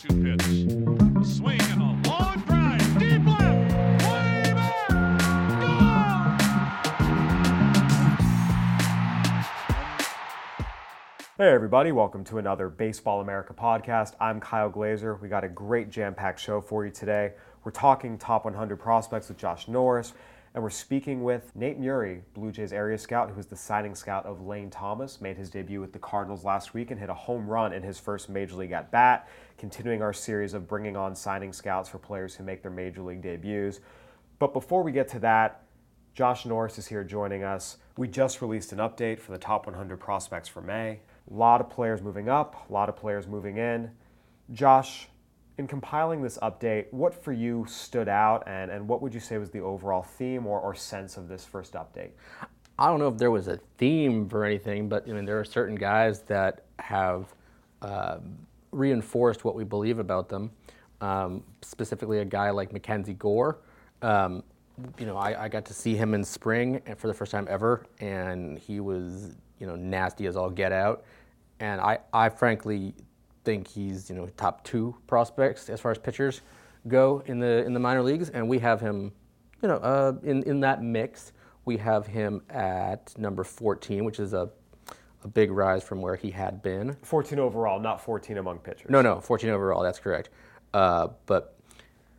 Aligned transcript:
2 0.00 0.06
pitch. 0.22 0.42
A 1.20 1.24
swing 1.24 1.60
and 1.60 1.82
a 1.82 2.08
long 2.08 2.40
drive. 2.46 2.98
Deep 3.00 3.26
left. 3.26 3.72
Way 4.04 4.52
back. 4.54 4.88
Hey, 11.36 11.48
everybody, 11.52 11.90
welcome 11.90 12.22
to 12.26 12.38
another 12.38 12.68
Baseball 12.68 13.20
America 13.20 13.52
podcast. 13.52 14.14
I'm 14.20 14.38
Kyle 14.38 14.70
Glaser. 14.70 15.16
We 15.16 15.28
got 15.28 15.42
a 15.42 15.48
great 15.48 15.90
jam 15.90 16.14
packed 16.14 16.38
show 16.38 16.60
for 16.60 16.84
you 16.84 16.92
today. 16.92 17.32
We're 17.64 17.72
talking 17.72 18.18
top 18.18 18.44
100 18.44 18.76
prospects 18.76 19.28
with 19.28 19.38
Josh 19.38 19.66
Norris, 19.66 20.12
and 20.58 20.64
we're 20.64 20.70
speaking 20.70 21.22
with 21.22 21.54
Nate 21.54 21.80
Murrie, 21.80 22.22
Blue 22.34 22.50
Jays 22.50 22.72
area 22.72 22.98
scout, 22.98 23.30
who 23.30 23.38
is 23.38 23.46
the 23.46 23.54
signing 23.54 23.94
scout 23.94 24.26
of 24.26 24.44
Lane 24.44 24.70
Thomas. 24.70 25.20
Made 25.20 25.36
his 25.36 25.50
debut 25.50 25.80
with 25.80 25.92
the 25.92 26.00
Cardinals 26.00 26.44
last 26.44 26.74
week 26.74 26.90
and 26.90 26.98
hit 26.98 27.08
a 27.08 27.14
home 27.14 27.46
run 27.46 27.72
in 27.72 27.80
his 27.80 28.00
first 28.00 28.28
major 28.28 28.56
league 28.56 28.72
at 28.72 28.90
bat, 28.90 29.28
continuing 29.56 30.02
our 30.02 30.12
series 30.12 30.54
of 30.54 30.66
bringing 30.66 30.96
on 30.96 31.14
signing 31.14 31.52
scouts 31.52 31.88
for 31.88 31.98
players 31.98 32.34
who 32.34 32.42
make 32.42 32.60
their 32.60 32.72
major 32.72 33.02
league 33.02 33.22
debuts. 33.22 33.78
But 34.40 34.52
before 34.52 34.82
we 34.82 34.90
get 34.90 35.06
to 35.10 35.20
that, 35.20 35.62
Josh 36.12 36.44
Norris 36.44 36.76
is 36.76 36.88
here 36.88 37.04
joining 37.04 37.44
us. 37.44 37.76
We 37.96 38.08
just 38.08 38.42
released 38.42 38.72
an 38.72 38.78
update 38.78 39.20
for 39.20 39.30
the 39.30 39.38
top 39.38 39.66
100 39.66 40.00
prospects 40.00 40.48
for 40.48 40.60
May. 40.60 40.98
A 41.30 41.34
lot 41.34 41.60
of 41.60 41.70
players 41.70 42.02
moving 42.02 42.28
up, 42.28 42.68
a 42.68 42.72
lot 42.72 42.88
of 42.88 42.96
players 42.96 43.28
moving 43.28 43.58
in. 43.58 43.92
Josh, 44.50 45.06
in 45.58 45.66
compiling 45.66 46.22
this 46.22 46.38
update, 46.38 46.86
what 46.92 47.12
for 47.12 47.32
you 47.32 47.66
stood 47.68 48.08
out 48.08 48.44
and, 48.46 48.70
and 48.70 48.86
what 48.86 49.02
would 49.02 49.12
you 49.12 49.20
say 49.20 49.38
was 49.38 49.50
the 49.50 49.60
overall 49.60 50.02
theme 50.02 50.46
or, 50.46 50.60
or 50.60 50.74
sense 50.74 51.16
of 51.16 51.28
this 51.28 51.44
first 51.44 51.74
update? 51.74 52.10
I 52.78 52.86
don't 52.86 53.00
know 53.00 53.08
if 53.08 53.18
there 53.18 53.32
was 53.32 53.48
a 53.48 53.58
theme 53.76 54.28
for 54.28 54.44
anything, 54.44 54.88
but 54.88 55.08
I 55.08 55.12
mean, 55.12 55.24
there 55.24 55.38
are 55.40 55.44
certain 55.44 55.74
guys 55.74 56.22
that 56.22 56.64
have 56.78 57.34
uh, 57.82 58.18
reinforced 58.70 59.44
what 59.44 59.56
we 59.56 59.64
believe 59.64 59.98
about 59.98 60.28
them. 60.28 60.52
Um, 61.00 61.42
specifically, 61.62 62.20
a 62.20 62.24
guy 62.24 62.50
like 62.50 62.72
Mackenzie 62.72 63.14
Gore. 63.14 63.58
Um, 64.02 64.44
you 64.96 65.06
know, 65.06 65.16
I, 65.16 65.44
I, 65.44 65.48
got 65.48 65.64
to 65.66 65.74
see 65.74 65.96
him 65.96 66.14
in 66.14 66.22
spring 66.22 66.80
for 66.96 67.08
the 67.08 67.14
first 67.14 67.32
time 67.32 67.48
ever, 67.50 67.84
and 68.00 68.58
he 68.58 68.78
was, 68.78 69.36
you 69.58 69.66
know, 69.66 69.74
nasty 69.74 70.26
as 70.26 70.36
all 70.36 70.50
get 70.50 70.70
out. 70.70 71.04
And 71.58 71.80
I, 71.80 71.98
I 72.12 72.28
frankly 72.28 72.94
think 73.44 73.68
he's, 73.68 74.08
you 74.10 74.16
know, 74.16 74.26
top 74.36 74.64
two 74.64 74.96
prospects 75.06 75.68
as 75.68 75.80
far 75.80 75.90
as 75.90 75.98
pitchers 75.98 76.40
go 76.86 77.22
in 77.26 77.38
the 77.38 77.64
in 77.64 77.74
the 77.74 77.80
minor 77.80 78.02
leagues, 78.02 78.30
and 78.30 78.48
we 78.48 78.58
have 78.58 78.80
him, 78.80 79.12
you 79.62 79.68
know, 79.68 79.76
uh, 79.76 80.12
in 80.22 80.42
in 80.44 80.60
that 80.60 80.82
mix. 80.82 81.32
We 81.64 81.76
have 81.76 82.06
him 82.06 82.40
at 82.48 83.12
number 83.18 83.44
14, 83.44 84.04
which 84.04 84.18
is 84.18 84.32
a 84.32 84.50
a 85.24 85.28
big 85.28 85.50
rise 85.50 85.82
from 85.82 86.00
where 86.00 86.16
he 86.16 86.30
had 86.30 86.62
been. 86.62 86.96
14 87.02 87.38
overall, 87.38 87.80
not 87.80 88.00
14 88.00 88.38
among 88.38 88.58
pitchers. 88.58 88.90
No, 88.90 89.02
no, 89.02 89.20
14 89.20 89.50
overall. 89.50 89.82
That's 89.82 89.98
correct. 89.98 90.30
Uh, 90.72 91.08
but 91.26 91.58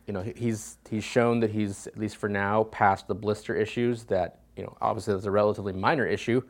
you 0.06 0.12
know, 0.12 0.22
he's 0.22 0.78
he's 0.88 1.04
shown 1.04 1.40
that 1.40 1.50
he's 1.50 1.86
at 1.86 1.98
least 1.98 2.16
for 2.16 2.28
now 2.28 2.64
past 2.64 3.06
the 3.06 3.14
blister 3.14 3.54
issues 3.54 4.04
that 4.04 4.40
you 4.56 4.62
know 4.64 4.76
obviously 4.80 5.14
that's 5.14 5.26
a 5.26 5.30
relatively 5.30 5.72
minor 5.72 6.06
issue 6.06 6.42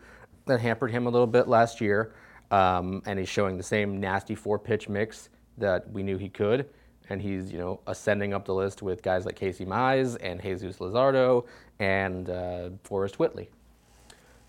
that 0.46 0.60
hampered 0.60 0.90
him 0.90 1.06
a 1.06 1.10
little 1.10 1.27
bit 1.27 1.46
last 1.46 1.80
year. 1.80 2.14
Um, 2.50 3.02
and 3.06 3.18
he's 3.18 3.28
showing 3.28 3.56
the 3.56 3.62
same 3.62 4.00
nasty 4.00 4.34
four 4.34 4.58
pitch 4.58 4.88
mix 4.88 5.28
that 5.58 5.90
we 5.92 6.02
knew 6.02 6.18
he 6.18 6.28
could. 6.28 6.68
And 7.08 7.20
he's, 7.20 7.50
you 7.50 7.58
know, 7.58 7.80
ascending 7.86 8.34
up 8.34 8.44
the 8.44 8.54
list 8.54 8.82
with 8.82 9.02
guys 9.02 9.26
like 9.26 9.36
Casey 9.36 9.64
Mize 9.64 10.16
and 10.20 10.40
Jesus 10.40 10.78
Luzardo 10.78 11.46
and 11.80 12.30
uh, 12.30 12.70
Forrest 12.84 13.18
Whitley. 13.18 13.50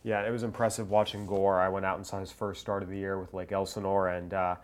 Yeah, 0.04 0.26
it 0.26 0.32
was 0.32 0.44
impressive 0.44 0.90
watching 0.90 1.28
Gore. 1.28 1.60
I 1.60 1.70
went 1.70 1.86
out 1.86 1.98
and 1.98 2.06
saw 2.06 2.20
his 2.20 2.32
first 2.32 2.62
start 2.62 2.82
of 2.82 2.90
the 2.90 2.98
year 2.98 3.20
with 3.20 3.34
Lake 3.34 3.52
Elsinore, 3.52 4.10
and 4.10 4.34
uh, 4.34 4.56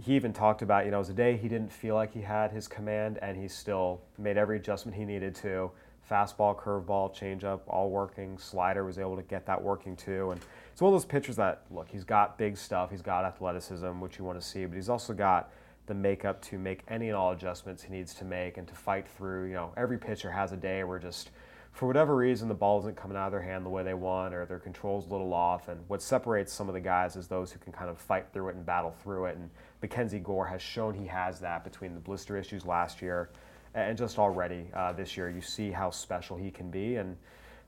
he 0.00 0.14
even 0.14 0.32
talked 0.32 0.62
about, 0.62 0.84
you 0.84 0.92
know, 0.92 0.98
it 0.98 1.00
was 1.00 1.08
a 1.08 1.14
day 1.14 1.36
he 1.36 1.48
didn't 1.48 1.72
feel 1.72 1.96
like 1.96 2.12
he 2.12 2.20
had 2.20 2.52
his 2.52 2.68
command, 2.68 3.18
and 3.20 3.36
he 3.36 3.48
still 3.48 4.00
made 4.16 4.36
every 4.36 4.58
adjustment 4.58 4.96
he 4.96 5.04
needed 5.04 5.34
to. 5.36 5.70
Fastball, 6.08 6.56
curveball, 6.56 7.12
changeup, 7.12 7.60
all 7.66 7.90
working. 7.90 8.38
Slider 8.38 8.84
was 8.84 8.98
able 8.98 9.16
to 9.16 9.22
get 9.22 9.44
that 9.46 9.60
working 9.60 9.96
too, 9.96 10.30
and 10.30 10.40
it's 10.76 10.82
one 10.82 10.92
of 10.92 11.00
those 11.00 11.06
pitchers 11.06 11.36
that 11.36 11.62
look, 11.70 11.88
he's 11.88 12.04
got 12.04 12.36
big 12.36 12.54
stuff, 12.54 12.90
he's 12.90 13.00
got 13.00 13.24
athleticism, 13.24 13.98
which 13.98 14.18
you 14.18 14.26
want 14.26 14.38
to 14.38 14.46
see, 14.46 14.66
but 14.66 14.74
he's 14.74 14.90
also 14.90 15.14
got 15.14 15.50
the 15.86 15.94
makeup 15.94 16.42
to 16.42 16.58
make 16.58 16.82
any 16.86 17.08
and 17.08 17.16
all 17.16 17.32
adjustments 17.32 17.82
he 17.82 17.90
needs 17.90 18.12
to 18.12 18.26
make 18.26 18.58
and 18.58 18.68
to 18.68 18.74
fight 18.74 19.08
through. 19.08 19.46
You 19.46 19.54
know, 19.54 19.72
every 19.78 19.96
pitcher 19.96 20.30
has 20.30 20.52
a 20.52 20.56
day 20.58 20.84
where 20.84 20.98
just 20.98 21.30
for 21.72 21.86
whatever 21.86 22.14
reason 22.14 22.46
the 22.46 22.52
ball 22.54 22.78
isn't 22.80 22.94
coming 22.94 23.16
out 23.16 23.24
of 23.24 23.32
their 23.32 23.40
hand 23.40 23.64
the 23.64 23.70
way 23.70 23.84
they 23.84 23.94
want 23.94 24.34
or 24.34 24.44
their 24.44 24.58
control's 24.58 25.06
a 25.06 25.08
little 25.08 25.32
off 25.32 25.68
and 25.68 25.80
what 25.88 26.02
separates 26.02 26.52
some 26.52 26.68
of 26.68 26.74
the 26.74 26.80
guys 26.80 27.16
is 27.16 27.26
those 27.26 27.50
who 27.50 27.58
can 27.58 27.72
kind 27.72 27.88
of 27.88 27.96
fight 27.96 28.26
through 28.34 28.50
it 28.50 28.54
and 28.54 28.66
battle 28.66 28.94
through 29.02 29.24
it 29.24 29.36
and 29.38 29.48
mackenzie 29.80 30.18
gore 30.18 30.46
has 30.46 30.60
shown 30.60 30.92
he 30.92 31.06
has 31.06 31.40
that 31.40 31.64
between 31.64 31.94
the 31.94 32.00
blister 32.00 32.36
issues 32.36 32.66
last 32.66 33.00
year 33.00 33.30
and 33.72 33.96
just 33.96 34.18
already 34.18 34.66
uh, 34.74 34.92
this 34.92 35.16
year 35.16 35.30
you 35.30 35.40
see 35.40 35.70
how 35.70 35.88
special 35.88 36.36
he 36.36 36.50
can 36.50 36.70
be 36.70 36.96
and 36.96 37.16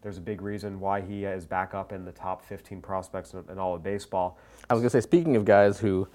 there's 0.02 0.18
a 0.18 0.22
big 0.22 0.40
reason 0.40 0.80
why 0.80 1.00
he 1.00 1.24
is 1.24 1.44
back 1.44 1.74
up 1.74 1.92
in 1.92 2.04
the 2.04 2.12
top 2.12 2.44
15 2.44 2.80
prospects 2.80 3.34
in, 3.34 3.44
in 3.50 3.58
all 3.58 3.74
of 3.74 3.82
baseball 3.82 4.38
I 4.70 4.74
was 4.74 4.82
going 4.82 4.90
to 4.90 5.00
say, 5.00 5.00
speaking 5.00 5.34
of 5.36 5.46
guys 5.46 5.80
who 5.80 6.08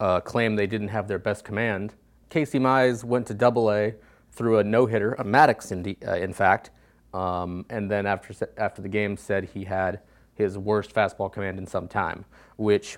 uh, 0.00 0.20
claim 0.20 0.56
they 0.56 0.66
didn't 0.66 0.88
have 0.88 1.08
their 1.08 1.18
best 1.18 1.44
command, 1.44 1.94
Casey 2.30 2.58
Mize 2.58 3.04
went 3.04 3.26
to 3.26 3.34
Double 3.34 3.70
A 3.70 3.94
through 4.32 4.58
a 4.58 4.64
no 4.64 4.86
hitter, 4.86 5.12
a 5.14 5.24
Maddux 5.24 5.72
in, 5.72 5.96
uh, 6.06 6.14
in 6.14 6.32
fact, 6.32 6.70
um, 7.12 7.66
and 7.68 7.90
then 7.90 8.06
after 8.06 8.32
after 8.56 8.80
the 8.80 8.88
game 8.88 9.16
said 9.16 9.44
he 9.44 9.64
had 9.64 10.00
his 10.34 10.56
worst 10.56 10.94
fastball 10.94 11.30
command 11.30 11.58
in 11.58 11.66
some 11.66 11.86
time. 11.86 12.24
Which, 12.56 12.96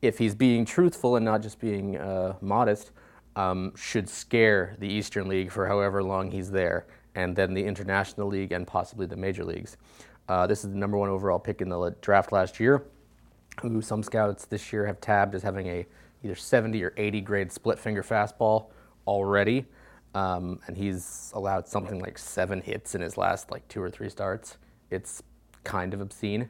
if 0.00 0.16
he's 0.16 0.34
being 0.34 0.64
truthful 0.64 1.16
and 1.16 1.24
not 1.24 1.42
just 1.42 1.58
being 1.58 1.98
uh, 1.98 2.36
modest, 2.40 2.92
um, 3.34 3.74
should 3.76 4.08
scare 4.08 4.76
the 4.78 4.88
Eastern 4.88 5.28
League 5.28 5.50
for 5.50 5.66
however 5.66 6.02
long 6.02 6.30
he's 6.30 6.50
there, 6.50 6.86
and 7.16 7.34
then 7.34 7.54
the 7.54 7.64
International 7.64 8.28
League 8.28 8.52
and 8.52 8.66
possibly 8.66 9.06
the 9.06 9.16
major 9.16 9.44
leagues. 9.44 9.76
Uh, 10.28 10.46
this 10.46 10.64
is 10.64 10.70
the 10.70 10.76
number 10.76 10.96
one 10.96 11.08
overall 11.08 11.38
pick 11.38 11.60
in 11.60 11.68
the 11.68 11.96
draft 12.00 12.30
last 12.30 12.60
year, 12.60 12.84
who 13.62 13.80
some 13.80 14.02
scouts 14.02 14.44
this 14.44 14.72
year 14.72 14.86
have 14.86 15.00
tabbed 15.00 15.34
as 15.34 15.42
having 15.42 15.66
a 15.66 15.86
either 16.22 16.34
70 16.34 16.82
or 16.84 16.92
80 16.96 17.20
grade 17.22 17.50
split 17.50 17.78
finger 17.78 18.02
fastball 18.02 18.66
already. 19.06 19.64
Um, 20.14 20.60
and 20.66 20.76
he's 20.76 21.30
allowed 21.34 21.66
something 21.66 22.00
like 22.00 22.18
seven 22.18 22.60
hits 22.60 22.94
in 22.94 23.00
his 23.00 23.16
last 23.16 23.50
like 23.50 23.66
two 23.68 23.82
or 23.82 23.90
three 23.90 24.08
starts. 24.08 24.58
It's 24.90 25.22
kind 25.64 25.94
of 25.94 26.00
obscene. 26.00 26.48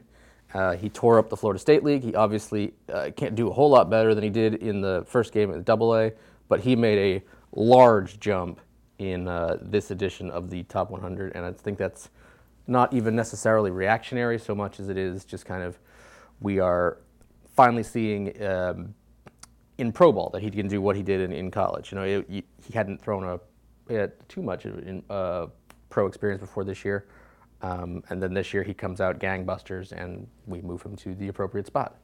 Uh, 0.53 0.75
he 0.75 0.89
tore 0.89 1.19
up 1.19 1.29
the 1.29 1.37
Florida 1.37 1.59
State 1.59 1.83
League. 1.83 2.03
He 2.03 2.15
obviously 2.15 2.73
uh, 2.91 3.09
can't 3.15 3.35
do 3.35 3.49
a 3.49 3.53
whole 3.53 3.69
lot 3.69 3.89
better 3.89 4.15
than 4.15 4.23
he 4.23 4.29
did 4.29 4.55
in 4.55 4.81
the 4.81 5.03
first 5.07 5.33
game 5.33 5.51
at 5.51 5.65
Double 5.65 5.95
A, 5.95 6.11
but 6.47 6.61
he 6.61 6.75
made 6.75 7.21
a 7.21 7.25
large 7.53 8.19
jump 8.19 8.59
in 8.99 9.27
uh, 9.27 9.57
this 9.61 9.91
edition 9.91 10.31
of 10.31 10.49
the 10.49 10.63
Top 10.63 10.89
100, 10.89 11.35
and 11.35 11.45
I 11.45 11.51
think 11.51 11.77
that's 11.77 12.09
not 12.65 12.93
even 12.93 13.15
necessarily 13.15 13.71
reactionary 13.71 14.39
so 14.39 14.53
much 14.53 14.79
as 14.79 14.89
it 14.89 14.97
is 14.97 15.23
just 15.23 15.45
kind 15.45 15.63
of 15.63 15.79
we 16.41 16.59
are 16.59 16.97
finally 17.55 17.83
seeing 17.83 18.43
um, 18.43 18.93
in 19.77 19.91
pro 19.91 20.11
ball 20.11 20.29
that 20.31 20.41
he 20.41 20.51
can 20.51 20.67
do 20.67 20.81
what 20.81 20.95
he 20.95 21.01
did 21.01 21.21
in, 21.21 21.31
in 21.31 21.49
college. 21.49 21.91
You 21.91 21.97
know, 21.97 22.03
it, 22.03 22.29
he 22.29 22.73
hadn't 22.73 23.01
thrown 23.01 23.23
a 23.23 23.39
had 23.93 24.13
too 24.27 24.41
much 24.41 24.65
in 24.65 25.03
uh, 25.09 25.47
pro 25.89 26.07
experience 26.07 26.41
before 26.41 26.63
this 26.63 26.83
year. 26.83 27.07
Um, 27.61 28.03
and 28.09 28.21
then 28.21 28.33
this 28.33 28.53
year 28.53 28.63
he 28.63 28.73
comes 28.73 29.01
out 29.01 29.19
gangbusters 29.19 29.91
and 29.91 30.27
we 30.45 30.61
move 30.61 30.83
him 30.83 30.95
to 30.97 31.15
the 31.15 31.27
appropriate 31.27 31.65
spot. 31.65 31.97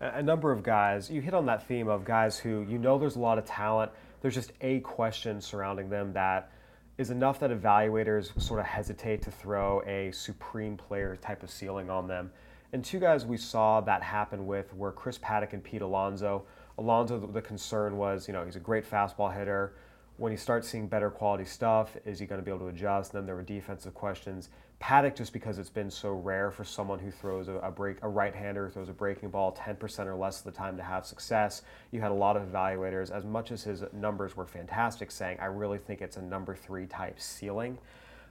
A 0.00 0.22
number 0.22 0.52
of 0.52 0.62
guys, 0.62 1.10
you 1.10 1.22
hit 1.22 1.32
on 1.32 1.46
that 1.46 1.66
theme 1.66 1.88
of 1.88 2.04
guys 2.04 2.38
who 2.38 2.66
you 2.68 2.78
know 2.78 2.98
there's 2.98 3.16
a 3.16 3.20
lot 3.20 3.38
of 3.38 3.46
talent. 3.46 3.90
There's 4.20 4.34
just 4.34 4.52
a 4.60 4.80
question 4.80 5.40
surrounding 5.40 5.88
them 5.88 6.12
that 6.14 6.50
is 6.98 7.10
enough 7.10 7.40
that 7.40 7.50
evaluators 7.50 8.40
sort 8.40 8.60
of 8.60 8.66
hesitate 8.66 9.22
to 9.22 9.30
throw 9.30 9.82
a 9.82 10.10
supreme 10.12 10.76
player 10.76 11.16
type 11.16 11.42
of 11.42 11.50
ceiling 11.50 11.90
on 11.90 12.08
them. 12.08 12.30
And 12.72 12.84
two 12.84 12.98
guys 12.98 13.26
we 13.26 13.36
saw 13.36 13.80
that 13.82 14.02
happen 14.02 14.46
with 14.46 14.74
were 14.74 14.92
Chris 14.92 15.18
Paddack 15.18 15.52
and 15.52 15.62
Pete 15.62 15.82
Alonso. 15.82 16.44
Alonso, 16.78 17.18
the 17.18 17.42
concern 17.42 17.96
was, 17.96 18.26
you 18.26 18.34
know, 18.34 18.44
he's 18.44 18.56
a 18.56 18.60
great 18.60 18.88
fastball 18.88 19.34
hitter 19.34 19.74
when 20.18 20.32
he 20.32 20.38
starts 20.38 20.68
seeing 20.68 20.86
better 20.86 21.10
quality 21.10 21.44
stuff, 21.44 21.96
is 22.06 22.18
he 22.18 22.26
going 22.26 22.40
to 22.40 22.44
be 22.44 22.50
able 22.50 22.60
to 22.60 22.68
adjust? 22.68 23.12
And 23.12 23.20
then 23.20 23.26
there 23.26 23.34
were 23.34 23.42
defensive 23.42 23.94
questions. 23.94 24.48
Paddack, 24.80 25.16
just 25.16 25.32
because 25.32 25.58
it's 25.58 25.70
been 25.70 25.90
so 25.90 26.12
rare 26.12 26.50
for 26.50 26.64
someone 26.64 26.98
who 26.98 27.10
throws 27.10 27.48
a, 27.48 27.54
a 27.56 27.70
break, 27.70 27.96
a 28.02 28.08
right-hander 28.08 28.68
throws 28.70 28.88
a 28.88 28.92
breaking 28.92 29.30
ball 29.30 29.56
10% 29.58 30.06
or 30.06 30.14
less 30.14 30.38
of 30.38 30.44
the 30.44 30.52
time 30.52 30.76
to 30.76 30.82
have 30.82 31.06
success. 31.06 31.62
You 31.92 32.00
had 32.00 32.10
a 32.10 32.14
lot 32.14 32.36
of 32.36 32.42
evaluators, 32.44 33.10
as 33.10 33.24
much 33.24 33.52
as 33.52 33.62
his 33.62 33.84
numbers 33.92 34.36
were 34.36 34.46
fantastic, 34.46 35.10
saying, 35.10 35.38
"I 35.40 35.46
really 35.46 35.78
think 35.78 36.02
it's 36.02 36.18
a 36.18 36.22
number 36.22 36.54
three 36.54 36.86
type 36.86 37.18
ceiling." 37.18 37.78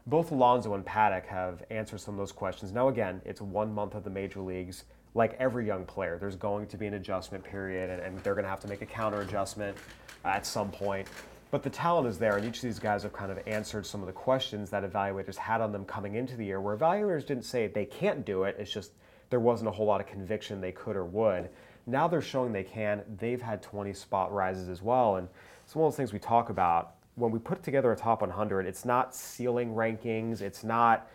Both 0.07 0.31
Alonso 0.31 0.75
and 0.75 0.85
Paddack 0.85 1.25
have 1.25 1.63
answered 1.71 1.99
some 1.99 2.13
of 2.13 2.19
those 2.19 2.31
questions. 2.31 2.71
Now, 2.71 2.89
again, 2.89 3.21
it's 3.25 3.41
one 3.41 3.73
month 3.73 3.95
of 3.95 4.03
the 4.03 4.11
major 4.11 4.39
leagues. 4.39 4.83
Like 5.15 5.35
every 5.39 5.65
young 5.65 5.83
player, 5.85 6.19
there's 6.19 6.35
going 6.35 6.67
to 6.67 6.77
be 6.77 6.85
an 6.85 6.93
adjustment 6.93 7.43
period, 7.43 7.89
and, 7.89 8.01
and 8.01 8.19
they're 8.19 8.35
going 8.35 8.43
to 8.43 8.49
have 8.49 8.59
to 8.59 8.67
make 8.67 8.83
a 8.83 8.85
counter 8.85 9.21
adjustment 9.21 9.75
at 10.23 10.45
some 10.45 10.69
point. 10.69 11.07
But 11.51 11.63
the 11.63 11.69
talent 11.69 12.07
is 12.07 12.18
there, 12.18 12.38
and 12.38 12.45
each 12.45 12.57
of 12.57 12.63
these 12.63 12.80
guys 12.80 13.03
have 13.03 13.13
kind 13.13 13.31
of 13.31 13.39
answered 13.47 13.86
some 13.86 14.01
of 14.01 14.07
the 14.07 14.13
questions 14.13 14.69
that 14.71 14.83
evaluators 14.83 15.36
had 15.36 15.62
on 15.62 15.71
them 15.71 15.86
coming 15.86 16.15
into 16.15 16.36
the 16.36 16.45
year, 16.45 16.59
where 16.59 16.75
evaluators 16.75 17.25
didn't 17.25 17.45
say 17.45 17.68
they 17.68 17.86
can't 17.86 18.25
do 18.25 18.44
it, 18.44 18.56
it's 18.59 18.71
just 18.71 18.92
there 19.30 19.39
wasn't 19.39 19.68
a 19.68 19.71
whole 19.71 19.86
lot 19.86 20.01
of 20.01 20.07
conviction 20.07 20.59
they 20.59 20.71
could 20.71 20.95
or 20.95 21.06
would. 21.06 21.50
Now 21.88 22.07
they're 22.07 22.21
showing 22.21 22.51
they 22.51 22.63
can. 22.63 23.03
They've 23.19 23.42
had 23.42 23.62
20 23.62 23.94
spot 23.94 24.33
rises 24.33 24.69
as 24.69 24.81
well, 24.81 25.18
and 25.18 25.27
it's 25.63 25.75
one 25.75 25.88
of 25.88 25.94
those 25.94 25.97
things 25.97 26.13
we 26.13 26.19
talk 26.19 26.50
about. 26.50 26.95
When 27.15 27.31
we 27.31 27.39
put 27.39 27.63
together 27.63 27.91
a 27.91 27.95
top 27.95 28.21
100, 28.21 28.65
it's 28.65 28.86
not 28.86 29.15
ceiling 29.15 29.74
rankings, 29.74 30.41
it's 30.41 30.63
not 30.63 31.07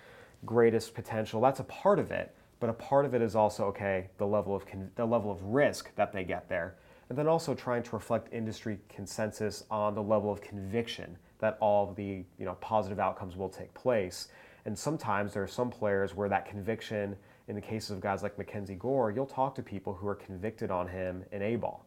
greatest 0.47 0.95
potential. 0.95 1.41
That's 1.41 1.61
a 1.61 1.65
part 1.65 1.99
of 1.99 2.11
it, 2.11 2.35
but 2.61 2.71
a 2.71 2.75
part 2.75 3.05
of 3.05 3.15
it 3.15 3.23
is 3.23 3.37
also 3.37 3.65
okay 3.67 4.09
the 4.19 4.27
level 4.27 4.55
of 4.55 4.67
con- 4.67 4.91
the 4.95 5.05
level 5.05 5.31
of 5.31 5.43
risk 5.43 5.95
that 5.97 6.13
they 6.13 6.25
get 6.25 6.49
there, 6.49 6.77
and 7.11 7.19
then 7.19 7.27
also 7.27 7.55
trying 7.55 7.83
to 7.83 7.91
reflect 7.91 8.33
industry 8.33 8.79
consensus 8.89 9.65
on 9.69 9.95
the 9.95 10.03
level 10.03 10.33
of 10.33 10.41
conviction 10.41 11.19
that 11.41 11.59
all 11.61 11.91
of 11.91 11.97
the 11.97 12.25
you 12.39 12.45
know 12.47 12.55
positive 12.61 13.01
outcomes 13.01 13.37
will 13.37 13.49
take 13.49 13.75
place. 13.75 14.29
And 14.65 14.79
sometimes 14.79 15.35
there 15.35 15.43
are 15.43 15.49
some 15.49 15.71
players 15.71 16.15
where 16.15 16.29
that 16.29 16.47
conviction, 16.47 17.17
in 17.49 17.57
the 17.57 17.61
cases 17.61 17.91
of 17.91 18.01
guys 18.01 18.23
like 18.23 18.39
Mackenzie 18.39 18.77
Gore, 18.77 19.11
you'll 19.11 19.27
talk 19.27 19.55
to 19.57 19.63
people 19.63 19.93
who 19.93 20.07
are 20.07 20.15
convicted 20.15 20.71
on 20.71 20.87
him 20.87 21.25
in 21.33 21.43
A 21.43 21.57
ball. 21.57 21.85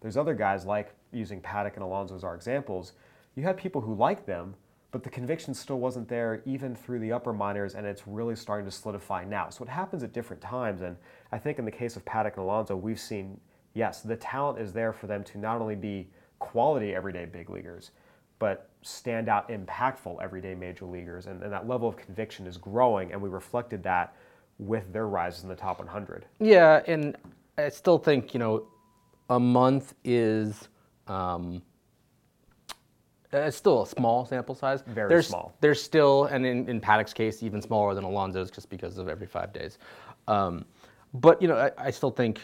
There's 0.00 0.16
other 0.16 0.34
guys 0.34 0.64
like 0.64 0.94
using 1.12 1.40
Paddack 1.40 1.74
and 1.74 1.82
Alonso 1.82 2.14
as 2.14 2.22
our 2.22 2.34
examples. 2.34 2.92
You 3.34 3.42
had 3.42 3.56
people 3.56 3.80
who 3.80 3.94
liked 3.94 4.26
them, 4.26 4.54
but 4.92 5.02
the 5.02 5.10
conviction 5.10 5.52
still 5.52 5.80
wasn't 5.80 6.08
there 6.08 6.42
even 6.44 6.76
through 6.76 7.00
the 7.00 7.10
upper 7.10 7.32
minors, 7.32 7.74
and 7.74 7.86
it's 7.86 8.06
really 8.06 8.36
starting 8.36 8.66
to 8.66 8.70
solidify 8.70 9.24
now. 9.24 9.50
So 9.50 9.64
it 9.64 9.68
happens 9.68 10.02
at 10.02 10.12
different 10.12 10.42
times, 10.42 10.82
and 10.82 10.96
I 11.32 11.38
think 11.38 11.58
in 11.58 11.64
the 11.64 11.70
case 11.70 11.96
of 11.96 12.04
Paddack 12.04 12.34
and 12.34 12.44
Alonso, 12.44 12.76
we've 12.76 13.00
seen 13.00 13.40
yes, 13.74 14.02
the 14.02 14.16
talent 14.16 14.58
is 14.58 14.72
there 14.72 14.92
for 14.92 15.06
them 15.06 15.24
to 15.24 15.38
not 15.38 15.60
only 15.60 15.76
be 15.76 16.08
quality 16.38 16.94
everyday 16.94 17.24
big 17.24 17.50
leaguers, 17.50 17.90
but 18.38 18.70
stand 18.82 19.28
out 19.28 19.48
impactful 19.50 20.22
everyday 20.22 20.54
major 20.54 20.86
leaguers, 20.86 21.26
and, 21.26 21.42
and 21.42 21.52
that 21.52 21.68
level 21.68 21.88
of 21.88 21.96
conviction 21.96 22.46
is 22.46 22.56
growing, 22.56 23.12
and 23.12 23.20
we 23.20 23.28
reflected 23.28 23.82
that 23.82 24.16
with 24.58 24.92
their 24.92 25.06
rises 25.06 25.42
in 25.42 25.48
the 25.48 25.54
top 25.54 25.78
100. 25.78 26.26
Yeah, 26.38 26.82
and 26.86 27.16
I 27.58 27.68
still 27.68 27.98
think 27.98 28.34
you 28.34 28.40
know, 28.40 28.66
a 29.28 29.38
month 29.38 29.94
is 30.04 30.68
um, 31.06 31.62
it's 33.32 33.56
still 33.56 33.82
a 33.82 33.86
small 33.86 34.24
sample 34.24 34.54
size. 34.54 34.82
Very 34.86 35.08
there's, 35.08 35.28
small. 35.28 35.54
There's 35.60 35.82
still, 35.82 36.24
and 36.24 36.44
in, 36.44 36.68
in 36.68 36.80
Paddack's 36.80 37.12
case, 37.12 37.42
even 37.42 37.62
smaller 37.62 37.94
than 37.94 38.04
Alonso's, 38.04 38.50
just 38.50 38.68
because 38.68 38.98
of 38.98 39.08
every 39.08 39.26
five 39.26 39.52
days. 39.52 39.78
Um, 40.26 40.64
but 41.14 41.40
you 41.40 41.48
know, 41.48 41.56
I, 41.56 41.86
I 41.86 41.90
still 41.90 42.10
think 42.10 42.40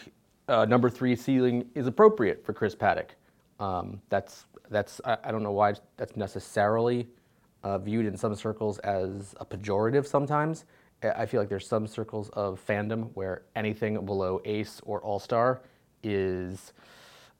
uh, 0.47 0.65
number 0.65 0.89
three 0.89 1.15
ceiling 1.15 1.65
is 1.75 1.87
appropriate 1.87 2.45
for 2.45 2.53
Chris 2.53 2.75
Paddack. 2.75 3.09
Um, 3.59 4.01
that's 4.09 4.45
that's 4.69 5.01
I, 5.05 5.17
I 5.23 5.31
don't 5.31 5.43
know 5.43 5.51
why 5.51 5.73
that's 5.97 6.15
necessarily 6.15 7.07
uh, 7.63 7.77
viewed 7.77 8.05
in 8.05 8.15
some 8.17 8.35
circles 8.35 8.79
as 8.79 9.35
a 9.39 9.45
pejorative. 9.45 10.05
Sometimes 10.05 10.65
I 11.03 11.25
feel 11.25 11.39
like 11.41 11.49
there's 11.49 11.67
some 11.67 11.85
circles 11.87 12.29
of 12.33 12.59
fandom 12.65 13.09
where 13.13 13.43
anything 13.55 14.03
below 14.05 14.41
ace 14.45 14.81
or 14.83 15.01
all 15.01 15.19
star 15.19 15.61
is 16.03 16.73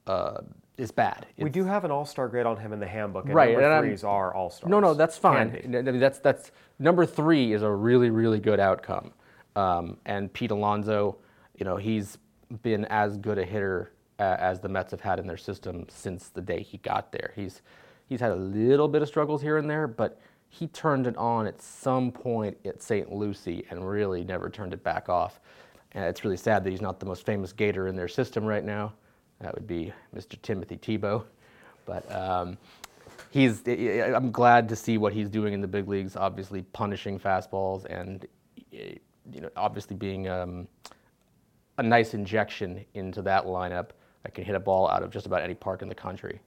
uh, 0.06 0.40
is 0.76 0.90
bad. 0.92 1.26
We 1.38 1.50
do 1.50 1.64
have 1.64 1.84
an 1.84 1.90
all-star 1.90 2.28
grade 2.28 2.46
on 2.46 2.56
him 2.56 2.72
in 2.72 2.78
the 2.78 2.86
handbook, 2.86 3.24
and 3.26 3.34
Right, 3.34 3.50
number 3.50 3.64
and 3.64 3.86
I'm- 3.86 4.08
are 4.08 4.32
all-stars. 4.32 4.70
No, 4.70 4.78
no, 4.80 4.94
that's 4.94 5.18
fine. 5.18 5.60
I 5.64 5.68
mean, 5.82 5.98
that's 5.98 6.20
that's 6.20 6.52
number 6.78 7.04
three 7.04 7.52
is 7.52 7.62
a 7.62 7.70
really 7.70 8.10
really 8.10 8.38
good 8.40 8.60
outcome. 8.60 9.12
Um, 9.56 9.96
and 10.06 10.32
Pete 10.32 10.52
Alonso, 10.52 11.18
you 11.56 11.64
know, 11.64 11.76
he's 11.76 12.16
been 12.62 12.84
as 12.86 13.16
good 13.16 13.38
a 13.38 13.44
hitter 13.44 13.92
uh, 14.18 14.36
as 14.38 14.60
the 14.60 14.68
Mets 14.68 14.90
have 14.90 15.00
had 15.00 15.18
in 15.18 15.26
their 15.26 15.36
system 15.36 15.86
since 15.88 16.28
the 16.28 16.40
day 16.40 16.62
he 16.62 16.78
got 16.78 17.12
there. 17.12 17.32
He's 17.36 17.62
he's 18.08 18.20
had 18.20 18.32
a 18.32 18.36
little 18.36 18.88
bit 18.88 19.02
of 19.02 19.08
struggles 19.08 19.42
here 19.42 19.58
and 19.58 19.68
there, 19.68 19.86
but 19.86 20.20
he 20.48 20.66
turned 20.68 21.06
it 21.06 21.16
on 21.16 21.46
at 21.46 21.60
some 21.60 22.10
point 22.10 22.56
at 22.64 22.82
St. 22.82 23.12
Lucie 23.12 23.64
and 23.70 23.86
really 23.88 24.24
never 24.24 24.48
turned 24.48 24.72
it 24.72 24.82
back 24.82 25.08
off. 25.08 25.40
And 25.92 26.04
it's 26.04 26.24
really 26.24 26.36
sad 26.36 26.64
that 26.64 26.70
he's 26.70 26.80
not 26.80 27.00
the 27.00 27.06
most 27.06 27.24
famous 27.26 27.52
Gator 27.52 27.86
in 27.86 27.96
their 27.96 28.08
system 28.08 28.44
right 28.44 28.64
now. 28.64 28.92
That 29.40 29.54
would 29.54 29.66
be 29.66 29.92
Mr. 30.14 30.40
Timothy 30.40 30.76
Tebow. 30.76 31.24
But 31.84 32.10
um, 32.12 32.58
he's 33.30 33.62
I'm 33.66 34.30
glad 34.30 34.68
to 34.70 34.76
see 34.76 34.98
what 34.98 35.12
he's 35.12 35.28
doing 35.28 35.54
in 35.54 35.60
the 35.60 35.68
big 35.68 35.88
leagues. 35.88 36.16
Obviously, 36.16 36.62
punishing 36.62 37.18
fastballs 37.18 37.84
and 37.86 38.26
you 38.70 39.40
know, 39.40 39.50
obviously 39.56 39.96
being 39.96 40.28
um, 40.28 40.66
a 41.78 41.82
nice 41.82 42.12
injection 42.14 42.84
into 42.94 43.22
that 43.22 43.46
lineup 43.46 43.90
that 44.24 44.34
can 44.34 44.44
hit 44.44 44.54
a 44.54 44.60
ball 44.60 44.88
out 44.88 45.02
of 45.02 45.10
just 45.10 45.26
about 45.26 45.42
any 45.42 45.54
park 45.54 45.80
in 45.80 45.88
the 45.88 45.94
country. 45.94 46.40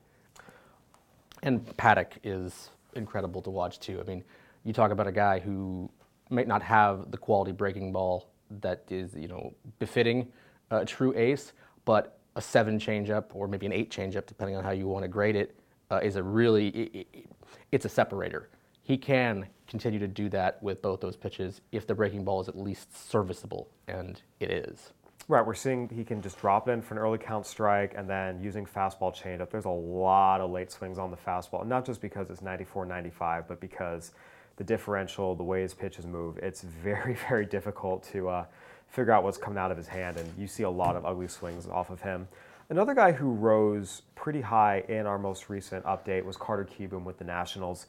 And 1.43 1.65
Paddack 1.77 2.17
is 2.23 2.69
incredible 2.95 3.41
to 3.41 3.49
watch 3.49 3.79
too. 3.79 3.99
I 3.99 4.03
mean, 4.03 4.23
you 4.63 4.73
talk 4.73 4.91
about 4.91 5.07
a 5.07 5.11
guy 5.11 5.39
who 5.39 5.89
might 6.29 6.47
not 6.47 6.61
have 6.61 7.09
the 7.11 7.17
quality 7.17 7.51
breaking 7.51 7.91
ball 7.91 8.29
that 8.61 8.83
is, 8.89 9.15
you 9.15 9.27
know, 9.27 9.53
befitting 9.79 10.27
a 10.69 10.85
true 10.85 11.13
ace, 11.15 11.53
but 11.85 12.19
a 12.35 12.41
seven 12.41 12.77
changeup 12.77 13.25
or 13.33 13.47
maybe 13.47 13.65
an 13.65 13.73
eight 13.73 13.89
changeup, 13.89 14.25
depending 14.25 14.55
on 14.55 14.63
how 14.63 14.71
you 14.71 14.87
want 14.87 15.03
to 15.03 15.07
grade 15.07 15.35
it, 15.35 15.55
uh, 15.89 15.99
is 16.03 16.15
a 16.15 16.23
really 16.23 16.91
i 16.95 16.99
i 16.99 17.23
it's 17.71 17.85
a 17.85 17.89
separator. 17.89 18.49
He 18.83 18.97
can 18.97 19.47
continue 19.67 19.99
to 19.99 20.07
do 20.07 20.29
that 20.29 20.61
with 20.61 20.81
both 20.81 20.99
those 21.01 21.15
pitches 21.15 21.61
if 21.71 21.87
the 21.87 21.95
breaking 21.95 22.23
ball 22.23 22.41
is 22.41 22.47
at 22.47 22.57
least 22.57 23.09
serviceable, 23.09 23.69
and 23.87 24.21
it 24.39 24.51
is. 24.51 24.91
Right, 25.27 25.45
we're 25.45 25.53
seeing 25.53 25.87
he 25.89 26.03
can 26.03 26.21
just 26.21 26.39
drop 26.39 26.67
it 26.67 26.71
in 26.71 26.81
for 26.81 26.95
an 26.95 26.99
early 26.99 27.17
count 27.17 27.45
strike 27.45 27.93
and 27.95 28.09
then 28.09 28.41
using 28.41 28.65
fastball 28.65 29.15
changeup. 29.15 29.49
There's 29.49 29.65
a 29.65 29.69
lot 29.69 30.41
of 30.41 30.51
late 30.51 30.71
swings 30.71 30.97
on 30.97 31.11
the 31.11 31.17
fastball, 31.17 31.65
not 31.65 31.85
just 31.85 32.01
because 32.01 32.29
it's 32.29 32.41
94 32.41 32.85
95, 32.85 33.47
but 33.47 33.59
because 33.61 34.11
the 34.57 34.63
differential, 34.63 35.35
the 35.35 35.43
way 35.43 35.61
his 35.61 35.73
pitches 35.73 36.05
move, 36.05 36.37
it's 36.39 36.61
very, 36.83 37.15
very 37.29 37.45
difficult 37.45 38.03
to 38.11 38.29
uh, 38.29 38.45
figure 38.87 39.13
out 39.13 39.23
what's 39.23 39.37
coming 39.37 39.57
out 39.57 39.71
of 39.71 39.77
his 39.77 39.87
hand, 39.87 40.17
and 40.17 40.29
you 40.37 40.47
see 40.47 40.63
a 40.63 40.69
lot 40.69 40.95
of 40.95 41.05
ugly 41.05 41.27
swings 41.27 41.67
off 41.67 41.89
of 41.89 42.01
him. 42.01 42.27
Another 42.69 42.93
guy 42.93 43.11
who 43.11 43.31
rose 43.31 44.01
pretty 44.15 44.41
high 44.41 44.83
in 44.87 45.05
our 45.05 45.17
most 45.17 45.49
recent 45.49 45.83
update 45.85 46.23
was 46.23 46.37
Carter 46.37 46.65
Kieboom 46.65 47.03
with 47.03 47.17
the 47.17 47.25
Nationals. 47.25 47.87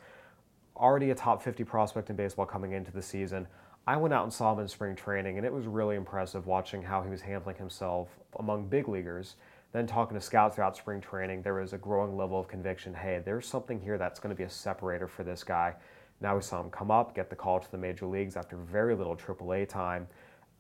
Already 0.77 1.11
a 1.11 1.15
top 1.15 1.43
50 1.43 1.65
prospect 1.65 2.11
in 2.11 2.17
baseball 2.17 2.47
coming 2.47 2.73
into 2.73 2.91
the 2.91 3.03
season. 3.03 3.47
I 3.87 3.97
went 3.97 4.15
out 4.15 4.23
and 4.23 4.33
saw 4.33 4.53
him 4.53 4.61
in 4.61 4.69
spring 4.69 4.95
training, 4.95 5.39
and 5.39 5.47
it 5.47 5.53
was 5.53 5.67
really 5.67 5.97
impressive 5.97 6.47
watching 6.47 6.83
how 6.83 7.03
he 7.03 7.11
was 7.11 7.21
handling 7.21 7.57
himself 7.57 8.09
among 8.39 8.69
big 8.69 8.87
leaguers. 8.87 9.35
Then 9.73 9.89
talking 9.89 10.15
to 10.15 10.21
scouts 10.21 10.55
throughout 10.55 10.77
spring 10.77 11.01
training, 11.01 11.43
there 11.43 11.55
was 11.55 11.73
a 11.73 11.79
growing 11.79 12.17
level 12.17 12.39
of 12.39 12.47
conviction. 12.47 12.95
Hey, 12.95 13.21
there's 13.25 13.47
something 13.47 13.81
here 13.81 13.99
that's 13.99 14.21
going 14.21 14.33
to 14.33 14.39
be 14.39 14.45
a 14.45 14.51
separator 14.51 15.09
for 15.09 15.25
this 15.25 15.43
guy. 15.43 15.75
Now 16.21 16.37
we 16.37 16.43
saw 16.43 16.61
him 16.61 16.71
come 16.71 16.93
up, 16.93 17.17
get 17.17 17.29
the 17.29 17.35
call 17.35 17.59
to 17.59 17.71
the 17.73 17.79
major 17.79 18.07
leagues 18.07 18.37
after 18.37 18.57
very 18.57 18.95
little 18.95 19.17
AAA 19.17 19.69
time, 19.69 20.07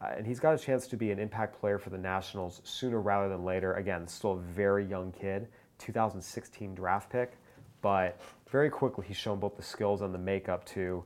uh, 0.01 0.15
and 0.17 0.27
he's 0.27 0.41
got 0.41 0.55
a 0.55 0.59
chance 0.59 0.89
to 0.89 0.97
be 0.97 1.13
an 1.13 1.21
impact 1.21 1.61
player 1.61 1.79
for 1.79 1.91
the 1.91 1.99
Nationals 1.99 2.61
sooner 2.65 3.01
rather 3.01 3.29
than 3.29 3.45
later. 3.45 3.75
Again, 3.75 4.09
still 4.09 4.33
a 4.33 4.39
very 4.39 4.85
young 4.85 5.13
kid, 5.13 5.47
2016 5.79 6.75
draft 6.75 7.09
pick, 7.09 7.35
but 7.83 8.21
very 8.51 8.69
quickly 8.71 9.05
he's 9.07 9.17
shown 9.17 9.39
both 9.39 9.57
the 9.57 9.63
skills 9.63 10.01
and 10.01 10.13
the 10.13 10.19
makeup 10.19 10.65
to 10.65 11.05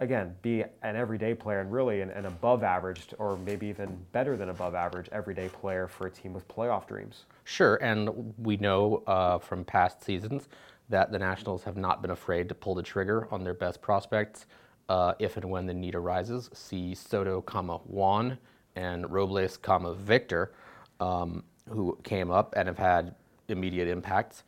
again, 0.00 0.34
be 0.42 0.64
an 0.82 0.96
everyday 0.96 1.34
player 1.34 1.60
and 1.60 1.72
really 1.72 2.00
an, 2.00 2.10
an 2.10 2.26
above 2.26 2.62
average 2.62 3.06
or 3.18 3.36
maybe 3.38 3.66
even 3.66 3.96
better 4.12 4.36
than 4.36 4.50
above 4.50 4.74
average 4.74 5.08
everyday 5.12 5.48
player 5.48 5.88
for 5.88 6.06
a 6.06 6.10
team 6.10 6.32
with 6.32 6.46
playoff 6.48 6.86
dreams. 6.86 7.24
Sure, 7.44 7.76
and 7.76 8.34
we 8.38 8.56
know 8.58 9.02
uh, 9.06 9.38
from 9.38 9.64
past 9.64 10.04
seasons 10.04 10.48
that 10.88 11.10
the 11.10 11.18
Nationals 11.18 11.64
have 11.64 11.76
not 11.76 12.02
been 12.02 12.10
afraid 12.10 12.48
to 12.48 12.54
pull 12.54 12.74
the 12.74 12.82
trigger 12.82 13.26
on 13.30 13.42
their 13.42 13.54
best 13.54 13.80
prospects 13.80 14.46
uh, 14.88 15.14
if 15.18 15.36
and 15.36 15.48
when 15.48 15.66
the 15.66 15.74
need 15.74 15.94
arises. 15.94 16.50
See 16.52 16.94
Soto, 16.94 17.40
comma 17.40 17.78
Juan, 17.86 18.38
and 18.76 19.10
Robles, 19.10 19.56
comma 19.56 19.94
Victor, 19.94 20.52
um, 21.00 21.42
who 21.68 21.98
came 22.04 22.30
up 22.30 22.54
and 22.56 22.68
have 22.68 22.78
had 22.78 23.14
immediate 23.48 23.88
impacts. 23.88 24.44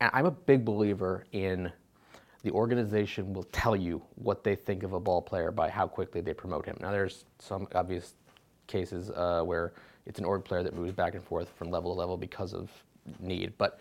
And 0.00 0.10
I'm 0.12 0.26
a 0.26 0.30
big 0.30 0.64
believer 0.64 1.24
in 1.32 1.72
the 2.42 2.50
organization 2.50 3.32
will 3.32 3.44
tell 3.44 3.74
you 3.74 4.02
what 4.14 4.44
they 4.44 4.54
think 4.54 4.82
of 4.82 4.92
a 4.92 5.00
ball 5.00 5.20
player 5.20 5.50
by 5.50 5.68
how 5.68 5.86
quickly 5.86 6.20
they 6.20 6.32
promote 6.32 6.64
him. 6.64 6.76
Now, 6.80 6.92
there's 6.92 7.24
some 7.38 7.66
obvious 7.74 8.14
cases 8.66 9.10
uh, 9.10 9.42
where 9.42 9.72
it's 10.06 10.18
an 10.18 10.24
org 10.24 10.44
player 10.44 10.62
that 10.62 10.74
moves 10.74 10.92
back 10.92 11.14
and 11.14 11.22
forth 11.22 11.50
from 11.56 11.70
level 11.70 11.94
to 11.94 11.98
level 11.98 12.16
because 12.16 12.54
of 12.54 12.70
need, 13.20 13.52
but 13.58 13.80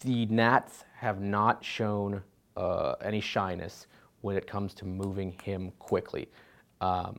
the 0.00 0.26
Nats 0.26 0.84
have 0.94 1.20
not 1.20 1.64
shown 1.64 2.22
uh, 2.56 2.94
any 3.02 3.20
shyness 3.20 3.86
when 4.20 4.36
it 4.36 4.46
comes 4.46 4.74
to 4.74 4.84
moving 4.84 5.36
him 5.42 5.72
quickly. 5.78 6.28
Um, 6.80 7.18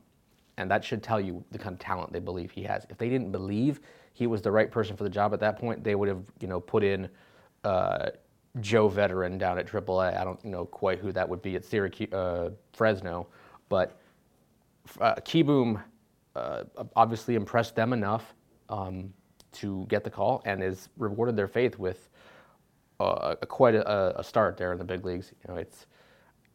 and 0.58 0.70
that 0.70 0.84
should 0.84 1.02
tell 1.02 1.20
you 1.20 1.42
the 1.50 1.58
kind 1.58 1.72
of 1.72 1.78
talent 1.78 2.12
they 2.12 2.18
believe 2.20 2.50
he 2.50 2.62
has. 2.64 2.86
If 2.90 2.98
they 2.98 3.08
didn't 3.08 3.32
believe 3.32 3.80
he 4.12 4.26
was 4.26 4.42
the 4.42 4.50
right 4.50 4.70
person 4.70 4.96
for 4.96 5.04
the 5.04 5.10
job 5.10 5.32
at 5.32 5.40
that 5.40 5.58
point, 5.58 5.82
they 5.82 5.94
would 5.94 6.08
have, 6.08 6.24
you 6.40 6.48
know, 6.48 6.60
put 6.60 6.84
in 6.84 7.08
uh, 7.64 8.10
Joe 8.58 8.88
Veteran 8.88 9.38
down 9.38 9.58
at 9.58 9.66
AAA. 9.66 10.18
I 10.18 10.24
don't 10.24 10.44
know 10.44 10.64
quite 10.64 10.98
who 10.98 11.12
that 11.12 11.28
would 11.28 11.42
be 11.42 11.54
at 11.54 11.64
Syracuse, 11.64 12.12
uh, 12.12 12.50
Fresno, 12.72 13.28
but 13.68 14.00
uh, 15.00 15.14
Kieboom 15.16 15.82
uh, 16.34 16.64
obviously 16.96 17.36
impressed 17.36 17.76
them 17.76 17.92
enough 17.92 18.34
um, 18.68 19.12
to 19.52 19.86
get 19.88 20.04
the 20.04 20.10
call 20.10 20.42
and 20.44 20.62
has 20.62 20.88
rewarded 20.96 21.36
their 21.36 21.48
faith 21.48 21.78
with 21.78 22.08
uh, 22.98 23.34
quite 23.48 23.74
a, 23.74 24.18
a 24.18 24.24
start 24.24 24.56
there 24.56 24.72
in 24.72 24.78
the 24.78 24.84
big 24.84 25.04
leagues. 25.04 25.32
You 25.46 25.54
know, 25.54 25.60
it's 25.60 25.86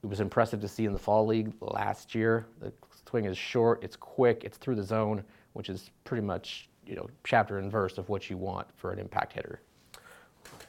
it 0.03 0.07
was 0.07 0.19
impressive 0.19 0.61
to 0.61 0.67
see 0.67 0.85
in 0.85 0.93
the 0.93 0.99
fall 0.99 1.25
league 1.25 1.51
last 1.61 2.13
year. 2.13 2.45
The 2.59 2.71
swing 3.09 3.25
is 3.25 3.37
short, 3.37 3.83
it's 3.83 3.95
quick, 3.95 4.43
it's 4.43 4.57
through 4.57 4.75
the 4.75 4.83
zone, 4.83 5.23
which 5.53 5.69
is 5.69 5.89
pretty 6.03 6.21
much 6.25 6.69
you 6.85 6.95
know 6.95 7.07
chapter 7.23 7.57
and 7.57 7.71
verse 7.71 7.97
of 7.97 8.09
what 8.09 8.29
you 8.29 8.37
want 8.37 8.67
for 8.75 8.91
an 8.91 8.99
impact 8.99 9.33
hitter. 9.33 9.61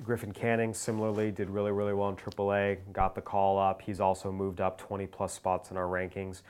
Griffin 0.05 0.33
Canning 0.33 0.75
similarly 0.75 1.31
did 1.31 1.49
really, 1.49 1.73
really 1.73 1.95
well 1.95 2.09
in 2.11 2.17
AAA, 2.17 2.79
got 2.93 3.15
the 3.15 3.21
call 3.21 3.59
up. 3.59 3.83
He's 3.83 4.01
also 4.01 4.31
moved 4.31 4.61
up 4.61 4.79
20 4.79 5.07
plus 5.07 5.33
spots 5.33 5.71
in 5.71 5.77
our 5.77 5.87
rankings. 5.87 6.43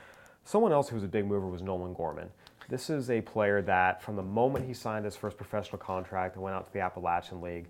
Someone 0.45 0.73
else 0.73 0.89
who 0.89 0.97
was 0.97 1.05
a 1.05 1.09
big 1.09 1.27
mover 1.27 1.47
was 1.47 1.63
Nolan 1.63 1.95
Gorman. 1.95 2.31
This 2.69 2.91
is 2.91 3.11
a 3.11 3.21
player 3.21 3.63
that, 3.63 4.03
from 4.03 4.17
the 4.17 4.23
moment 4.23 4.67
he 4.67 4.75
signed 4.75 5.05
his 5.05 5.17
first 5.17 5.37
professional 5.37 5.79
contract 5.79 6.35
and 6.35 6.43
went 6.43 6.57
out 6.57 6.67
to 6.67 6.73
the 6.73 6.81
Appalachian 6.81 7.41
League, 7.41 7.69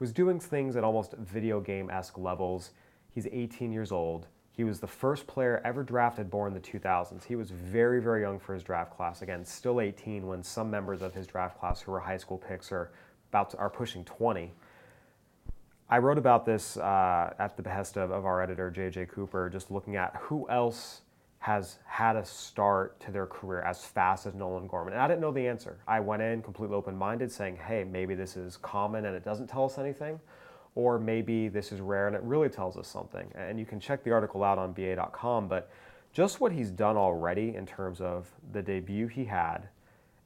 was 0.00 0.12
doing 0.12 0.40
things 0.40 0.74
at 0.74 0.82
almost 0.82 1.12
video 1.12 1.60
game 1.60 1.88
esque 1.88 2.18
levels. 2.18 2.70
He's 3.14 3.26
18 3.30 3.70
years 3.70 3.92
old. 3.92 4.26
He 4.50 4.64
was 4.64 4.80
the 4.80 4.86
first 4.86 5.26
player 5.26 5.62
ever 5.64 5.82
drafted 5.82 6.28
born 6.28 6.54
in 6.54 6.60
the 6.60 6.68
2000s. 6.68 7.24
He 7.24 7.36
was 7.36 7.50
very, 7.50 8.02
very 8.02 8.20
young 8.22 8.38
for 8.38 8.52
his 8.52 8.62
draft 8.62 8.94
class. 8.94 9.22
Again, 9.22 9.44
still 9.44 9.80
18 9.80 10.26
when 10.26 10.42
some 10.42 10.70
members 10.70 11.02
of 11.02 11.14
his 11.14 11.26
draft 11.26 11.58
class 11.58 11.80
who 11.80 11.92
were 11.92 12.00
high 12.00 12.16
school 12.16 12.36
picks 12.36 12.72
are 12.72 12.90
about 13.30 13.50
to, 13.50 13.58
are 13.58 13.70
pushing 13.70 14.04
20. 14.04 14.52
I 15.92 15.98
wrote 15.98 16.16
about 16.16 16.46
this 16.46 16.78
uh, 16.78 17.34
at 17.38 17.54
the 17.54 17.62
behest 17.62 17.98
of, 17.98 18.10
of 18.10 18.24
our 18.24 18.40
editor 18.40 18.72
JJ 18.74 19.10
Cooper, 19.10 19.50
just 19.50 19.70
looking 19.70 19.96
at 19.96 20.16
who 20.22 20.48
else 20.48 21.02
has 21.40 21.80
had 21.84 22.16
a 22.16 22.24
start 22.24 22.98
to 23.00 23.10
their 23.10 23.26
career 23.26 23.60
as 23.60 23.84
fast 23.84 24.24
as 24.24 24.32
Nolan 24.32 24.66
Gorman. 24.68 24.94
And 24.94 25.02
I 25.02 25.06
didn't 25.06 25.20
know 25.20 25.32
the 25.32 25.46
answer. 25.46 25.76
I 25.86 26.00
went 26.00 26.22
in 26.22 26.40
completely 26.40 26.76
open 26.76 26.96
minded, 26.96 27.30
saying, 27.30 27.56
hey, 27.56 27.84
maybe 27.84 28.14
this 28.14 28.38
is 28.38 28.56
common 28.56 29.04
and 29.04 29.14
it 29.14 29.22
doesn't 29.22 29.48
tell 29.48 29.66
us 29.66 29.76
anything 29.76 30.18
or 30.76 30.98
maybe 30.98 31.48
this 31.48 31.72
is 31.72 31.80
rare 31.82 32.06
and 32.06 32.16
it 32.16 32.22
really 32.22 32.48
tells 32.48 32.78
us 32.78 32.88
something. 32.88 33.30
And 33.34 33.58
you 33.58 33.66
can 33.66 33.78
check 33.78 34.02
the 34.02 34.12
article 34.12 34.42
out 34.42 34.56
on 34.56 34.72
BA.com, 34.72 35.46
but 35.46 35.70
just 36.10 36.40
what 36.40 36.52
he's 36.52 36.70
done 36.70 36.96
already 36.96 37.54
in 37.54 37.66
terms 37.66 38.00
of 38.00 38.30
the 38.52 38.62
debut 38.62 39.08
he 39.08 39.26
had, 39.26 39.68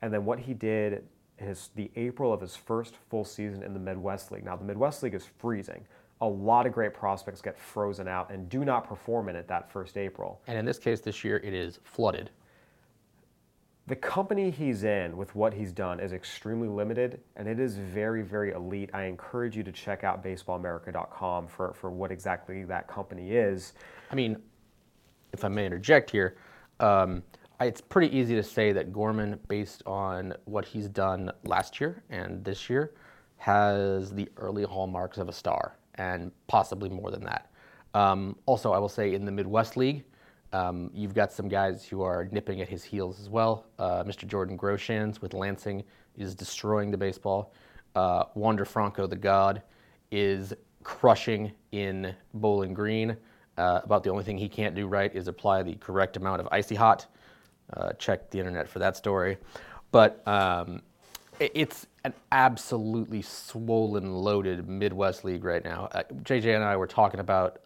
and 0.01 0.15
then 0.15 0.25
what 0.25 0.39
he 0.39 0.55
did 0.55 1.03
his 1.37 1.71
the 1.75 1.91
April 1.97 2.33
of 2.33 2.41
his 2.41 2.57
first 2.57 2.95
full 3.11 3.25
season 3.25 3.63
in 3.63 3.73
the 3.73 3.81
Midwest 3.81 4.33
League. 4.33 4.45
Now 4.45 4.57
the 4.57 4.65
Midwest 4.65 5.03
League 5.03 5.15
is 5.15 5.27
freezing. 5.39 5.85
A 6.23 6.27
lot 6.27 6.67
of 6.67 6.73
great 6.73 6.95
prospects 6.95 7.43
get 7.43 7.59
frozen 7.59 8.09
out 8.09 8.31
and 8.31 8.49
do 8.49 8.65
not 8.65 8.89
perform 8.89 9.29
in 9.29 9.37
it 9.37 9.47
that 9.49 9.71
first 9.71 9.99
April. 9.99 10.41
And 10.47 10.59
in 10.59 10.65
this 10.65 10.79
case, 10.79 11.01
this 11.01 11.23
year 11.23 11.39
it 11.39 11.53
is 11.53 11.79
flooded. 11.85 12.31
The 13.89 13.97
company 13.97 14.51
he's 14.51 14.83
in 14.83 15.17
with 15.17 15.35
what 15.37 15.55
he's 15.55 15.73
done 15.73 16.01
is 16.01 16.13
extremely 16.13 16.69
limited 16.69 17.21
and 17.37 17.47
it 17.47 17.61
is 17.61 17.77
very, 17.77 18.23
very 18.23 18.53
elite. 18.53 18.91
I 18.93 19.05
encourage 19.05 19.57
you 19.57 19.63
to 19.63 19.71
check 19.71 20.03
out 20.03 20.25
baseballamerica.com 20.25 21.47
for, 21.47 21.73
for 21.75 21.91
what 21.91 22.11
exactly 22.11 22.65
that 22.65 22.89
company 22.89 23.33
is. 23.33 23.75
I 24.11 24.15
mean, 24.15 24.39
if 25.33 25.45
I 25.45 25.49
may 25.49 25.67
interject 25.67 26.11
here, 26.11 26.37
um, 26.81 27.23
it's 27.61 27.81
pretty 27.81 28.15
easy 28.17 28.35
to 28.35 28.43
say 28.43 28.73
that 28.73 28.93
Gorman, 28.93 29.39
based 29.49 29.83
on 29.87 30.35
what 30.45 30.65
he's 30.65 30.89
done 30.89 31.33
last 31.45 31.81
year 31.81 32.03
and 32.11 32.45
this 32.45 32.69
year, 32.69 32.93
has 33.39 34.13
the 34.13 34.29
early 34.37 34.65
hallmarks 34.65 35.19
of 35.19 35.29
a 35.29 35.33
star 35.33 35.77
and 35.95 36.31
possibly 36.47 36.89
more 36.89 37.11
than 37.11 37.25
that. 37.25 37.51
Um, 37.95 38.37
also, 38.45 38.73
I 38.73 38.79
will 38.79 38.89
say 38.89 39.15
in 39.15 39.25
the 39.25 39.33
Midwest 39.33 39.77
League, 39.77 40.05
um, 40.53 40.91
you've 40.95 41.15
got 41.15 41.33
some 41.33 41.49
guys 41.49 41.85
who 41.85 42.03
are 42.03 42.29
nipping 42.31 42.61
at 42.61 42.69
his 42.69 42.85
heels 42.85 43.21
as 43.21 43.29
well. 43.29 43.67
Uh, 43.79 44.05
Mr. 44.05 44.27
Jordan 44.27 44.59
Groshans 44.59 45.21
with 45.21 45.35
Lansing 45.35 45.83
is 46.17 46.35
destroying 46.35 46.91
the 46.91 46.97
baseball. 46.97 47.53
Uh, 47.95 48.25
Wander 48.35 48.65
Franco, 48.65 49.07
the 49.07 49.17
god, 49.17 49.63
is 50.11 50.53
crushing 50.83 51.53
in 51.73 52.15
Bowling 52.35 52.75
Green. 52.75 53.17
Uh, 53.57 53.81
about 53.83 54.05
the 54.05 54.11
only 54.11 54.23
thing 54.23 54.37
he 54.37 54.49
can't 54.49 54.75
do 54.75 54.87
right 54.87 55.15
is 55.15 55.29
apply 55.29 55.63
the 55.63 55.75
correct 55.77 56.19
amount 56.19 56.41
of 56.41 56.49
icy 56.53 56.75
hot. 56.75 57.07
Uh, 57.73 57.93
check 57.95 58.31
the 58.31 58.39
internet 58.39 58.69
for 58.69 58.79
that 58.79 58.97
story. 58.97 59.39
But 59.93 60.27
um, 60.27 60.83
it, 61.39 61.53
it's 61.55 61.87
an 62.05 62.15
absolutely 62.33 63.23
swollen, 63.23 64.13
loaded 64.13 64.69
Midwest 64.69 65.25
League 65.25 65.45
right 65.45 65.65
now. 65.65 65.89
JJ 66.23 66.47
uh, 66.53 66.57
and 66.57 66.65
I 66.65 66.77
were 66.77 66.87
talking 66.87 67.21
about 67.21 67.61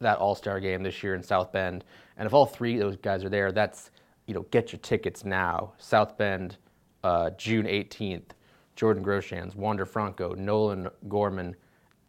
that 0.00 0.18
All 0.18 0.34
Star 0.34 0.60
game 0.60 0.82
this 0.82 1.02
year 1.02 1.14
in 1.14 1.22
South 1.22 1.52
Bend. 1.52 1.84
And 2.16 2.26
if 2.26 2.34
all 2.34 2.46
three 2.46 2.74
of 2.74 2.80
those 2.80 2.96
guys 2.96 3.24
are 3.24 3.28
there, 3.28 3.52
that's 3.52 3.90
you 4.26 4.34
know 4.34 4.42
get 4.50 4.72
your 4.72 4.80
tickets 4.80 5.24
now. 5.24 5.72
South 5.78 6.16
Bend, 6.16 6.56
uh, 7.02 7.30
June 7.30 7.66
18th. 7.66 8.30
Jordan 8.76 9.04
Groshans, 9.04 9.54
Wander 9.54 9.86
Franco, 9.86 10.34
Nolan 10.34 10.88
Gorman. 11.08 11.54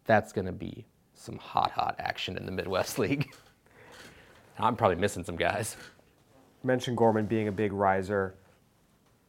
That's 0.05 0.33
going 0.33 0.45
to 0.45 0.51
be 0.51 0.85
some 1.13 1.37
hot, 1.37 1.71
hot 1.71 1.95
action 1.99 2.37
in 2.37 2.45
the 2.45 2.51
Midwest 2.51 2.99
League. 2.99 3.33
I'm 4.57 4.75
probably 4.75 4.97
missing 4.97 5.23
some 5.23 5.35
guys. 5.35 5.75
Mentioned 6.65 6.97
Gorman 6.97 7.25
being 7.27 7.47
a 7.47 7.51
big 7.51 7.71
riser 7.71 8.35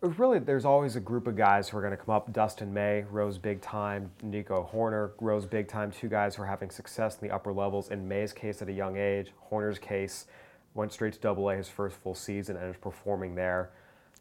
really, 0.00 0.38
there's 0.38 0.64
always 0.64 0.96
a 0.96 1.00
group 1.00 1.26
of 1.26 1.36
guys 1.36 1.68
who 1.68 1.78
are 1.78 1.80
going 1.80 1.92
to 1.92 1.96
come 1.96 2.14
up. 2.14 2.32
Dustin 2.32 2.72
May 2.72 3.04
rose 3.10 3.38
big 3.38 3.60
time. 3.60 4.10
Nico 4.22 4.68
Hoerner 4.72 5.12
rose 5.20 5.46
big 5.46 5.68
time. 5.68 5.90
Two 5.90 6.08
guys 6.08 6.36
who 6.36 6.42
are 6.42 6.46
having 6.46 6.70
success 6.70 7.18
in 7.20 7.28
the 7.28 7.34
upper 7.34 7.52
levels. 7.52 7.90
In 7.90 8.06
May's 8.06 8.32
case, 8.32 8.62
at 8.62 8.68
a 8.68 8.72
young 8.72 8.96
age. 8.96 9.32
Hoerner's 9.50 9.78
case, 9.78 10.26
went 10.74 10.92
straight 10.92 11.14
to 11.14 11.18
Double 11.18 11.48
A 11.48 11.56
his 11.56 11.68
first 11.68 11.96
full 11.96 12.14
season 12.14 12.56
and 12.56 12.70
is 12.70 12.76
performing 12.76 13.34
there. 13.34 13.70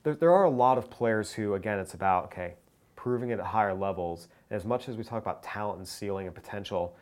there. 0.03 0.15
There 0.15 0.31
are 0.31 0.45
a 0.45 0.49
lot 0.49 0.77
of 0.77 0.89
players 0.89 1.33
who, 1.33 1.53
again, 1.53 1.79
it's 1.79 1.93
about 1.93 2.25
okay, 2.25 2.55
proving 2.95 3.31
it 3.31 3.39
at 3.39 3.45
higher 3.45 3.73
levels. 3.73 4.29
And 4.49 4.57
as 4.57 4.65
much 4.65 4.87
as 4.87 4.95
we 4.95 5.03
talk 5.03 5.21
about 5.21 5.43
talent 5.43 5.79
and 5.79 5.87
ceiling 5.87 6.27
and 6.27 6.35
potential, 6.35 6.95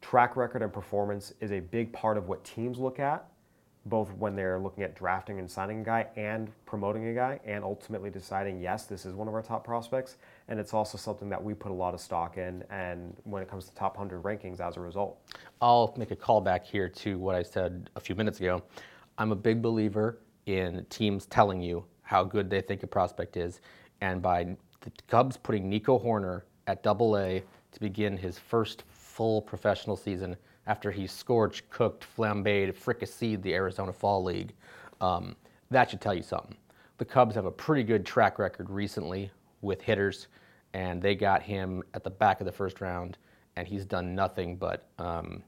track 0.00 0.36
record 0.36 0.62
and 0.62 0.72
performance 0.72 1.32
is 1.40 1.52
a 1.52 1.60
big 1.60 1.92
part 1.92 2.16
of 2.16 2.28
what 2.28 2.42
teams 2.44 2.78
look 2.78 2.98
at 2.98 3.26
both 3.86 4.12
when 4.12 4.36
they're 4.36 4.58
looking 4.58 4.84
at 4.84 4.94
drafting 4.94 5.38
and 5.38 5.50
signing 5.50 5.80
a 5.80 5.84
guy 5.84 6.06
and 6.16 6.50
promoting 6.66 7.06
a 7.08 7.14
guy 7.14 7.40
and 7.44 7.64
ultimately 7.64 8.10
deciding 8.10 8.60
yes 8.60 8.84
this 8.84 9.06
is 9.06 9.14
one 9.14 9.26
of 9.26 9.34
our 9.34 9.42
top 9.42 9.64
prospects. 9.64 10.16
And 10.48 10.60
it's 10.60 10.74
also 10.74 10.98
something 10.98 11.28
that 11.30 11.42
we 11.42 11.54
put 11.54 11.70
a 11.70 11.74
lot 11.74 11.94
of 11.94 12.00
stock 12.00 12.36
in 12.36 12.62
and 12.70 13.16
when 13.24 13.42
it 13.42 13.48
comes 13.48 13.66
to 13.66 13.74
top 13.74 13.96
100 13.96 14.22
rankings 14.22 14.60
as 14.60 14.76
a 14.76 14.80
result. 14.80 15.18
I'll 15.60 15.94
make 15.96 16.10
a 16.10 16.16
call 16.16 16.40
back 16.40 16.66
here 16.66 16.88
to 16.88 17.18
what 17.18 17.34
i 17.34 17.42
said 17.42 17.88
a 17.96 18.00
few 18.00 18.14
minutes 18.14 18.40
ago. 18.40 18.62
I'm 19.16 19.32
a 19.32 19.36
big 19.36 19.62
believer 19.62 20.18
in 20.46 20.84
teams 20.90 21.26
telling 21.26 21.62
you 21.62 21.84
how 22.02 22.24
good 22.24 22.50
they 22.50 22.60
think 22.60 22.82
a 22.82 22.86
prospect 22.86 23.36
is. 23.36 23.60
And 24.00 24.20
by 24.20 24.56
the 24.80 24.90
cubs 25.08 25.36
putting 25.36 25.68
nico 25.68 25.98
hoerner 25.98 26.42
at 26.66 26.82
double 26.82 27.16
a 27.16 27.42
to 27.72 27.80
begin 27.80 28.16
his 28.16 28.38
first 28.38 28.84
full 28.90 29.40
professional 29.42 29.96
season 29.96 30.36
after 30.66 30.90
he 30.90 31.06
scorched, 31.06 31.68
cooked, 31.70 32.06
flambéed, 32.16 32.74
fricasseed 32.74 33.42
the 33.42 33.54
Arizona 33.54 33.92
Fall 33.92 34.22
League. 34.22 34.52
Um, 35.00 35.36
that 35.70 35.90
should 35.90 36.00
tell 36.00 36.14
you 36.14 36.22
something. 36.22 36.56
The 36.98 37.04
Cubs 37.04 37.34
have 37.34 37.46
a 37.46 37.50
pretty 37.50 37.82
good 37.82 38.04
track 38.04 38.38
record 38.38 38.68
recently 38.68 39.30
with 39.62 39.80
hitters, 39.80 40.28
and 40.74 41.00
they 41.00 41.14
got 41.14 41.42
him 41.42 41.82
at 41.94 42.04
the 42.04 42.10
back 42.10 42.40
of 42.40 42.46
the 42.46 42.52
first 42.52 42.80
round, 42.80 43.16
and 43.56 43.66
he's 43.66 43.84
done 43.84 44.14
nothing 44.14 44.56
but 44.56 44.88
um, 44.98 45.42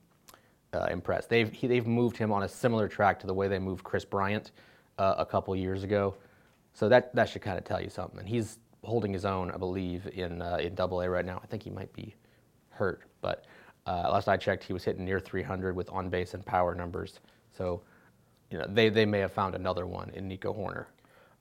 uh, 0.72 0.86
impress. 0.90 1.26
They've 1.26 1.52
he, 1.52 1.66
they've 1.66 1.86
moved 1.86 2.16
him 2.16 2.32
on 2.32 2.44
a 2.44 2.48
similar 2.48 2.88
track 2.88 3.20
to 3.20 3.26
the 3.26 3.34
way 3.34 3.48
they 3.48 3.58
moved 3.58 3.84
Kris 3.84 4.04
Bryant 4.04 4.52
uh, 4.98 5.14
a 5.18 5.26
couple 5.26 5.54
years 5.54 5.82
ago. 5.82 6.14
So 6.72 6.88
that 6.88 7.14
that 7.14 7.28
should 7.28 7.42
kind 7.42 7.58
of 7.58 7.64
tell 7.64 7.82
you 7.82 7.90
something. 7.90 8.18
And 8.18 8.28
he's 8.28 8.58
holding 8.82 9.12
his 9.12 9.24
own, 9.24 9.50
I 9.50 9.56
believe, 9.58 10.08
in 10.14 10.40
uh, 10.40 10.56
in 10.60 10.74
Double 10.74 11.02
A 11.02 11.10
right 11.10 11.24
now. 11.24 11.40
I 11.42 11.46
think 11.46 11.62
he 11.62 11.70
might 11.70 11.92
be 11.92 12.14
hurt, 12.70 13.02
but 13.20 13.44
uh, 13.86 14.10
last 14.12 14.28
I 14.28 14.36
checked, 14.36 14.64
he 14.64 14.72
was 14.72 14.84
hitting 14.84 15.04
near 15.04 15.20
300 15.20 15.74
with 15.74 15.90
on 15.90 16.08
base 16.08 16.34
and 16.34 16.44
power 16.44 16.74
numbers. 16.74 17.20
So, 17.56 17.82
you 18.50 18.58
know, 18.58 18.66
they, 18.68 18.88
they 18.88 19.06
may 19.06 19.18
have 19.20 19.32
found 19.32 19.54
another 19.54 19.86
one 19.86 20.10
in 20.10 20.28
Nico 20.28 20.52
Hoerner. 20.52 20.86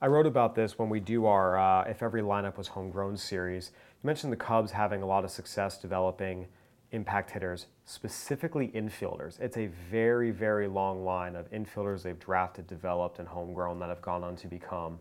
I 0.01 0.07
wrote 0.07 0.25
about 0.25 0.55
this 0.55 0.79
when 0.79 0.89
we 0.89 0.99
do 0.99 1.27
our 1.27 1.59
uh, 1.59 1.83
If 1.83 2.01
Every 2.01 2.23
Lineup 2.23 2.57
Was 2.57 2.69
Homegrown 2.69 3.17
series. 3.17 3.71
You 4.01 4.07
mentioned 4.07 4.33
the 4.33 4.37
Cubs 4.37 4.71
having 4.71 5.03
a 5.03 5.05
lot 5.05 5.23
of 5.23 5.29
success 5.29 5.77
developing 5.77 6.47
impact 6.91 7.31
hitters, 7.31 7.67
specifically 7.85 8.69
infielders. 8.69 9.39
It's 9.39 9.57
a 9.57 9.67
very, 9.89 10.31
very 10.31 10.67
long 10.67 11.05
line 11.05 11.35
of 11.35 11.49
infielders 11.51 12.01
they've 12.01 12.19
drafted, 12.19 12.67
developed, 12.67 13.19
and 13.19 13.27
homegrown 13.27 13.79
that 13.79 13.89
have 13.89 14.01
gone 14.01 14.23
on 14.23 14.35
to 14.37 14.47
become 14.47 14.99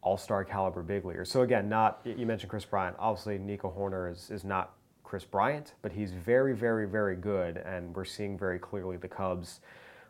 all-star 0.00 0.44
caliber 0.44 0.82
big 0.82 1.04
leaguers. 1.04 1.30
So 1.30 1.42
again, 1.42 1.68
not 1.68 2.00
you 2.04 2.26
mentioned 2.26 2.50
Kris 2.50 2.64
Bryant. 2.64 2.96
Obviously, 2.98 3.38
Nico 3.38 3.70
Hoerner 3.70 4.10
is, 4.10 4.30
is 4.30 4.44
not 4.44 4.74
Kris 5.14 5.24
Bryant, 5.24 5.74
but 5.80 5.92
he's 5.92 6.12
very, 6.12 6.56
very, 6.56 6.88
very 6.88 7.14
good, 7.14 7.58
and 7.58 7.94
we're 7.94 8.04
seeing 8.04 8.36
very 8.36 8.58
clearly 8.58 8.96
the 8.96 9.06
Cubs 9.06 9.60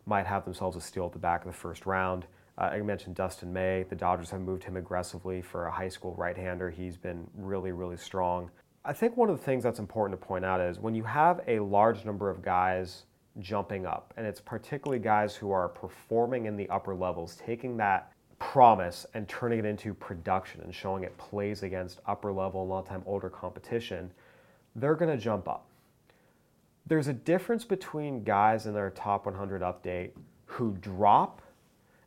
might 0.06 0.25
have 0.25 0.46
themselves 0.46 0.78
a 0.78 0.80
steal 0.80 1.04
at 1.04 1.12
the 1.12 1.18
back 1.18 1.42
of 1.42 1.46
the 1.46 1.58
first 1.58 1.84
round. 1.84 2.25
Uh, 2.56 2.70
I 2.73 2.80
mentioned 2.80 3.14
Dustin 3.14 3.52
May. 3.52 3.82
The 3.82 3.96
Dodgers 3.96 4.30
have 4.30 4.40
moved 4.40 4.64
him 4.64 4.78
aggressively 4.78 5.42
for 5.42 5.66
a 5.66 5.70
high 5.70 5.90
school 5.90 6.14
right 6.14 6.34
hander. 6.34 6.70
He's 6.70 6.96
been 6.96 7.28
really, 7.37 7.70
really 7.70 7.99
strong. 7.99 8.50
I 8.82 8.94
think 8.94 9.14
one 9.18 9.28
of 9.28 9.37
the 9.37 9.44
things 9.44 9.62
that's 9.62 9.78
important 9.78 10.18
to 10.18 10.26
point 10.26 10.42
out 10.42 10.62
is 10.62 10.78
when 10.78 10.94
you 10.94 11.04
have 11.04 11.42
a 11.46 11.58
large 11.58 12.06
number 12.06 12.30
of 12.30 12.40
guys 12.40 13.02
jumping 13.40 13.84
up, 13.84 14.14
and 14.16 14.26
it's 14.26 14.40
particularly 14.40 15.02
guys 15.02 15.37
who 15.37 15.50
are 15.50 15.68
performing 15.68 16.46
in 16.46 16.56
the 16.56 16.66
upper 16.70 16.94
levels, 16.94 17.37
taking 17.37 17.76
that 17.76 18.11
promise 18.38 19.04
and 19.12 19.28
turning 19.28 19.58
it 19.58 19.66
into 19.66 19.92
production 19.92 20.62
and 20.62 20.75
showing 20.75 21.04
it 21.04 21.14
plays 21.18 21.62
against 21.62 22.00
upper 22.06 22.32
level, 22.32 22.75
of 22.75 22.88
time 22.88 23.02
older 23.04 23.28
competition 23.28 24.11
they're 24.76 24.95
going 24.95 25.11
to 25.11 25.23
jump 25.23 25.49
up. 25.49 25.66
There's 26.87 27.09
a 27.09 27.12
difference 27.12 27.64
between 27.64 28.25
guys 28.25 28.66
in 28.66 28.75
their 28.75 28.90
top 28.90 29.26
100 29.26 29.62
update 29.62 30.11
who 30.45 30.76
drop 30.81 31.40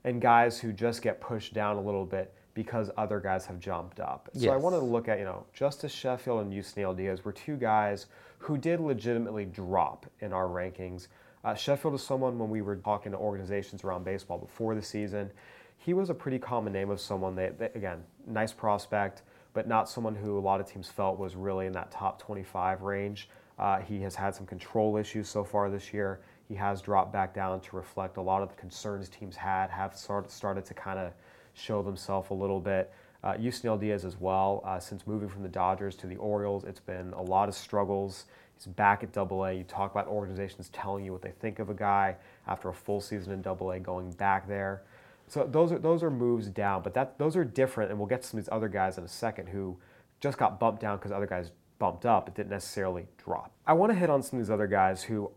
and 0.04 0.22
guys 0.22 0.60
who 0.60 0.72
just 0.72 1.02
get 1.02 1.20
pushed 1.20 1.54
down 1.54 1.78
a 1.78 1.82
little 1.82 2.06
bit 2.06 2.34
because 2.54 2.90
other 2.98 3.20
guys 3.20 3.46
have 3.46 3.60
jumped 3.60 4.00
up. 4.00 4.30
So 4.34 4.52
I 4.52 4.58
wanted 4.58 4.78
to 4.78 4.86
look 4.86 5.08
at, 5.08 5.20
you 5.20 5.26
know, 5.26 5.46
Justice 5.54 5.92
Sheffield 5.92 6.42
and 6.42 6.54
Yusniel 6.54 6.96
Diaz 6.96 7.24
were 7.24 7.32
two 7.32 7.56
guys 7.56 8.08
who 8.40 8.58
did 8.58 8.80
legitimately 8.80 9.46
drop 9.46 10.06
in 10.22 10.34
our 10.34 10.48
rankings. 10.48 11.08
Uh, 11.44 11.54
Sheffield 11.54 11.94
is 11.94 12.02
someone 12.02 12.38
when 12.40 12.50
we 12.50 12.62
were 12.62 12.76
talking 12.78 13.12
to 13.12 13.18
organizations 13.18 13.84
around 13.84 14.06
baseball 14.06 14.38
before 14.38 14.76
the 14.76 14.82
season, 14.82 15.30
he 15.78 15.94
was 15.94 16.10
a 16.10 16.14
pretty 16.14 16.40
common 16.40 16.74
name 16.74 16.90
of 16.90 17.00
someone 17.00 17.36
that, 17.36 17.60
that 17.60 17.76
again, 17.76 18.04
nice 18.26 18.54
prospect, 18.54 19.22
but 19.58 19.68
not 19.68 19.90
someone 19.90 20.14
who 20.14 20.38
a 20.38 20.40
lot 20.40 20.62
of 20.62 20.68
teams 20.68 20.88
felt 20.88 21.18
was 21.18 21.36
really 21.36 21.66
in 21.66 21.74
that 21.74 21.90
top 21.90 22.22
25 22.22 22.84
range. 22.84 23.28
Uh, 23.58 23.80
he 23.80 24.00
has 24.00 24.14
had 24.14 24.36
some 24.36 24.46
control 24.46 24.98
issues 24.98 25.28
so 25.28 25.44
far 25.44 25.68
this 25.72 25.92
year. 25.92 26.20
He 26.48 26.54
has 26.54 26.80
dropped 26.80 27.12
back 27.12 27.34
down 27.34 27.60
to 27.62 27.76
reflect 27.76 28.18
a 28.18 28.22
lot 28.22 28.44
of 28.44 28.50
the 28.50 28.56
concerns 28.56 29.10
teams 29.10 29.36
had, 29.36 29.72
have 29.72 29.98
started, 29.98 30.30
started 30.30 30.64
to 30.66 30.76
kind 30.76 31.00
of 31.00 31.12
show 31.56 31.82
themselves 31.82 32.30
a 32.30 32.36
little 32.36 32.60
bit. 32.60 32.94
Uh, 33.24 33.34
Yusniel 33.34 33.80
Diaz 33.80 34.06
as 34.06 34.20
well. 34.20 34.62
Uh, 34.64 34.78
since 34.80 35.08
moving 35.08 35.28
from 35.28 35.42
the 35.42 35.50
Dodgers 35.50 35.96
to 35.96 36.06
the 36.06 36.18
Orioles, 36.18 36.64
it's 36.64 36.80
been 36.80 37.12
a 37.14 37.22
lot 37.24 37.50
of 37.50 37.56
struggles. 37.56 38.26
He's 38.54 38.68
back 38.68 39.02
at 39.02 39.12
Double 39.12 39.44
A. 39.44 39.54
You 39.54 39.64
talk 39.64 39.90
about 39.90 40.06
organizations 40.06 40.70
telling 40.70 41.04
you 41.04 41.12
what 41.12 41.24
they 41.24 41.34
think 41.40 41.58
of 41.58 41.72
a 41.72 41.74
guy 41.74 42.16
after 42.46 42.70
a 42.70 42.74
full 42.76 43.02
season 43.02 43.34
in 43.34 43.42
Double 43.42 43.72
A, 43.72 43.80
going 43.80 44.12
back 44.12 44.48
there. 44.48 44.84
So 45.28 45.44
those 45.44 45.72
are 45.72 45.80
those 45.80 46.04
are 46.04 46.10
moves 46.10 46.48
down, 46.48 46.84
but 46.84 46.94
that 46.94 47.18
those 47.18 47.36
are 47.36 47.44
different, 47.44 47.92
and 47.92 48.00
we'll 48.00 48.08
get 48.08 48.22
to 48.22 48.28
some 48.28 48.40
of 48.40 48.46
these 48.46 48.52
other 48.52 48.70
guys 48.70 48.98
in 48.98 49.04
a 49.04 49.10
second 49.10 49.48
who 49.48 49.78
just 50.20 50.38
got 50.38 50.60
bumped 50.60 50.82
down 50.82 50.98
because 50.98 51.12
other 51.12 51.28
guys 51.28 51.52
bumped 51.80 52.06
up. 52.06 52.28
It 52.28 52.36
didn't 52.36 52.50
necessarily 52.50 53.08
drop. 53.18 53.52
I 53.66 53.74
want 53.74 53.92
to 53.92 53.98
hit 53.98 54.10
on 54.10 54.24
some 54.24 54.40
of 54.40 54.46
these 54.46 54.52
other 54.52 54.68
guys 54.68 55.04
who 55.04 55.32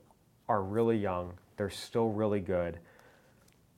are 0.49 0.63
really 0.63 0.97
young. 0.97 1.35
They're 1.57 1.71
still 1.71 2.09
really 2.09 2.41
good. 2.41 2.79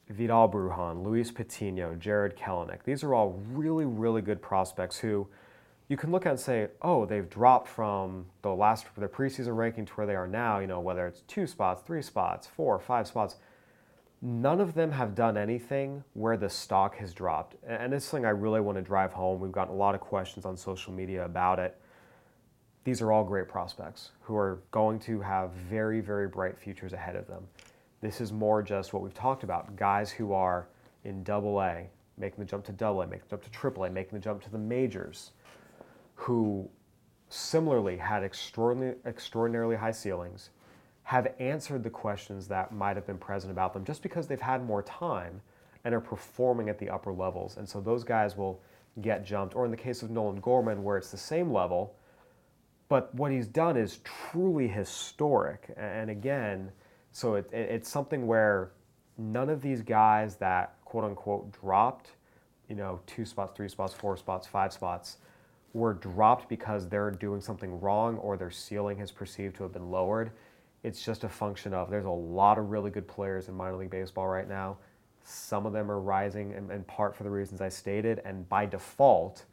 Vidal 0.09 0.49
Brujan, 0.49 1.03
Luis 1.05 1.31
Patino, 1.31 1.95
Jarred 1.95 2.37
Kelenic. 2.37 2.83
These 2.85 3.03
are 3.03 3.15
all 3.15 3.41
really, 3.51 3.85
really 3.85 4.21
good 4.21 4.43
prospects 4.43 4.99
who 4.99 5.27
you 5.89 5.97
can 5.97 6.11
look 6.11 6.27
at 6.27 6.31
and 6.31 6.41
say, 6.41 6.69
oh, 6.83 7.07
they've 7.07 7.29
dropped 7.29 7.69
from 7.69 8.27
the 8.43 8.55
last 8.55 8.87
their 8.97 9.09
preseason 9.09 9.57
ranking 9.57 9.85
to 9.87 9.93
where 9.95 10.07
they 10.07 10.15
are 10.15 10.29
now. 10.29 10.59
You 10.59 10.67
know, 10.67 10.81
whether 10.81 11.07
it's 11.07 11.23
two 11.23 11.47
spots, 11.47 11.83
three 11.87 12.03
spots, 12.03 12.47
four, 12.47 12.79
five 12.79 13.07
spots. 13.07 13.37
None 14.25 14.61
of 14.61 14.75
them 14.75 14.93
have 14.93 15.17
done 15.17 15.37
anything 15.37 16.05
where 16.15 16.37
the 16.37 16.49
stock 16.49 16.97
has 16.99 17.13
dropped, 17.13 17.57
and 17.67 17.93
this 17.93 18.05
is 18.05 18.09
something 18.09 18.25
I 18.25 18.31
really 18.31 18.61
want 18.61 18.79
to 18.79 18.83
drive 18.83 19.13
home. 19.13 19.41
We've 19.41 19.51
gotten 19.51 19.75
a 19.75 19.77
lot 19.77 19.97
of 19.97 20.01
questions 20.01 20.47
on 20.47 20.57
social 20.57 20.93
media 20.93 21.25
about 21.25 21.59
it. 21.59 21.77
These 22.85 23.03
are 23.03 23.11
all 23.11 23.25
great 23.25 23.49
prospects 23.49 24.13
who 24.21 24.37
are 24.37 24.63
going 24.71 25.01
to 25.01 25.21
have 25.21 25.51
very, 25.51 26.01
very 26.01 26.29
bright 26.29 26.57
futures 26.57 26.93
ahead 26.93 27.17
of 27.17 27.27
them. 27.27 27.49
This 28.01 28.21
is 28.21 28.33
more 28.33 28.63
just 28.63 28.93
what 28.93 29.03
we've 29.03 29.13
talked 29.13 29.43
about 29.43 29.75
guys 29.75 30.13
who 30.13 30.33
are 30.33 30.69
in 31.03 31.25
double 31.25 31.61
A, 31.61 31.89
making 32.17 32.39
the 32.39 32.49
jump 32.49 32.65
to 32.67 32.73
double 32.73 33.03
A, 33.03 33.07
making 33.09 33.25
the 33.25 33.31
jump 33.31 33.43
to 33.43 33.51
triple 33.51 33.85
A, 33.85 33.91
making 33.91 34.17
the 34.17 34.23
jump 34.23 34.41
to 34.45 34.51
the 34.51 34.59
majors, 34.59 35.33
who 36.15 36.69
similarly 37.29 37.97
had 37.97 38.23
extraordinarily, 38.23 38.99
extraordinarily 39.05 39.75
high 39.75 39.91
ceilings, 39.91 40.51
have 41.05 41.35
answered 41.39 41.83
the 41.83 41.91
questions 41.91 42.47
that 42.49 42.73
might 42.73 42.97
have 42.97 43.07
been 43.07 43.19
present 43.19 43.51
about 43.51 43.75
them 43.75 43.85
just 43.85 44.03
because 44.03 44.27
they've 44.27 44.41
had 44.41 44.65
more 44.65 44.83
time 44.83 45.41
and 45.85 45.95
are 45.95 46.01
performing 46.01 46.69
at 46.69 46.79
the 46.79 46.89
upper 46.89 47.13
levels. 47.13 47.57
And 47.57 47.69
so 47.69 47.81
those 47.81 48.05
guys 48.05 48.37
will 48.37 48.61
get 49.01 49.25
jumped. 49.25 49.57
Or 49.57 49.65
in 49.65 49.71
the 49.71 49.77
case 49.77 50.03
of 50.03 50.11
Nolan 50.11 50.41
Gorman, 50.41 50.85
where 50.85 50.97
it's 50.97 51.11
the 51.11 51.17
same 51.17 51.53
level, 51.53 51.97
but 52.89 53.13
what 53.15 53.33
he's 53.33 53.47
done 53.47 53.77
is 53.77 53.99
truly 54.05 54.69
historic. 54.69 55.73
And 55.77 56.11
again, 56.11 56.71
so 57.11 57.35
it, 57.35 57.49
it, 57.53 57.71
it's 57.71 57.89
something 57.89 58.27
where 58.27 58.73
none 59.19 59.49
of 59.49 59.61
these 59.63 59.83
guys 59.83 60.37
that 60.37 60.77
quote 60.85 61.05
unquote 61.05 61.53
dropped, 61.61 62.11
you 62.69 62.77
know, 62.77 63.01
two 63.07 63.25
spots, 63.25 63.53
three 63.57 63.69
spots, 63.69 63.95
four 63.95 64.17
spots, 64.17 64.47
five 64.47 64.73
spots, 64.73 65.17
were 65.73 65.95
dropped 65.95 66.49
because 66.49 66.89
they're 66.89 67.11
doing 67.11 67.41
something 67.41 67.81
wrong 67.81 68.19
or 68.19 68.37
their 68.37 68.51
ceiling 68.51 68.99
has 68.99 69.11
perceived 69.11 69.57
to 69.57 69.63
have 69.63 69.73
been 69.73 69.91
lowered. 69.91 70.31
It's 70.83 71.05
just 71.05 71.25
a 71.25 71.29
function 71.29 71.73
of 71.75 71.91
there's 71.91 72.05
a 72.05 72.11
lot 72.11 72.59
of 72.59 72.71
really 72.71 72.91
good 72.91 73.07
players 73.07 73.49
in 73.49 73.55
minor 73.55 73.77
league 73.77 73.91
baseball 73.91 74.27
right 74.27 74.49
now. 74.49 74.79
Some 75.25 75.67
of 75.67 75.73
them 75.73 75.91
are 75.91 76.01
rising 76.01 76.53
in, 76.53 76.71
in 76.71 76.83
part 76.85 77.15
for 77.15 77.23
the 77.23 77.31
reasons 77.31 77.61
I 77.61 77.69
stated, 77.69 78.21
and 78.25 78.49
by 78.49 78.67
default, 78.67 79.45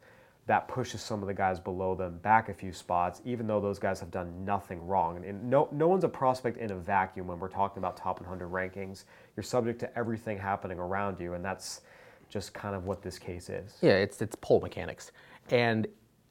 that 0.46 0.66
pushes 0.66 1.00
some 1.00 1.22
of 1.22 1.28
the 1.28 1.34
guys 1.34 1.60
below 1.60 1.94
them 1.94 2.18
back 2.18 2.48
a 2.48 2.54
few 2.54 2.72
spots, 2.72 3.22
even 3.24 3.46
though 3.46 3.60
those 3.60 3.78
guys 3.78 4.00
have 4.00 4.10
done 4.10 4.44
nothing 4.44 4.84
wrong. 4.84 5.24
And, 5.24 5.48
no, 5.48 5.68
no 5.70 5.86
one's 5.86 6.02
a 6.02 6.08
prospect 6.08 6.56
in 6.56 6.72
a 6.72 6.76
vacuum 6.76 7.28
when 7.28 7.38
we're 7.38 7.48
talking 7.48 7.78
about 7.78 7.96
top 7.96 8.20
100 8.20 8.50
rankings. 8.50 9.04
You're 9.36 9.44
subject 9.44 9.78
to 9.80 9.96
everything 9.96 10.38
happening 10.38 10.80
around 10.80 11.20
you, 11.20 11.34
and 11.34 11.44
that's 11.44 11.82
just 12.28 12.52
kind 12.52 12.74
of 12.74 12.84
what 12.84 13.00
this 13.00 13.16
case 13.16 13.48
is. 13.48 13.76
Yeah, 13.80 13.92
it's 13.92 14.20
it's 14.22 14.34
pole 14.36 14.60
mechanics. 14.60 15.12
And 15.50 15.86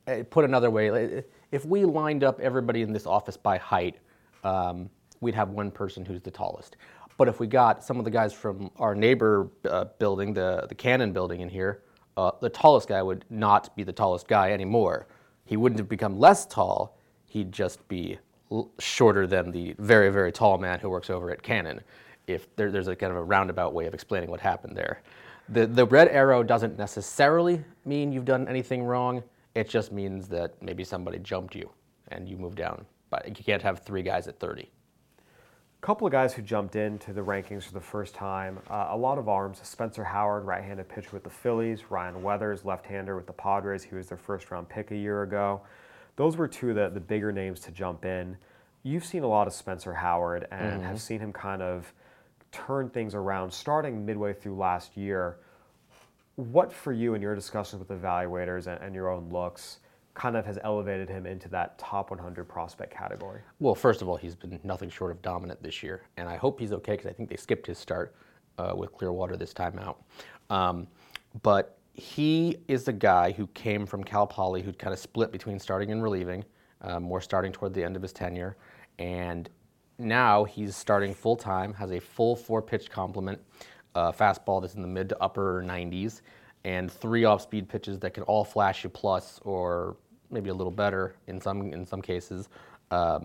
uh, 0.07 0.23
put 0.29 0.43
another 0.43 0.69
way, 0.69 1.23
if 1.51 1.65
we 1.65 1.85
lined 1.85 2.23
up 2.23 2.39
everybody 2.41 2.81
in 2.81 2.91
this 2.91 3.05
office 3.05 3.38
by 3.38 3.57
height, 3.57 3.99
um, 4.43 4.89
we'd 5.21 5.36
have 5.36 5.49
one 5.49 5.71
person 5.71 6.06
who's 6.06 6.21
the 6.21 6.32
tallest. 6.32 6.78
But 7.17 7.28
if 7.28 7.39
we 7.39 7.47
got 7.47 7.84
some 7.84 7.99
of 7.99 8.06
the 8.06 8.12
guys 8.12 8.32
from 8.32 8.71
our 8.78 8.95
neighbor 8.95 9.49
uh, 9.69 9.86
building, 9.99 10.34
the 10.34 10.65
the 10.69 10.75
Cannon 10.75 11.12
building 11.12 11.41
in 11.41 11.49
here, 11.49 11.84
uh, 12.15 12.32
the 12.41 12.49
tallest 12.49 12.88
guy 12.88 13.02
would 13.02 13.25
not 13.30 13.75
be 13.75 13.84
the 13.84 13.91
tallest 13.91 14.28
guy 14.28 14.52
anymore. 14.52 15.08
He 15.45 15.58
wouldn't 15.58 15.80
have 15.80 15.89
become 15.89 16.17
less 16.17 16.45
tall. 16.45 16.97
He'd 17.25 17.52
just 17.52 17.86
be 17.88 18.17
l- 18.52 18.71
shorter 18.80 19.28
than 19.28 19.52
the 19.52 19.75
very 19.80 20.10
very 20.12 20.32
tall 20.32 20.58
man 20.58 20.80
who 20.80 20.89
works 20.89 21.10
over 21.10 21.30
at 21.30 21.43
Cannon. 21.43 21.82
If 22.28 22.56
there, 22.56 22.71
there's 22.71 22.88
a 22.88 22.95
kind 22.95 23.12
of 23.12 23.17
a 23.17 23.23
roundabout 23.23 23.73
way 23.73 23.86
of 23.86 23.93
explaining 23.93 24.30
what 24.30 24.39
happened 24.39 24.78
there. 24.78 25.02
The, 25.49 25.65
the 25.65 25.86
red 25.86 26.10
arrow 26.10 26.43
doesn't 26.43 26.78
necessarily 26.78 27.63
mean 27.84 28.12
you've 28.12 28.25
done 28.25 28.47
anything 28.47 28.84
wrong. 28.84 29.23
It 29.56 29.67
just 29.67 29.91
means 29.91 30.28
that 30.28 30.62
maybe 30.62 30.84
somebody 30.84 31.17
jumped 31.19 31.56
you 31.56 31.71
and 32.10 32.30
you 32.30 32.38
moved 32.38 32.58
down. 32.58 32.86
But 33.09 33.27
you 33.27 33.43
can't 33.43 33.61
have 33.61 33.79
three 33.79 34.03
guys 34.03 34.27
at 34.27 34.39
30. 34.39 34.69
A 35.81 35.85
couple 35.85 36.05
of 36.05 36.11
guys 36.11 36.33
who 36.33 36.41
jumped 36.41 36.75
into 36.75 37.13
the 37.13 37.21
rankings 37.21 37.63
for 37.63 37.73
the 37.73 37.79
first 37.79 38.13
time. 38.13 38.59
Uh, 38.69 38.87
a 38.89 38.97
lot 38.97 39.17
of 39.17 39.29
arms. 39.29 39.59
Spencer 39.63 40.03
Howard, 40.03 40.45
right-handed 40.45 40.89
pitcher 40.89 41.11
with 41.13 41.23
the 41.23 41.29
Phillies. 41.29 41.89
Ryan 41.89 42.21
Weathers, 42.21 42.65
left-hander 42.65 43.15
with 43.15 43.27
the 43.27 43.33
Padres. 43.33 43.83
He 43.83 43.95
was 43.95 44.07
their 44.09 44.17
first-round 44.17 44.67
pick 44.67 44.91
a 44.91 44.95
year 44.95 45.23
ago. 45.23 45.61
Those 46.17 46.35
were 46.35 46.49
two 46.49 46.71
of 46.71 46.75
the, 46.75 46.89
the 46.89 46.99
bigger 46.99 47.31
names 47.31 47.61
to 47.61 47.71
jump 47.71 48.03
in. 48.03 48.37
You've 48.83 49.05
seen 49.05 49.23
a 49.23 49.27
lot 49.27 49.47
of 49.47 49.53
Spencer 49.53 49.93
Howard 49.93 50.47
and 50.51 50.83
have 50.83 51.01
seen 51.01 51.19
him 51.19 51.31
kind 51.31 51.61
of 51.61 51.93
turn 52.51 52.89
things 52.89 53.15
around 53.15 53.51
starting 53.51 54.05
midway 54.05 54.33
through 54.33 54.57
last 54.57 54.97
year. 54.97 55.37
What 56.35 56.73
for 56.73 56.91
you 56.91 57.13
in 57.13 57.21
your 57.21 57.35
discussions 57.35 57.79
with 57.79 58.01
evaluators 58.01 58.67
and, 58.67 58.81
and 58.81 58.95
your 58.95 59.09
own 59.09 59.29
looks 59.29 59.79
kind 60.19 60.36
of 60.36 60.45
has 60.45 60.60
elevated 60.63 61.08
him 61.08 61.25
into 61.25 61.47
that 61.47 61.79
top 61.79 62.12
100 62.12 62.43
prospect 62.45 62.93
category? 62.93 63.39
Well, 63.60 63.73
first 63.73 64.01
of 64.01 64.10
all, 64.10 64.17
he's 64.17 64.36
been 64.36 64.60
nothing 64.65 64.89
short 64.89 65.12
of 65.12 65.21
dominant 65.21 65.63
this 65.63 65.82
year, 65.82 66.03
and 66.17 66.27
I 66.27 66.36
hope 66.36 66.60
he's 66.60 66.73
okay 66.73 66.93
because 66.93 67.08
I 67.08 67.13
think 67.13 67.29
they 67.29 67.38
skipped 67.38 67.65
his 67.65 67.77
start 67.77 68.13
uh, 68.58 68.73
with 68.75 68.91
Clearwater 68.91 69.38
this 69.38 69.53
time 69.53 69.79
out. 69.79 70.03
Um, 70.49 70.88
but 71.41 71.77
he 71.93 72.58
is 72.67 72.84
the 72.84 72.91
guy 72.91 73.32
who 73.32 73.47
came 73.47 73.86
from 73.86 74.03
Cal 74.03 74.27
Poly, 74.27 74.62
who'd 74.62 74.77
kind 74.77 74.93
of 74.93 74.99
split 74.99 75.32
between 75.32 75.58
starting 75.58 75.91
and 75.91 76.03
relieving, 76.03 76.43
uh, 76.82 76.99
more 76.99 77.21
starting 77.21 77.53
toward 77.53 77.73
the 77.73 77.84
end 77.84 77.95
of 77.95 78.01
his 78.01 78.12
tenure, 78.12 78.58
and 78.99 79.49
now 79.99 80.43
he's 80.43 80.75
starting 80.75 81.13
full 81.13 81.38
time, 81.38 81.73
has 81.73 81.91
a 81.91 81.99
full 81.99 82.36
four 82.36 82.62
pitch 82.62 82.89
complement, 82.89 83.39
uh, 83.95 84.12
fastball 84.12 84.60
that's 84.60 84.75
in 84.75 84.82
the 84.82 84.88
mid 84.88 85.08
to 85.10 85.23
upper 85.23 85.63
90s, 85.65 86.21
and 86.65 86.91
three 86.91 87.23
off 87.23 87.41
speed 87.41 87.69
pitches 87.69 87.99
that 87.99 88.13
can 88.13 88.23
all 88.23 88.43
flash 88.43 88.84
you 88.84 88.89
plus 88.89 89.39
or 89.45 89.95
maybe 90.31 90.49
a 90.49 90.53
little 90.53 90.71
better 90.71 91.15
in 91.27 91.39
some 91.39 91.73
in 91.73 91.85
some 91.85 92.01
cases. 92.01 92.49
Uh, 92.91 93.19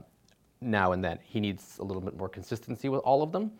now 0.60 0.92
and 0.92 1.04
then 1.04 1.18
he 1.22 1.40
needs 1.40 1.78
a 1.78 1.84
little 1.84 2.02
bit 2.02 2.16
more 2.16 2.28
consistency 2.28 2.88
with 2.88 3.00
all 3.00 3.22
of 3.22 3.32
them. 3.32 3.52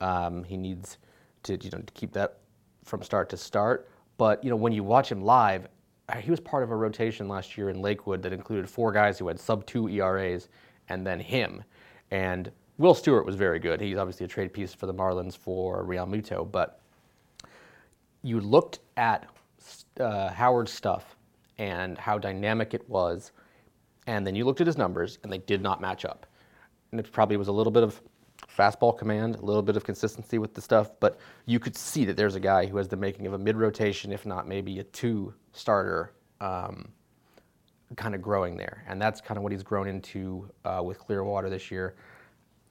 Um, 0.00 0.44
he 0.44 0.56
needs 0.56 0.98
to 1.44 1.56
you 1.62 1.70
know 1.70 1.78
to 1.78 1.92
keep 1.94 2.12
that 2.12 2.38
from 2.84 3.02
start 3.02 3.28
to 3.30 3.36
start. 3.36 3.88
But 4.18 4.42
you 4.44 4.50
know 4.50 4.56
when 4.56 4.72
you 4.72 4.84
watch 4.84 5.10
him 5.10 5.22
live, 5.22 5.68
uh, 6.08 6.16
he 6.16 6.30
was 6.30 6.40
part 6.40 6.62
of 6.62 6.70
a 6.70 6.76
rotation 6.76 7.28
last 7.28 7.56
year 7.56 7.70
in 7.70 7.80
Lakewood 7.80 8.22
that 8.22 8.32
included 8.32 8.68
four 8.68 8.92
guys 8.92 9.18
who 9.18 9.28
had 9.28 9.38
sub 9.38 9.66
two 9.66 9.88
ERAs, 9.88 10.48
and 10.88 11.06
then 11.06 11.20
him. 11.20 11.62
And 12.10 12.50
Will 12.78 12.94
Stewart 12.94 13.24
was 13.24 13.36
very 13.36 13.58
good. 13.58 13.80
He's 13.80 13.96
obviously 13.96 14.24
a 14.24 14.28
trade 14.28 14.52
piece 14.52 14.74
for 14.74 14.86
the 14.86 14.94
Marlins 14.94 15.36
for 15.36 15.84
Realmuto, 15.84 16.50
but 16.50 16.80
you 18.22 18.40
looked 18.40 18.80
at 18.96 19.26
uh, 20.00 20.30
Howard's 20.30 20.72
stuff 20.72 21.16
and 21.58 21.98
how 21.98 22.18
dynamic 22.18 22.74
it 22.74 22.88
was, 22.88 23.32
and 24.06 24.26
then 24.26 24.34
you 24.34 24.44
looked 24.44 24.60
at 24.60 24.66
his 24.66 24.78
numbers, 24.78 25.18
and 25.22 25.32
they 25.32 25.38
did 25.38 25.62
not 25.62 25.80
match 25.80 26.04
up. 26.04 26.26
And 26.90 27.00
it 27.00 27.10
probably 27.12 27.36
was 27.36 27.48
a 27.48 27.52
little 27.52 27.70
bit 27.70 27.82
of 27.82 28.00
fastball 28.56 28.96
command, 28.96 29.36
a 29.36 29.44
little 29.44 29.62
bit 29.62 29.76
of 29.76 29.84
consistency 29.84 30.38
with 30.38 30.54
the 30.54 30.60
stuff, 30.60 30.90
but 31.00 31.18
you 31.46 31.58
could 31.58 31.76
see 31.76 32.04
that 32.04 32.16
there's 32.16 32.34
a 32.34 32.40
guy 32.40 32.66
who 32.66 32.76
has 32.76 32.88
the 32.88 32.96
making 32.96 33.26
of 33.26 33.32
a 33.32 33.38
mid 33.38 33.56
rotation, 33.56 34.12
if 34.12 34.26
not 34.26 34.46
maybe 34.46 34.78
a 34.78 34.84
two 34.84 35.32
starter, 35.52 36.12
um, 36.40 36.88
kind 37.96 38.14
of 38.14 38.22
growing 38.22 38.56
there. 38.56 38.84
And 38.88 39.00
that's 39.00 39.20
kind 39.20 39.36
of 39.38 39.42
what 39.42 39.52
he's 39.52 39.62
grown 39.62 39.86
into 39.86 40.50
uh, 40.64 40.82
with 40.84 40.98
Clearwater 40.98 41.48
this 41.48 41.70
year. 41.70 41.94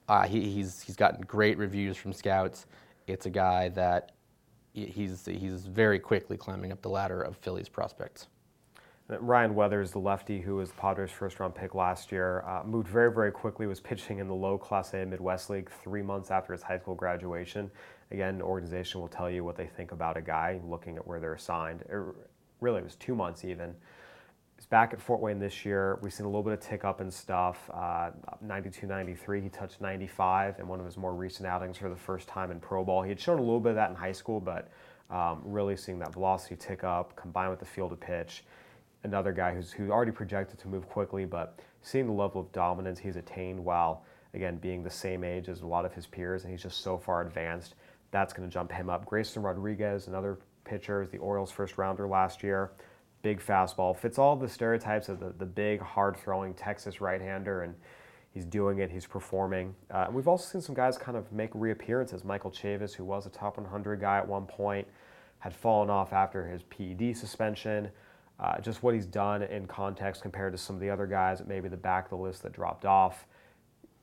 Uh, 0.08 0.26
he, 0.26 0.50
he's, 0.50 0.82
he's 0.82 0.96
gotten 0.96 1.20
great 1.22 1.56
reviews 1.58 1.96
from 1.96 2.12
scouts. 2.12 2.66
It's 3.06 3.26
a 3.26 3.30
guy 3.30 3.68
that 3.70 4.12
he's 4.72 5.26
he's 5.26 5.66
very 5.66 5.98
quickly 5.98 6.36
climbing 6.36 6.72
up 6.72 6.80
the 6.82 6.88
ladder 6.88 7.22
of 7.22 7.36
Phillies 7.36 7.68
prospects. 7.68 8.28
Ryan 9.08 9.54
Weathers, 9.54 9.90
the 9.90 9.98
lefty 9.98 10.40
who 10.40 10.56
was 10.56 10.70
the 10.70 10.76
Padres' 10.76 11.10
first 11.10 11.40
round 11.40 11.54
pick 11.54 11.74
last 11.74 12.12
year, 12.12 12.44
uh, 12.46 12.62
moved 12.64 12.88
very, 12.88 13.12
very 13.12 13.32
quickly, 13.32 13.66
was 13.66 13.80
pitching 13.80 14.18
in 14.18 14.28
the 14.28 14.34
low 14.34 14.56
Class 14.56 14.94
A 14.94 15.04
Midwest 15.04 15.50
League 15.50 15.70
three 15.82 16.02
months 16.02 16.30
after 16.30 16.52
his 16.52 16.62
high 16.62 16.78
school 16.78 16.94
graduation. 16.94 17.70
Again, 18.10 18.38
the 18.38 18.44
organization 18.44 19.00
will 19.00 19.08
tell 19.08 19.30
you 19.30 19.44
what 19.44 19.56
they 19.56 19.66
think 19.66 19.92
about 19.92 20.16
a 20.16 20.22
guy 20.22 20.60
looking 20.64 20.96
at 20.96 21.06
where 21.06 21.20
they're 21.20 21.34
assigned. 21.34 21.82
It, 21.82 22.00
really, 22.60 22.78
it 22.78 22.84
was 22.84 22.94
two 22.94 23.14
months 23.14 23.44
even. 23.44 23.74
He's 24.56 24.66
back 24.66 24.92
at 24.92 25.00
Fort 25.00 25.20
Wayne 25.20 25.40
this 25.40 25.64
year. 25.64 25.98
We've 26.02 26.12
seen 26.12 26.24
a 26.24 26.28
little 26.28 26.44
bit 26.44 26.52
of 26.52 26.60
tick 26.60 26.84
up 26.84 27.00
and 27.00 27.12
stuff. 27.12 27.68
Uh, 27.74 28.10
92 28.40 28.86
93, 28.86 29.40
he 29.40 29.48
touched 29.48 29.80
95 29.80 30.60
in 30.60 30.68
one 30.68 30.78
of 30.78 30.86
his 30.86 30.96
more 30.96 31.14
recent 31.14 31.48
outings 31.48 31.76
for 31.76 31.88
the 31.88 31.96
first 31.96 32.28
time 32.28 32.50
in 32.52 32.60
Pro 32.60 32.84
Ball. 32.84 33.02
He 33.02 33.08
had 33.08 33.18
shown 33.18 33.38
a 33.38 33.42
little 33.42 33.60
bit 33.60 33.70
of 33.70 33.76
that 33.76 33.90
in 33.90 33.96
high 33.96 34.12
school, 34.12 34.38
but 34.38 34.70
um, 35.10 35.42
really 35.44 35.76
seeing 35.76 35.98
that 35.98 36.12
velocity 36.12 36.54
tick 36.54 36.84
up 36.84 37.16
combined 37.16 37.50
with 37.50 37.58
the 37.58 37.66
field 37.66 37.92
of 37.92 38.00
pitch 38.00 38.44
another 39.04 39.32
guy 39.32 39.54
who's, 39.54 39.72
who's 39.72 39.90
already 39.90 40.12
projected 40.12 40.58
to 40.60 40.68
move 40.68 40.88
quickly, 40.88 41.24
but 41.24 41.58
seeing 41.82 42.06
the 42.06 42.12
level 42.12 42.40
of 42.40 42.52
dominance 42.52 42.98
he's 42.98 43.16
attained 43.16 43.62
while, 43.62 44.04
again, 44.34 44.56
being 44.56 44.82
the 44.82 44.90
same 44.90 45.24
age 45.24 45.48
as 45.48 45.62
a 45.62 45.66
lot 45.66 45.84
of 45.84 45.92
his 45.92 46.06
peers, 46.06 46.44
and 46.44 46.52
he's 46.52 46.62
just 46.62 46.82
so 46.82 46.96
far 46.96 47.22
advanced, 47.22 47.74
that's 48.10 48.32
going 48.32 48.48
to 48.48 48.52
jump 48.52 48.70
him 48.70 48.88
up. 48.88 49.04
Grayson 49.06 49.42
Rodriguez, 49.42 50.06
another 50.06 50.38
pitcher, 50.64 51.02
is 51.02 51.10
the 51.10 51.18
Orioles' 51.18 51.50
first 51.50 51.78
rounder 51.78 52.06
last 52.06 52.42
year. 52.42 52.72
Big 53.22 53.40
fastball, 53.40 53.96
fits 53.96 54.18
all 54.18 54.36
the 54.36 54.48
stereotypes 54.48 55.08
of 55.08 55.20
the, 55.20 55.32
the 55.38 55.46
big, 55.46 55.80
hard 55.80 56.16
throwing 56.16 56.54
Texas 56.54 57.00
right 57.00 57.20
hander, 57.20 57.62
and 57.62 57.74
he's 58.32 58.44
doing 58.44 58.78
it, 58.78 58.90
he's 58.90 59.06
performing. 59.06 59.74
Uh, 59.92 60.04
and 60.06 60.14
we've 60.14 60.28
also 60.28 60.44
seen 60.44 60.60
some 60.60 60.74
guys 60.74 60.98
kind 60.98 61.16
of 61.16 61.30
make 61.32 61.50
reappearances. 61.54 62.24
Michael 62.24 62.50
Chavis, 62.50 62.94
who 62.94 63.04
was 63.04 63.26
a 63.26 63.30
top 63.30 63.56
100 63.56 64.00
guy 64.00 64.18
at 64.18 64.26
one 64.26 64.46
point, 64.46 64.86
had 65.38 65.54
fallen 65.54 65.90
off 65.90 66.12
after 66.12 66.46
his 66.46 66.62
PED 66.64 67.16
suspension 67.16 67.90
uh, 68.38 68.60
just 68.60 68.82
what 68.82 68.94
he's 68.94 69.06
done 69.06 69.42
in 69.42 69.66
context 69.66 70.22
compared 70.22 70.52
to 70.52 70.58
some 70.58 70.74
of 70.74 70.80
the 70.80 70.90
other 70.90 71.06
guys 71.06 71.40
at 71.40 71.48
maybe 71.48 71.68
the 71.68 71.76
back 71.76 72.04
of 72.04 72.10
the 72.10 72.16
list 72.16 72.42
that 72.42 72.52
dropped 72.52 72.84
off. 72.84 73.26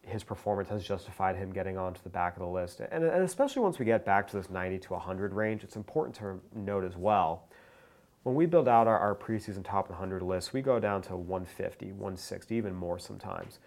His 0.02 0.24
performance 0.24 0.70
has 0.70 0.84
justified 0.84 1.36
him 1.36 1.52
getting 1.52 1.78
onto 1.78 2.02
the 2.02 2.10
back 2.10 2.36
of 2.36 2.40
the 2.40 2.48
list. 2.48 2.80
And, 2.80 3.04
and 3.04 3.24
especially 3.24 3.62
once 3.62 3.80
we 3.80 3.86
get 3.86 4.06
back 4.06 4.28
to 4.30 4.38
this 4.38 4.50
90 4.50 4.80
to 4.80 4.94
100 4.94 5.34
range, 5.34 5.64
it's 5.64 5.76
important 5.76 6.16
to 6.18 6.40
note 6.56 6.84
as 6.84 6.96
well. 6.96 7.50
When 8.24 8.36
we 8.36 8.46
build 8.46 8.68
out 8.68 8.88
our, 8.88 8.98
our 8.98 9.16
preseason 9.16 9.64
top 9.64 9.90
100 9.90 10.22
list, 10.22 10.54
we 10.54 10.62
go 10.62 10.80
down 10.80 11.02
to 11.04 11.16
150, 11.16 11.88
160, 11.88 12.56
even 12.56 12.74
more 12.74 13.00
sometimes. 13.00 13.60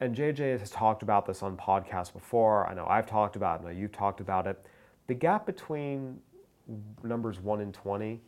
And 0.00 0.16
JJ 0.16 0.58
has 0.58 0.70
talked 0.70 1.02
about 1.02 1.26
this 1.26 1.42
on 1.42 1.56
podcasts 1.56 2.12
before. 2.12 2.66
I 2.66 2.74
know 2.74 2.86
I've 2.88 3.06
talked 3.06 3.36
about 3.36 3.60
it. 3.60 3.64
I 3.64 3.72
know 3.72 3.78
you've 3.78 3.92
talked 3.92 4.20
about 4.20 4.46
it. 4.46 4.64
The 5.08 5.14
gap 5.14 5.44
between 5.44 6.18
numbers 7.02 7.38
1 7.40 7.60
and 7.60 7.74
20 7.74 8.20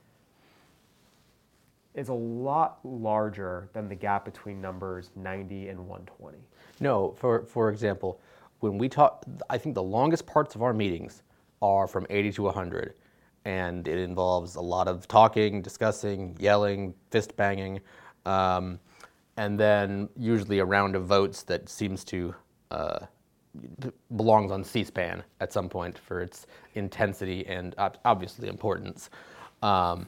is 1.95 2.09
a 2.09 2.15
lot 2.15 2.79
larger 2.85 3.69
than 3.73 3.89
the 3.89 3.95
gap 3.95 4.25
between 4.25 4.61
numbers 4.61 5.11
90 5.17 5.69
and 5.69 5.79
120. 5.79 6.39
No, 6.81 7.13
for 7.13 7.45
for 7.45 7.71
example, 7.71 8.21
when 8.61 8.79
we 8.79 8.89
talk, 8.89 9.25
I 9.51 9.59
think 9.59 9.75
the 9.75 9.83
longest 9.83 10.27
parts 10.27 10.55
of 10.55 10.63
our 10.63 10.73
meetings 10.73 11.23
are 11.61 11.87
from 11.87 12.07
80 12.11 12.33
to 12.33 12.43
100, 12.43 12.95
and 13.45 13.87
it 13.87 13.99
involves 13.99 14.55
a 14.57 14.61
lot 14.61 14.89
of 14.89 15.07
talking, 15.07 15.63
discussing, 15.63 16.37
yelling, 16.41 16.95
fist 17.11 17.37
banging, 17.37 17.81
um, 18.25 18.79
and 19.37 19.59
then 19.59 20.09
usually 20.17 20.59
a 20.61 20.65
round 20.65 20.97
of 20.97 21.07
votes 21.07 21.43
that 21.45 21.69
seems 21.69 22.05
to. 22.05 22.35
Uh, 22.71 23.07
belongs 24.17 24.51
on 24.51 24.65
C-SPAN 24.65 25.23
at 25.41 25.53
some 25.53 25.69
point 25.69 25.99
for 25.99 26.23
its 26.23 26.47
intensity 26.75 27.47
and 27.47 27.75
ob- 27.77 27.99
obviously 28.03 28.49
importance. 28.49 29.11
Um, 29.63 30.07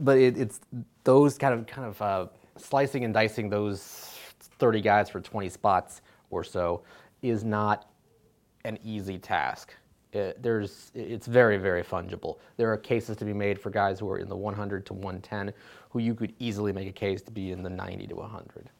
but 0.00 0.18
it, 0.18 0.36
it's 0.36 0.60
those 1.04 1.38
kind 1.38 1.54
of 1.54 1.66
kind 1.66 1.88
of 1.88 2.02
uh, 2.02 2.26
slicing 2.56 3.04
and 3.04 3.14
dicing 3.14 3.48
those 3.48 4.16
30 4.58 4.80
guys 4.80 5.08
for 5.08 5.20
20 5.20 5.48
spots 5.48 6.02
or 6.30 6.42
so 6.42 6.82
is 7.22 7.44
not 7.44 7.90
an 8.64 8.78
easy 8.84 9.18
task. 9.18 9.74
It, 10.12 10.42
there's, 10.42 10.90
it's 10.94 11.26
very, 11.26 11.58
very 11.58 11.82
fungible. 11.82 12.38
There 12.56 12.72
are 12.72 12.76
cases 12.76 13.16
to 13.18 13.24
be 13.24 13.32
made 13.32 13.60
for 13.60 13.70
guys 13.70 13.98
who 13.98 14.10
are 14.10 14.18
in 14.18 14.28
the 14.28 14.36
100 14.36 14.86
to 14.86 14.94
110 14.94 15.52
who 15.90 15.98
you 15.98 16.14
could 16.14 16.32
easily 16.38 16.72
make 16.72 16.88
a 16.88 16.92
case 16.92 17.22
to 17.22 17.30
be 17.30 17.52
in 17.52 17.62
the 17.62 17.70
90 17.70 18.06
to 18.08 18.14
100. 18.14 18.70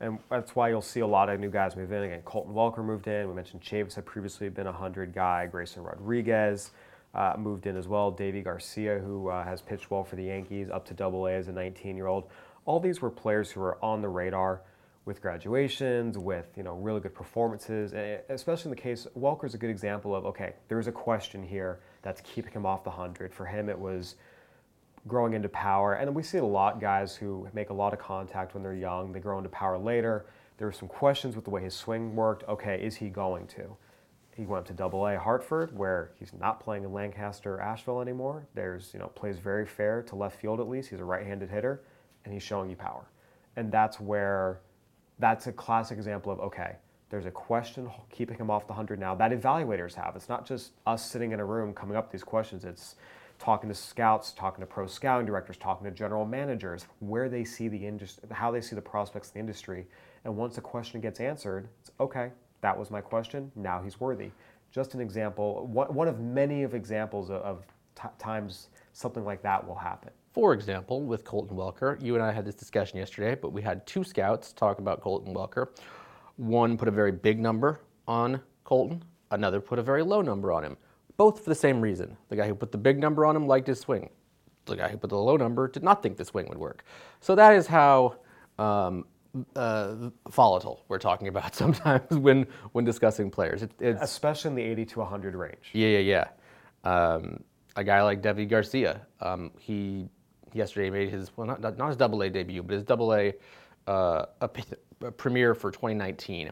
And 0.00 0.18
that's 0.30 0.54
why 0.54 0.68
you'll 0.68 0.80
see 0.80 1.00
a 1.00 1.06
lot 1.06 1.28
of 1.28 1.40
new 1.40 1.50
guys 1.50 1.76
move 1.76 1.90
in. 1.90 2.04
Again, 2.04 2.22
Colton 2.24 2.54
Welker 2.54 2.84
moved 2.84 3.08
in. 3.08 3.28
We 3.28 3.34
mentioned 3.34 3.62
Chavis 3.62 3.94
had 3.94 4.06
previously 4.06 4.48
been 4.48 4.68
a 4.68 4.70
100 4.70 5.12
guy. 5.12 5.46
Grayson 5.46 5.82
Rodriguez 5.82 6.70
uh, 7.14 7.34
moved 7.38 7.66
in 7.66 7.76
as 7.76 7.88
well. 7.88 8.12
Deivi 8.12 8.44
Garcia, 8.44 8.98
who 8.98 9.28
uh, 9.28 9.44
has 9.44 9.60
pitched 9.62 9.90
well 9.90 10.04
for 10.04 10.16
the 10.16 10.24
Yankees, 10.24 10.70
up 10.70 10.84
to 10.86 10.94
Double 10.94 11.26
A 11.26 11.32
as 11.32 11.48
a 11.48 11.52
19-year-old. 11.52 12.24
All 12.64 12.80
these 12.80 13.00
were 13.00 13.10
players 13.10 13.50
who 13.50 13.60
were 13.60 13.82
on 13.82 14.02
the 14.02 14.08
radar 14.08 14.62
with 15.08 15.22
graduations, 15.22 16.18
with 16.18 16.46
you 16.54 16.62
know 16.62 16.74
really 16.74 17.00
good 17.00 17.14
performances, 17.14 17.94
and 17.94 18.20
especially 18.28 18.70
in 18.70 18.76
the 18.76 18.82
case 18.82 19.06
Welker's 19.14 19.54
a 19.54 19.58
good 19.58 19.70
example 19.70 20.14
of 20.14 20.26
okay, 20.26 20.54
there's 20.68 20.86
a 20.86 20.92
question 20.92 21.42
here 21.42 21.80
that's 22.02 22.20
keeping 22.20 22.52
him 22.52 22.66
off 22.66 22.84
the 22.84 22.90
hundred. 22.90 23.32
For 23.32 23.46
him, 23.46 23.70
it 23.70 23.78
was 23.78 24.16
growing 25.06 25.32
into 25.32 25.48
power, 25.48 25.94
and 25.94 26.14
we 26.14 26.22
see 26.22 26.38
a 26.38 26.44
lot 26.44 26.78
guys 26.78 27.16
who 27.16 27.48
make 27.54 27.70
a 27.70 27.72
lot 27.72 27.94
of 27.94 27.98
contact 27.98 28.52
when 28.52 28.62
they're 28.62 28.74
young. 28.74 29.10
They 29.10 29.20
grow 29.20 29.38
into 29.38 29.48
power 29.48 29.78
later. 29.78 30.26
There 30.58 30.66
were 30.66 30.72
some 30.72 30.88
questions 30.88 31.34
with 31.34 31.44
the 31.46 31.50
way 31.50 31.62
his 31.62 31.74
swing 31.74 32.14
worked. 32.14 32.46
Okay, 32.46 32.78
is 32.80 32.96
he 32.96 33.08
going 33.08 33.46
to? 33.48 33.76
He 34.38 34.46
went 34.46 34.66
to 34.66 34.72
Double 34.72 35.04
A 35.08 35.18
Hartford, 35.18 35.76
where 35.76 36.12
he's 36.16 36.32
not 36.32 36.60
playing 36.60 36.84
in 36.84 36.92
Lancaster, 36.92 37.56
or 37.56 37.60
Asheville 37.60 38.00
anymore. 38.00 38.46
There's, 38.54 38.94
you 38.94 39.00
know, 39.00 39.08
plays 39.08 39.36
very 39.36 39.66
fair 39.66 40.00
to 40.02 40.14
left 40.14 40.40
field 40.40 40.60
at 40.60 40.68
least. 40.68 40.90
He's 40.90 41.00
a 41.00 41.04
right-handed 41.04 41.50
hitter, 41.50 41.82
and 42.24 42.32
he's 42.32 42.44
showing 42.44 42.70
you 42.70 42.76
power. 42.76 43.08
And 43.56 43.72
that's 43.72 43.98
where, 43.98 44.60
that's 45.18 45.48
a 45.48 45.52
classic 45.52 45.98
example 45.98 46.30
of 46.30 46.38
okay, 46.38 46.76
there's 47.10 47.26
a 47.26 47.32
question 47.32 47.90
keeping 48.12 48.36
him 48.36 48.48
off 48.48 48.68
the 48.68 48.72
hundred 48.72 49.00
now 49.00 49.12
that 49.16 49.32
evaluators 49.32 49.94
have. 49.94 50.14
It's 50.14 50.28
not 50.28 50.46
just 50.46 50.70
us 50.86 51.04
sitting 51.04 51.32
in 51.32 51.40
a 51.40 51.44
room 51.44 51.74
coming 51.74 51.96
up 51.96 52.04
with 52.04 52.12
these 52.12 52.22
questions. 52.22 52.64
It's 52.64 52.94
talking 53.40 53.68
to 53.68 53.74
scouts, 53.74 54.30
talking 54.30 54.60
to 54.60 54.66
pro 54.66 54.86
scouting 54.86 55.26
directors, 55.26 55.56
talking 55.56 55.84
to 55.84 55.90
general 55.90 56.24
managers, 56.24 56.86
where 57.00 57.28
they 57.28 57.42
see 57.42 57.66
the 57.66 57.84
industry, 57.84 58.28
how 58.30 58.52
they 58.52 58.60
see 58.60 58.76
the 58.76 58.82
prospects 58.82 59.30
in 59.30 59.34
the 59.34 59.40
industry. 59.40 59.88
And 60.24 60.36
once 60.36 60.58
a 60.58 60.60
question 60.60 61.00
gets 61.00 61.18
answered, 61.18 61.68
it's 61.80 61.90
okay, 61.98 62.30
that 62.60 62.76
was 62.76 62.90
my 62.90 63.00
question. 63.00 63.50
Now 63.56 63.80
he's 63.82 64.00
worthy. 64.00 64.30
Just 64.70 64.94
an 64.94 65.00
example, 65.00 65.66
one 65.66 66.08
of 66.08 66.20
many 66.20 66.62
of 66.62 66.74
examples 66.74 67.30
of 67.30 67.64
t- 67.94 68.08
times 68.18 68.68
something 68.92 69.24
like 69.24 69.42
that 69.42 69.66
will 69.66 69.74
happen. 69.74 70.10
For 70.32 70.52
example, 70.52 71.02
with 71.02 71.24
Colton 71.24 71.56
Welker, 71.56 72.00
you 72.02 72.14
and 72.14 72.22
I 72.22 72.32
had 72.32 72.44
this 72.44 72.54
discussion 72.54 72.98
yesterday, 72.98 73.34
but 73.34 73.52
we 73.52 73.62
had 73.62 73.86
two 73.86 74.04
scouts 74.04 74.52
talk 74.52 74.78
about 74.78 75.00
Colton 75.00 75.34
Welker. 75.34 75.68
One 76.36 76.76
put 76.76 76.86
a 76.86 76.92
very 76.92 77.12
big 77.12 77.40
number 77.40 77.80
on 78.06 78.40
Colton, 78.64 79.02
another 79.30 79.60
put 79.60 79.78
a 79.78 79.82
very 79.82 80.02
low 80.02 80.20
number 80.20 80.52
on 80.52 80.62
him, 80.62 80.76
both 81.16 81.42
for 81.42 81.50
the 81.50 81.56
same 81.56 81.80
reason. 81.80 82.16
The 82.28 82.36
guy 82.36 82.46
who 82.46 82.54
put 82.54 82.70
the 82.70 82.78
big 82.78 82.98
number 82.98 83.24
on 83.24 83.34
him 83.34 83.46
liked 83.46 83.66
his 83.66 83.80
swing. 83.80 84.10
The 84.66 84.76
guy 84.76 84.88
who 84.88 84.98
put 84.98 85.10
the 85.10 85.18
low 85.18 85.36
number 85.36 85.66
did 85.66 85.82
not 85.82 86.02
think 86.02 86.18
the 86.18 86.24
swing 86.24 86.46
would 86.48 86.58
work. 86.58 86.84
So 87.20 87.34
that 87.34 87.54
is 87.54 87.66
how 87.66 88.18
um, 88.58 89.06
uh, 89.56 90.10
volatile 90.30 90.84
we're 90.88 90.98
talking 90.98 91.28
about 91.28 91.54
sometimes 91.62 92.10
when 92.10 92.46
when 92.72 92.84
discussing 92.84 93.30
players. 93.30 93.62
It, 93.62 93.72
it's 93.80 94.02
especially 94.02 94.50
in 94.50 94.54
the 94.54 94.62
80 94.62 94.84
to 94.86 94.98
100 95.00 95.34
range. 95.34 95.70
Yeah, 95.72 95.98
yeah, 95.98 96.26
yeah. 96.84 96.90
Um, 96.90 97.42
a 97.76 97.84
guy 97.84 98.02
like 98.02 98.22
Deivi 98.22 98.48
Garcia, 98.48 99.00
um, 99.20 99.50
he 99.58 100.08
yesterday 100.52 100.90
made 100.90 101.10
his 101.10 101.30
well 101.36 101.46
not 101.46 101.60
not 101.76 101.88
his 101.88 101.96
Double 101.96 102.22
A 102.22 102.30
debut, 102.30 102.62
but 102.62 102.74
his 102.74 102.84
Double 102.84 103.14
A 103.14 103.34
uh, 103.86 104.26
a, 104.40 104.50
a 105.02 105.10
premiere 105.10 105.54
for 105.54 105.70
2019. 105.70 106.50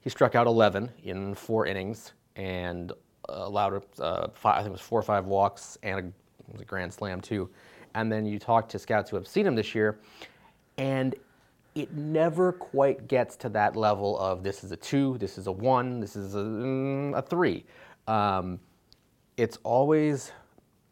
He 0.00 0.10
struck 0.10 0.34
out 0.34 0.46
11 0.46 0.92
in 1.02 1.34
four 1.34 1.66
innings 1.66 2.12
and 2.36 2.92
allowed 3.28 3.82
uh, 3.98 4.28
five, 4.34 4.54
I 4.54 4.58
think 4.58 4.68
it 4.68 4.72
was 4.72 4.80
four 4.80 5.00
or 5.00 5.02
five 5.02 5.26
walks 5.26 5.78
and 5.82 6.12
a, 6.56 6.60
a 6.60 6.64
grand 6.64 6.92
slam 6.92 7.20
too. 7.20 7.50
And 7.94 8.12
then 8.12 8.26
you 8.26 8.38
talk 8.38 8.68
to 8.68 8.78
scouts 8.78 9.10
who 9.10 9.16
have 9.16 9.26
seen 9.26 9.46
him 9.46 9.54
this 9.54 9.74
year, 9.74 9.98
and 10.76 11.14
it 11.76 11.92
never 11.92 12.52
quite 12.52 13.06
gets 13.06 13.36
to 13.36 13.50
that 13.50 13.76
level 13.76 14.18
of 14.18 14.42
this 14.42 14.64
is 14.64 14.72
a 14.72 14.76
two, 14.76 15.18
this 15.18 15.36
is 15.36 15.46
a 15.46 15.52
one, 15.52 16.00
this 16.00 16.16
is 16.16 16.34
a, 16.34 16.38
mm, 16.38 17.16
a 17.16 17.20
three. 17.20 17.66
Um, 18.08 18.58
it's 19.36 19.58
always 19.62 20.32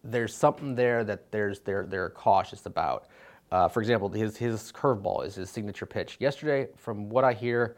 there's 0.05 0.37
something 0.37 0.75
there 0.75 1.03
that 1.03 1.33
there's 1.33 1.61
they're 1.61 1.87
they're 1.87 2.11
cautious 2.11 2.67
about. 2.67 3.07
Uh, 3.51 3.67
for 3.67 3.81
example, 3.81 4.11
his 4.11 4.37
his 4.37 4.71
curveball 4.73 5.25
is 5.25 5.35
his 5.35 5.49
signature 5.49 5.87
pitch. 5.87 6.19
Yesterday, 6.21 6.69
from 6.77 7.09
what 7.09 7.25
I 7.25 7.33
hear, 7.33 7.77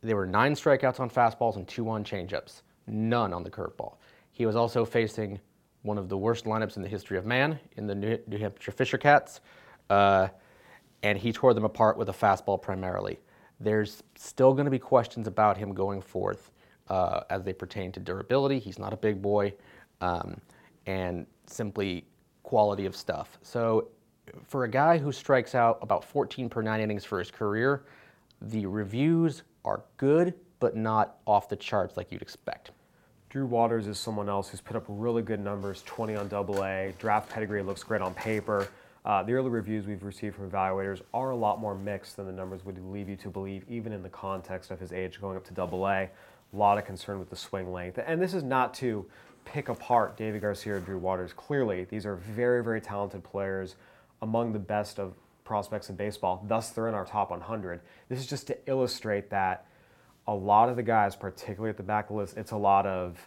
there 0.00 0.14
were 0.14 0.26
nine 0.26 0.54
strikeouts 0.54 1.00
on 1.00 1.10
fastballs 1.10 1.56
and 1.56 1.66
two 1.66 1.90
on 1.90 2.04
changeups, 2.04 2.62
none 2.86 3.32
on 3.32 3.42
the 3.42 3.50
curveball. 3.50 3.96
He 4.30 4.46
was 4.46 4.54
also 4.54 4.84
facing 4.84 5.40
one 5.82 5.98
of 5.98 6.08
the 6.08 6.16
worst 6.16 6.44
lineups 6.44 6.76
in 6.76 6.82
the 6.82 6.88
history 6.88 7.18
of 7.18 7.26
man 7.26 7.58
in 7.76 7.88
the 7.88 7.94
New, 7.96 8.38
Hampshire 8.38 8.70
Fisher 8.70 8.98
Cats. 8.98 9.40
Uh, 9.90 10.28
and 11.02 11.18
he 11.18 11.32
tore 11.32 11.54
them 11.54 11.64
apart 11.64 11.96
with 11.96 12.08
a 12.08 12.12
fastball 12.12 12.60
primarily. 12.60 13.18
There's 13.60 14.02
still 14.16 14.52
going 14.52 14.66
to 14.66 14.70
be 14.70 14.78
questions 14.78 15.26
about 15.26 15.56
him 15.56 15.74
going 15.74 16.00
forth 16.00 16.50
uh, 16.88 17.20
as 17.30 17.42
they 17.42 17.52
pertain 17.52 17.92
to 17.92 18.00
durability. 18.00 18.58
He's 18.58 18.78
not 18.78 18.92
a 18.92 18.96
big 18.96 19.20
boy. 19.20 19.54
Um, 20.00 20.40
and 20.86 21.26
simply 21.46 22.06
quality 22.42 22.86
of 22.86 22.96
stuff. 22.96 23.38
So, 23.42 23.88
for 24.46 24.64
a 24.64 24.68
guy 24.68 24.98
who 24.98 25.12
strikes 25.12 25.54
out 25.54 25.78
about 25.82 26.04
14 26.04 26.48
per 26.48 26.62
nine 26.62 26.80
innings 26.80 27.04
for 27.04 27.18
his 27.18 27.30
career, 27.30 27.84
the 28.42 28.66
reviews 28.66 29.42
are 29.64 29.82
good, 29.96 30.34
but 30.60 30.76
not 30.76 31.18
off 31.26 31.48
the 31.48 31.56
charts 31.56 31.96
like 31.96 32.10
you'd 32.10 32.22
expect. 32.22 32.70
Drew 33.28 33.46
Waters 33.46 33.86
is 33.86 33.98
someone 33.98 34.28
else 34.28 34.48
who's 34.48 34.60
put 34.60 34.76
up 34.76 34.84
really 34.88 35.22
good 35.22 35.40
numbers 35.40 35.82
20 35.84 36.16
on 36.16 36.28
double 36.28 36.64
A. 36.64 36.94
Draft 36.98 37.28
pedigree 37.28 37.62
looks 37.62 37.82
great 37.82 38.00
on 38.00 38.14
paper. 38.14 38.68
Uh, 39.08 39.22
the 39.22 39.32
early 39.32 39.48
reviews 39.48 39.86
we've 39.86 40.04
received 40.04 40.36
from 40.36 40.50
evaluators 40.50 41.00
are 41.14 41.30
a 41.30 41.36
lot 41.36 41.58
more 41.58 41.74
mixed 41.74 42.16
than 42.16 42.26
the 42.26 42.32
numbers 42.32 42.62
would 42.66 42.78
lead 42.92 43.08
you 43.08 43.16
to 43.16 43.30
believe, 43.30 43.64
even 43.66 43.90
in 43.90 44.02
the 44.02 44.08
context 44.10 44.70
of 44.70 44.78
his 44.78 44.92
age 44.92 45.18
going 45.18 45.34
up 45.34 45.46
to 45.46 45.54
double 45.54 45.88
A. 45.88 46.02
A 46.02 46.10
lot 46.52 46.76
of 46.76 46.84
concern 46.84 47.18
with 47.18 47.30
the 47.30 47.36
swing 47.36 47.72
length. 47.72 47.98
And 48.06 48.20
this 48.20 48.34
is 48.34 48.42
not 48.42 48.74
to 48.74 49.06
pick 49.46 49.70
apart 49.70 50.18
David 50.18 50.42
Garcia 50.42 50.74
or 50.74 50.80
Drew 50.80 50.98
Waters. 50.98 51.32
Clearly, 51.32 51.84
these 51.84 52.04
are 52.04 52.16
very, 52.16 52.62
very 52.62 52.82
talented 52.82 53.24
players, 53.24 53.76
among 54.20 54.52
the 54.52 54.58
best 54.58 54.98
of 54.98 55.14
prospects 55.42 55.88
in 55.88 55.96
baseball. 55.96 56.44
Thus, 56.46 56.68
they're 56.70 56.88
in 56.88 56.94
our 56.94 57.06
top 57.06 57.30
100. 57.30 57.80
This 58.10 58.18
is 58.18 58.26
just 58.26 58.46
to 58.48 58.58
illustrate 58.66 59.30
that 59.30 59.66
a 60.26 60.34
lot 60.34 60.68
of 60.68 60.76
the 60.76 60.82
guys, 60.82 61.16
particularly 61.16 61.70
at 61.70 61.78
the 61.78 61.82
back 61.82 62.10
of 62.10 62.16
the 62.16 62.20
list, 62.20 62.36
it's 62.36 62.50
a 62.50 62.56
lot 62.58 62.84
of 62.84 63.26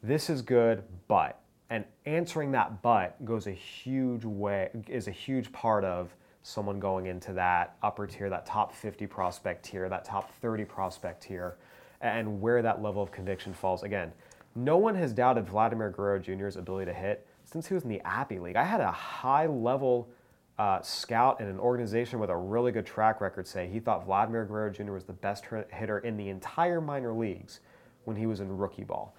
this 0.00 0.30
is 0.30 0.42
good, 0.42 0.84
but. 1.08 1.40
And 1.70 1.84
answering 2.06 2.52
that 2.52 2.82
but 2.82 3.22
goes 3.24 3.46
a 3.46 3.52
huge 3.52 4.24
way, 4.24 4.70
is 4.88 5.06
a 5.08 5.12
huge 5.12 5.52
part 5.52 5.84
of 5.84 6.14
someone 6.42 6.80
going 6.80 7.06
into 7.06 7.32
that 7.34 7.76
upper 7.82 8.06
tier, 8.06 8.30
that 8.30 8.46
top 8.46 8.74
50 8.74 9.06
prospect 9.06 9.64
tier, 9.64 9.88
that 9.88 10.04
top 10.04 10.32
30 10.40 10.64
prospect 10.64 11.24
tier, 11.24 11.56
and 12.00 12.40
where 12.40 12.62
that 12.62 12.82
level 12.82 13.02
of 13.02 13.12
conviction 13.12 13.52
falls. 13.52 13.82
Again, 13.82 14.12
no 14.54 14.78
one 14.78 14.94
has 14.94 15.12
doubted 15.12 15.46
Vladimir 15.46 15.90
Guerrero 15.90 16.18
Jr.'s 16.18 16.56
ability 16.56 16.86
to 16.86 16.94
hit 16.94 17.26
since 17.44 17.66
he 17.66 17.74
was 17.74 17.82
in 17.82 17.90
the 17.90 18.00
Appy 18.00 18.38
League. 18.38 18.56
I 18.56 18.64
had 18.64 18.80
a 18.80 18.90
high 18.90 19.46
level 19.46 20.08
uh, 20.58 20.80
scout 20.82 21.40
in 21.40 21.46
an 21.46 21.58
organization 21.58 22.18
with 22.18 22.30
a 22.30 22.36
really 22.36 22.72
good 22.72 22.86
track 22.86 23.20
record 23.20 23.46
say 23.46 23.68
he 23.68 23.78
thought 23.78 24.04
Vladimir 24.04 24.44
Guerrero 24.44 24.70
Jr. 24.70 24.92
was 24.92 25.04
the 25.04 25.12
best 25.12 25.44
hitter 25.70 25.98
in 25.98 26.16
the 26.16 26.28
entire 26.28 26.80
minor 26.80 27.12
leagues 27.12 27.60
when 28.04 28.16
he 28.16 28.26
was 28.26 28.40
in 28.40 28.56
rookie 28.56 28.84
ball. 28.84 29.14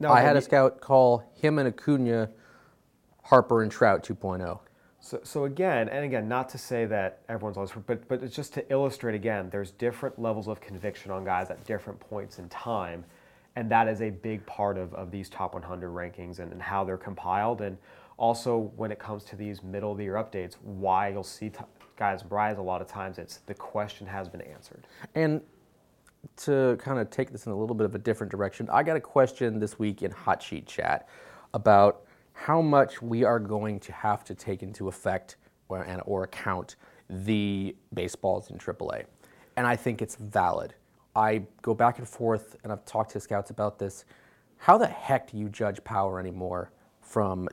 Now, 0.00 0.12
I 0.12 0.20
had 0.20 0.36
a 0.36 0.40
scout 0.40 0.80
call 0.80 1.24
him 1.34 1.58
and 1.58 1.68
Acuna 1.68 2.30
Harper 3.22 3.62
and 3.62 3.70
Trout 3.70 4.04
2.0. 4.04 4.60
So, 5.00 5.20
so 5.22 5.44
again, 5.44 5.88
and 5.88 6.04
again, 6.04 6.28
not 6.28 6.48
to 6.50 6.58
say 6.58 6.84
that 6.86 7.20
everyone's 7.28 7.56
always, 7.56 7.70
but 7.86 8.06
but 8.08 8.22
it's 8.22 8.34
just 8.34 8.52
to 8.54 8.72
illustrate 8.72 9.14
again. 9.14 9.48
There's 9.50 9.70
different 9.70 10.18
levels 10.18 10.48
of 10.48 10.60
conviction 10.60 11.10
on 11.10 11.24
guys 11.24 11.50
at 11.50 11.64
different 11.64 12.00
points 12.00 12.38
in 12.38 12.48
time, 12.48 13.04
and 13.56 13.70
that 13.70 13.88
is 13.88 14.02
a 14.02 14.10
big 14.10 14.44
part 14.44 14.76
of, 14.76 14.92
of 14.94 15.10
these 15.10 15.28
top 15.28 15.54
100 15.54 15.90
rankings 15.90 16.40
and, 16.40 16.52
and 16.52 16.60
how 16.60 16.84
they're 16.84 16.96
compiled, 16.96 17.60
and 17.60 17.78
also 18.16 18.72
when 18.76 18.90
it 18.90 18.98
comes 18.98 19.24
to 19.24 19.36
these 19.36 19.62
middle 19.62 19.92
of 19.92 19.98
the 19.98 20.04
year 20.04 20.14
updates, 20.14 20.54
why 20.62 21.08
you'll 21.08 21.22
see 21.22 21.50
t- 21.50 21.60
guys 21.96 22.24
rise 22.28 22.58
a 22.58 22.62
lot 22.62 22.82
of 22.82 22.88
times. 22.88 23.18
It's 23.18 23.38
the 23.46 23.54
question 23.54 24.06
has 24.06 24.28
been 24.28 24.42
answered. 24.42 24.86
And 25.14 25.40
to 26.36 26.76
kind 26.80 26.98
of 26.98 27.10
take 27.10 27.30
this 27.30 27.46
in 27.46 27.52
a 27.52 27.56
little 27.56 27.74
bit 27.74 27.84
of 27.84 27.94
a 27.94 27.98
different 27.98 28.30
direction, 28.30 28.68
I 28.70 28.82
got 28.82 28.96
a 28.96 29.00
question 29.00 29.58
this 29.58 29.78
week 29.78 30.02
in 30.02 30.10
Hot 30.10 30.42
Sheet 30.42 30.66
Chat 30.66 31.08
about 31.54 32.04
how 32.32 32.62
much 32.62 33.02
we 33.02 33.24
are 33.24 33.40
going 33.40 33.80
to 33.80 33.92
have 33.92 34.24
to 34.24 34.34
take 34.34 34.62
into 34.62 34.88
effect 34.88 35.36
or, 35.68 35.82
and, 35.82 36.00
or 36.06 36.24
account 36.24 36.76
the 37.10 37.74
baseballs 37.94 38.50
in 38.50 38.58
AAA. 38.58 39.04
And 39.56 39.66
I 39.66 39.76
think 39.76 40.02
it's 40.02 40.16
valid. 40.16 40.74
I 41.16 41.42
go 41.62 41.74
back 41.74 41.98
and 41.98 42.08
forth, 42.08 42.56
and 42.62 42.72
I've 42.72 42.84
talked 42.84 43.10
to 43.12 43.20
scouts 43.20 43.50
about 43.50 43.78
this. 43.78 44.04
How 44.56 44.78
the 44.78 44.86
heck 44.86 45.30
do 45.30 45.36
you 45.36 45.48
judge 45.48 45.82
power 45.82 46.20
anymore 46.20 46.70
from 47.00 47.48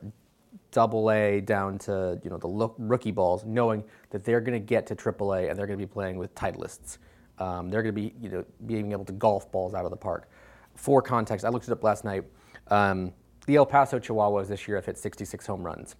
double 0.71 1.09
A 1.09 1.41
down 1.41 1.77
to 1.79 2.19
you 2.23 2.29
know 2.29 2.37
the 2.37 2.69
rookie 2.77 3.11
balls, 3.11 3.43
knowing 3.45 3.83
that 4.11 4.23
they're 4.23 4.41
going 4.41 4.59
to 4.59 4.65
get 4.65 4.85
to 4.87 4.95
AAA 4.95 5.49
and 5.49 5.57
they're 5.57 5.67
going 5.67 5.79
to 5.79 5.85
be 5.85 5.91
playing 5.91 6.17
with 6.17 6.33
titleists? 6.35 6.97
Um, 7.39 7.69
they're 7.69 7.83
going 7.83 7.93
to 7.93 8.01
be 8.01 8.13
you 8.21 8.29
know 8.29 8.45
being 8.65 8.91
able 8.91 9.05
to 9.05 9.13
golf 9.13 9.51
balls 9.51 9.73
out 9.73 9.85
of 9.85 9.91
the 9.91 9.97
park. 9.97 10.29
For 10.75 11.01
context, 11.01 11.45
I 11.45 11.49
looked 11.49 11.67
it 11.67 11.71
up 11.71 11.83
last 11.83 12.03
night. 12.03 12.23
Um, 12.67 13.13
the 13.45 13.55
El 13.57 13.65
Paso 13.65 13.99
Chihuahuas 13.99 14.47
this 14.47 14.67
year 14.67 14.77
have 14.77 14.85
hit 14.85 14.97
66 14.97 15.45
home 15.45 15.63
runs. 15.63 15.95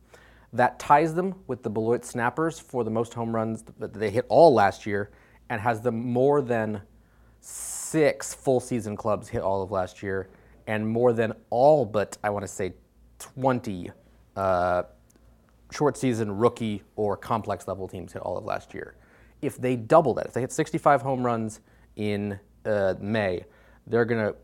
That 0.54 0.80
ties 0.80 1.13
them 1.13 1.36
with 1.48 1.63
the 1.63 1.69
Beloit 1.69 2.06
Snappers 2.06 2.60
for 2.60 2.84
the 2.84 2.89
most 2.89 3.13
home 3.13 3.36
runs 3.36 3.63
that 3.80 3.93
they 3.93 4.10
hit 4.10 4.26
all 4.30 4.54
last 4.54 4.86
year, 4.86 5.12
and 5.50 5.62
has 5.62 5.82
them 5.82 6.12
more 6.12 6.41
than 6.41 6.82
six 7.41 8.34
full 8.34 8.60
season 8.60 8.95
clubs 8.95 9.28
hit 9.30 9.41
all 9.41 9.62
of 9.62 9.71
last 9.71 10.02
year, 10.02 10.30
and 10.67 10.88
more 10.88 11.13
than 11.13 11.34
all 11.50 11.86
but 11.86 12.17
I 12.24 12.30
want 12.30 12.43
to 12.43 12.52
say 12.52 12.74
20 13.19 13.91
uh, 14.36 14.84
short 15.71 15.98
season 15.98 16.36
rookie 16.38 16.84
or 16.95 17.15
complex 17.15 17.67
level 17.67 17.88
teams 17.88 18.13
hit 18.13 18.21
all 18.21 18.38
of 18.38 18.45
last 18.45 18.74
year 18.74 18.95
if 19.41 19.58
they 19.58 19.76
double 19.76 20.13
that, 20.15 20.28
if 20.28 20.34
they 20.34 20.41
hit 20.41 20.52
65 20.52 21.02
home 21.02 21.26
runs 21.26 21.62
in 21.95 22.39
uh, 22.65 22.95
May, 23.00 23.45
they're 23.88 24.06
going 24.06 24.34
to 24.34 24.36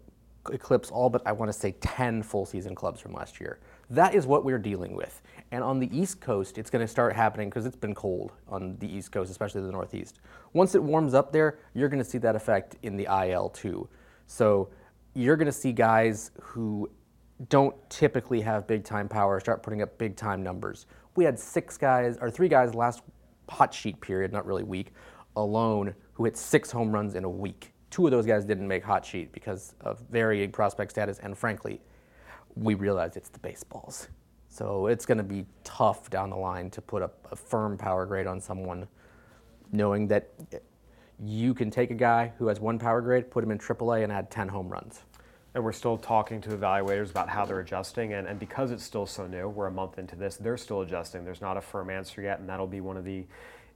eclipse 0.52 0.90
all 0.90 1.10
but 1.10 1.22
I 1.26 1.32
want 1.32 1.52
to 1.52 1.58
say 1.58 1.74
10 1.82 2.24
full 2.24 2.46
season 2.46 2.74
clubs 2.74 3.00
from 3.00 3.14
last 3.14 3.40
year. 3.40 3.60
That 3.90 4.16
is 4.16 4.26
what 4.26 4.44
we're 4.44 4.60
dealing 4.60 4.96
with. 4.96 5.22
And 5.52 5.64
on 5.64 5.80
the 5.80 5.90
East 5.96 6.22
Coast, 6.22 6.58
it's 6.58 6.70
going 6.70 6.84
to 6.84 6.88
start 6.88 7.14
happening 7.14 7.50
because 7.50 7.66
it's 7.66 7.76
been 7.76 7.94
cold 7.94 8.32
on 8.48 8.78
the 8.80 8.88
East 8.88 9.12
Coast, 9.12 9.30
especially 9.30 9.62
the 9.62 9.72
Northeast. 9.72 10.20
Once 10.54 10.76
it 10.76 10.82
warms 10.82 11.14
up 11.14 11.32
there, 11.32 11.60
you're 11.74 11.90
going 11.90 12.04
to 12.04 12.10
see 12.10 12.18
that 12.20 12.36
effect 12.36 12.78
in 12.84 12.96
the 12.96 13.08
IL 13.28 13.50
too. 13.50 13.88
So 14.28 14.70
you're 15.14 15.36
going 15.36 15.48
to 15.48 15.52
see 15.52 15.74
guys 15.74 16.32
who 16.42 16.90
don't 17.50 17.76
typically 17.90 18.42
have 18.42 18.68
big 18.68 18.84
time 18.84 19.10
power 19.10 19.40
start 19.40 19.64
putting 19.64 19.82
up 19.82 19.98
big 19.98 20.16
time 20.16 20.44
numbers. 20.44 20.86
We 21.16 21.26
had 21.26 21.38
six 21.38 21.78
guys 21.78 22.18
or 22.22 22.32
three 22.32 22.48
guys 22.48 22.74
last 22.74 23.02
hot 23.52 23.74
sheet 23.74 24.00
period, 24.00 24.32
not 24.32 24.46
really 24.46 24.64
week, 24.64 24.94
alone, 25.36 25.94
who 26.14 26.26
hit 26.26 26.38
six 26.38 26.72
home 26.72 26.92
runs 26.92 27.16
in 27.16 27.24
a 27.24 27.30
week. 27.30 27.74
Two 27.90 28.06
of 28.08 28.12
those 28.12 28.26
guys 28.26 28.46
didn't 28.46 28.68
make 28.68 28.84
hot 28.84 29.06
sheet 29.06 29.32
because 29.34 29.76
of 29.82 30.00
varying 30.10 30.52
prospect 30.52 30.92
status, 30.92 31.20
and 31.20 31.38
frankly, 31.38 31.82
we 32.56 32.74
realized 32.74 33.18
it's 33.18 33.30
the 33.30 33.40
baseballs. 33.40 34.08
So 34.48 34.88
it's 34.88 35.06
going 35.06 35.18
to 35.18 35.24
be 35.24 35.46
tough 35.64 36.10
down 36.10 36.30
the 36.30 36.38
line 36.38 36.70
to 36.72 36.82
put 36.82 37.02
a 37.04 37.36
firm 37.36 37.78
power 37.78 38.06
grade 38.06 38.28
on 38.28 38.40
someone, 38.42 38.88
knowing 39.72 40.08
that 40.08 40.30
you 41.24 41.54
can 41.54 41.70
take 41.70 41.92
a 41.92 41.96
guy 41.96 42.34
who 42.38 42.48
has 42.48 42.60
one 42.60 42.80
power 42.80 43.02
grade, 43.02 43.30
put 43.30 43.44
him 43.44 43.52
in 43.52 43.60
AAA, 43.60 44.04
and 44.04 44.12
add 44.12 44.32
10 44.32 44.48
home 44.48 44.70
runs. 44.70 45.02
And 45.54 45.64
we're 45.64 45.74
still 45.74 45.98
talking 45.98 46.40
to 46.42 46.50
evaluators 46.50 47.12
about 47.12 47.28
how 47.28 47.46
they're 47.46 47.60
adjusting. 47.60 48.14
And, 48.14 48.28
and 48.28 48.40
because 48.40 48.72
it's 48.72 48.84
still 48.84 49.06
so 49.06 49.28
new, 49.28 49.50
we're 49.50 49.68
a 49.68 49.72
month 49.72 50.00
into 50.00 50.16
this, 50.16 50.38
they're 50.38 50.58
still 50.58 50.82
adjusting. 50.82 51.26
There's 51.26 51.42
not 51.42 51.58
a 51.58 51.62
firm 51.62 51.90
answer 51.90 52.22
yet, 52.22 52.40
and 52.40 52.48
that'll 52.48 52.68
be 52.68 52.80
one 52.80 52.96
of 52.96 53.04
the 53.04 53.26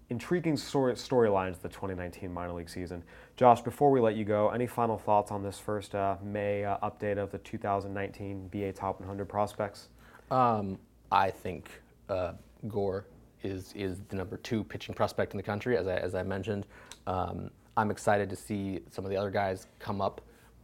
intriguing 0.09 0.55
story, 0.55 0.93
storylines 0.93 1.51
of 1.51 1.61
the 1.63 1.69
2019 1.69 2.33
minor 2.33 2.53
league 2.53 2.69
season. 2.69 3.03
Josh, 3.35 3.61
before 3.61 3.91
we 3.91 3.99
let 3.99 4.15
you 4.15 4.23
go, 4.23 4.49
any 4.49 4.67
final 4.67 4.97
thoughts 4.97 5.31
on 5.31 5.43
this 5.43 5.59
first 5.59 5.95
uh, 5.95 6.15
May 6.23 6.63
uh, 6.63 6.77
update 6.83 7.17
of 7.17 7.31
the 7.31 7.39
2019 7.39 8.47
BA 8.49 8.71
Top 8.71 8.99
100 8.99 9.27
prospects? 9.27 9.89
Um, 10.31 10.77
I 11.11 11.29
think 11.29 11.69
uh, 12.09 12.33
Gore 12.67 13.05
is 13.43 13.73
is 13.73 13.99
the 14.09 14.15
number 14.15 14.38
two 14.38 14.63
pitching 14.63 14.95
prospect 14.95 15.33
in 15.33 15.38
the 15.38 15.43
country, 15.43 15.77
as 15.77 15.88
I, 15.88 15.97
as 15.97 16.15
I 16.15 16.23
mentioned. 16.23 16.65
Um, 17.05 17.49
I'm 17.77 17.91
excited 17.91 18.29
to 18.29 18.35
see 18.35 18.79
some 18.89 19.05
of 19.05 19.11
the 19.11 19.17
other 19.17 19.29
guys 19.29 19.67
come 19.79 20.01
up 20.01 20.21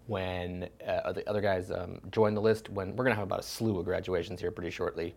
when 0.07 0.69
uh, 0.85 1.11
the 1.11 1.27
other 1.29 1.41
guys 1.41 1.71
um, 1.71 1.99
join 2.11 2.33
the 2.33 2.41
list. 2.41 2.69
When 2.69 2.95
we're 2.95 3.03
going 3.03 3.15
to 3.15 3.19
have 3.19 3.27
about 3.27 3.39
a 3.39 3.43
slew 3.43 3.79
of 3.79 3.85
graduations 3.85 4.41
here 4.41 4.51
pretty 4.51 4.71
shortly. 4.71 5.15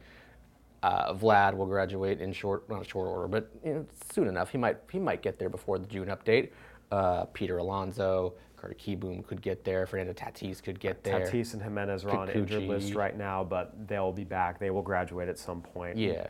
Uh, 0.82 1.14
Vlad 1.14 1.56
will 1.56 1.64
graduate 1.64 2.20
in 2.20 2.30
short, 2.30 2.68
not 2.68 2.86
short 2.86 3.08
order, 3.08 3.26
but 3.26 3.50
you 3.64 3.72
know, 3.72 3.86
soon 4.12 4.28
enough. 4.28 4.50
He 4.50 4.58
might 4.58 4.76
he 4.92 4.98
might 4.98 5.22
get 5.22 5.38
there 5.38 5.48
before 5.48 5.78
the 5.78 5.86
June 5.86 6.08
update. 6.08 6.50
Uh, 6.92 7.24
Peter 7.32 7.56
Alonso, 7.56 8.34
Carter 8.58 8.76
Kieboom 8.78 9.26
could 9.26 9.40
get 9.40 9.64
there. 9.64 9.86
Fernando 9.86 10.12
Tatis 10.12 10.62
could 10.62 10.78
get 10.78 11.02
there. 11.02 11.20
Tatis 11.20 11.54
and 11.54 11.62
Jimenez 11.62 12.04
are 12.04 12.10
Kikuchi. 12.10 12.18
on 12.18 12.28
injured 12.30 12.62
list 12.64 12.94
right 12.94 13.16
now, 13.16 13.42
but 13.42 13.88
they'll 13.88 14.12
be 14.12 14.24
back. 14.24 14.58
They 14.58 14.70
will 14.70 14.82
graduate 14.82 15.28
at 15.28 15.38
some 15.38 15.62
point. 15.62 15.96
Yeah. 15.96 16.26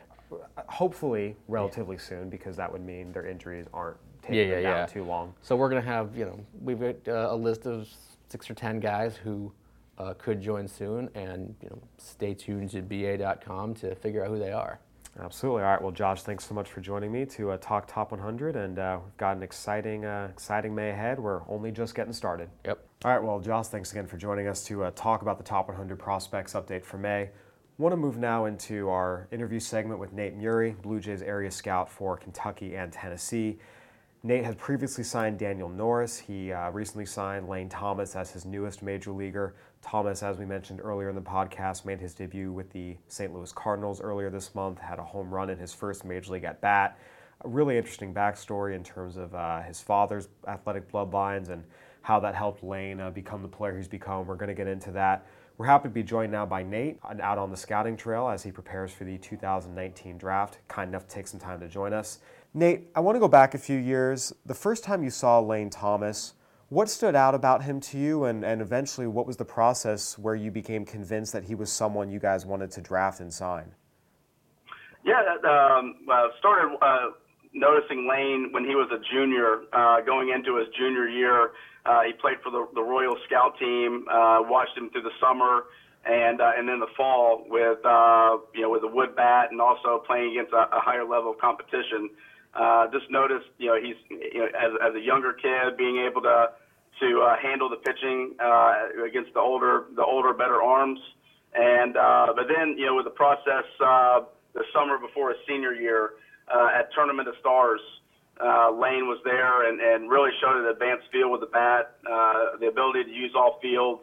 Hopefully, 0.69 1.37
relatively 1.49 1.97
yeah. 1.97 2.03
soon, 2.03 2.31
because 2.31 2.57
that 2.57 2.71
would 2.71 2.85
mean 2.85 3.13
their 3.13 3.27
injuries 3.27 3.67
aren't 3.75 3.99
taking 4.23 4.37
yeah, 4.37 4.43
yeah, 4.43 4.55
them 4.55 4.63
down 4.63 4.79
yeah. 4.79 4.87
too 4.87 5.05
long. 5.05 5.35
So 5.43 5.57
we're 5.57 5.69
gonna 5.69 5.81
have 5.83 6.17
you 6.17 6.25
know 6.25 6.41
we've 6.63 6.81
got 6.81 7.09
uh, 7.09 7.29
a 7.31 7.37
list 7.37 7.67
of 7.67 7.89
six 8.35 8.51
or 8.51 8.55
ten 8.55 8.81
guys 8.81 9.17
who 9.17 9.53
uh, 9.97 10.13
could 10.15 10.41
join 10.41 10.67
soon, 10.67 11.09
and 11.15 11.55
you 11.63 11.69
know, 11.71 11.79
stay 11.99 12.35
tuned 12.35 12.69
to 12.69 12.83
ba.com 12.83 13.73
to 13.75 13.95
figure 13.95 14.25
out 14.25 14.29
who 14.29 14.41
they 14.41 14.51
are. 14.51 14.81
Absolutely. 15.21 15.63
All 15.63 15.71
right. 15.71 15.81
Well, 15.81 15.93
Josh, 15.93 16.23
thanks 16.23 16.45
so 16.45 16.53
much 16.53 16.69
for 16.69 16.81
joining 16.81 17.13
me 17.13 17.27
to 17.27 17.53
uh, 17.53 17.59
talk 17.59 17.87
Top 17.87 18.11
100, 18.11 18.57
and 18.57 18.77
uh, 18.77 18.99
we've 19.05 19.17
got 19.19 19.37
an 19.37 19.45
exciting, 19.45 20.05
uh, 20.05 20.27
exciting 20.33 20.75
May 20.75 20.91
ahead. 20.91 21.21
We're 21.21 21.49
only 21.49 21.71
just 21.71 21.95
getting 21.95 22.13
started. 22.13 22.49
Yep. 22.65 22.85
All 23.05 23.13
right. 23.13 23.23
Well, 23.23 23.39
Josh, 23.39 23.69
thanks 23.69 23.93
again 23.93 24.09
for 24.09 24.17
joining 24.17 24.49
us 24.49 24.65
to 24.65 24.83
uh, 24.83 24.91
talk 24.97 25.23
about 25.23 25.39
the 25.39 25.45
Top 25.45 25.69
100 25.69 25.97
prospects 25.97 26.55
update 26.55 26.85
for 26.85 26.99
May. 26.99 27.31
Want 27.79 27.93
to 27.93 27.97
move 27.97 28.19
now 28.19 28.47
into 28.47 28.91
our 28.91 29.29
interview 29.31 29.61
segment 29.61 30.01
with 30.01 30.13
Nate 30.13 30.37
Murrie, 30.37 30.77
Blue 30.83 30.99
Jays 30.99 31.23
area 31.23 31.53
scout 31.53 31.89
for 31.89 32.17
Kentucky 32.17 32.75
and 32.75 32.93
Tennessee. 32.93 33.61
Nate 34.27 34.43
had 34.43 34.57
previously 34.57 35.05
signed 35.05 35.39
Daniel 35.39 35.69
Norris. 35.69 36.19
He 36.19 36.51
uh, 36.51 36.71
recently 36.71 37.05
signed 37.05 37.47
Lane 37.47 37.69
Thomas 37.69 38.17
as 38.17 38.31
his 38.31 38.47
newest 38.47 38.83
major 38.83 39.13
leaguer. 39.13 39.55
Thomas, 39.83 40.23
as 40.23 40.39
we 40.39 40.47
mentioned 40.47 40.81
earlier 40.83 41.11
in 41.11 41.15
the 41.15 41.21
podcast, 41.21 41.85
made 41.85 42.01
his 42.01 42.15
debut 42.15 42.51
with 42.51 42.71
the 42.71 42.97
St. 43.07 43.35
Louis 43.35 43.53
Cardinals 43.53 44.01
earlier 44.01 44.31
this 44.31 44.55
month, 44.55 44.79
had 44.79 44.99
a 44.99 45.05
home 45.05 45.29
run 45.29 45.51
in 45.51 45.59
his 45.59 45.75
first 45.75 46.07
major 46.07 46.33
league 46.33 46.45
at 46.45 46.63
bat. 46.63 46.99
A 47.45 47.49
really 47.49 47.77
interesting 47.77 48.15
backstory 48.15 48.75
in 48.75 48.83
terms 48.83 49.19
of 49.19 49.35
uh, 49.35 49.61
his 49.61 49.83
father's 49.83 50.29
athletic 50.49 50.91
bloodlines 50.91 51.51
and 51.51 51.63
how 52.01 52.19
that 52.21 52.35
helped 52.35 52.65
Lane 52.65 53.01
uh, 53.01 53.11
become 53.11 53.43
the 53.43 53.49
player 53.49 53.77
he's 53.77 53.89
become. 53.89 54.27
We're 54.27 54.37
going 54.37 54.49
to 54.49 54.55
get 54.55 54.69
into 54.69 54.91
that. 54.93 55.27
We're 55.59 55.67
happy 55.67 55.89
to 55.89 55.95
be 55.95 56.03
joined 56.03 56.33
now 56.33 56.47
by 56.47 56.63
Nate 56.63 56.99
out 57.21 57.37
on 57.37 57.51
the 57.51 57.59
scouting 57.59 57.99
trail 57.99 58.29
as 58.29 58.43
he 58.43 58.51
prepares 58.51 58.91
for 58.91 59.05
the 59.05 59.19
2019 59.19 60.17
draft. 60.17 60.61
Kind 60.67 60.89
enough 60.89 61.07
to 61.09 61.15
take 61.15 61.27
some 61.27 61.39
time 61.39 61.61
to 61.61 61.69
join 61.69 61.93
us. 61.93 62.21
Nate, 62.57 62.89
I 62.95 63.01
want 63.01 63.17
to 63.17 63.21
go 63.21 63.27
back 63.27 63.55
a 63.55 63.59
few 63.59 63.77
years. 63.77 64.33
The 64.47 64.55
first 64.55 64.85
time 64.85 65.03
you 65.03 65.11
saw 65.11 65.41
Lane 65.41 65.71
Thomas, 65.71 66.35
what 66.69 66.89
stood 66.89 67.17
out 67.17 67.35
about 67.35 67.65
him 67.65 67.81
to 67.81 67.99
you, 67.99 68.25
and, 68.27 68.45
and 68.45 68.63
eventually 68.63 69.09
what 69.09 69.27
was 69.27 69.37
the 69.37 69.45
process 69.45 70.17
where 70.17 70.37
you 70.37 70.53
became 70.53 70.85
convinced 70.85 71.33
that 71.33 71.43
he 71.43 71.57
was 71.57 71.73
someone 71.73 72.13
you 72.13 72.21
guys 72.21 72.47
wanted 72.47 72.71
to 72.71 72.81
draft 72.81 73.19
and 73.19 73.35
sign? 73.35 73.73
Yeah, 75.05 75.21
um, 75.43 75.97
uh, 76.09 76.29
started 76.39 76.77
uh, 76.81 77.11
noticing 77.53 78.09
Lane 78.09 78.53
when 78.53 78.65
he 78.65 78.77
was 78.77 78.89
a 78.93 79.03
junior, 79.13 79.63
uh, 79.73 80.01
going 80.03 80.31
into 80.31 80.57
his 80.57 80.69
junior 80.79 81.09
year. 81.09 81.51
Uh, 81.85 82.03
he 82.03 82.13
played 82.13 82.37
for 82.45 82.53
the, 82.53 82.69
the 82.77 82.83
Royal 82.83 83.17
Scout 83.27 83.59
team. 83.59 84.07
Uh, 84.09 84.39
watched 84.43 84.79
him 84.79 84.91
through 84.91 85.03
the 85.03 85.13
summer 85.21 85.65
and 86.07 86.41
uh, 86.41 86.53
and 86.57 86.69
then 86.69 86.81
the 86.81 86.87
fall 86.97 87.45
with 87.49 87.79
uh, 87.85 88.37
you 88.55 88.63
know 88.63 88.71
with 88.71 88.85
a 88.85 88.89
wood 88.89 89.17
bat 89.17 89.49
and 89.51 89.61
also 89.61 90.03
playing 90.07 90.33
against 90.33 90.53
a, 90.53 90.69
a 90.77 90.81
higher 90.81 91.05
level 91.05 91.33
of 91.33 91.39
competition. 91.39 92.11
Uh, 92.55 92.87
just 92.93 93.11
noticed 93.11 93.47
you 93.59 93.67
know 93.67 93.81
he's 93.81 93.97
you 94.11 94.39
know 94.39 94.47
as, 94.47 94.73
as 94.89 94.95
a 94.95 95.01
younger 95.01 95.33
kid 95.33 95.77
being 95.77 95.99
able 95.99 96.23
to 96.23 96.51
to 97.01 97.21
uh, 97.23 97.37
handle 97.43 97.69
the 97.69 97.77
pitching 97.77 98.35
uh, 98.39 99.05
against 99.07 99.35
the 99.35 99.41
older 99.41 99.85
the 99.97 100.05
older 100.05 100.33
better 100.33 100.63
arms. 100.63 101.01
And 101.55 101.97
uh, 101.97 102.33
but 102.35 102.47
then 102.49 102.77
you 102.79 102.87
know 102.87 102.97
with 102.97 103.05
the 103.05 103.17
process 103.17 103.65
uh, 103.85 104.21
the 104.53 104.65
summer 104.73 104.99
before 104.99 105.31
his 105.31 105.39
senior 105.49 105.75
year 105.75 106.15
uh, 106.49 106.79
at 106.79 106.93
Tournament 106.95 107.29
of 107.29 107.35
Stars 107.41 107.81
uh, 108.41 108.71
Lane 108.75 109.07
was 109.07 109.19
there 109.25 109.69
and, 109.69 109.81
and 109.81 110.11
really 110.11 110.31
showed 110.43 110.59
an 110.59 110.67
advanced 110.67 111.07
feel 111.13 111.31
with 111.31 111.41
the 111.41 111.47
bat, 111.47 111.97
uh, 112.03 112.59
the 112.59 112.67
ability 112.67 113.05
to 113.05 113.11
use 113.11 113.33
all 113.35 113.59
fields, 113.63 114.03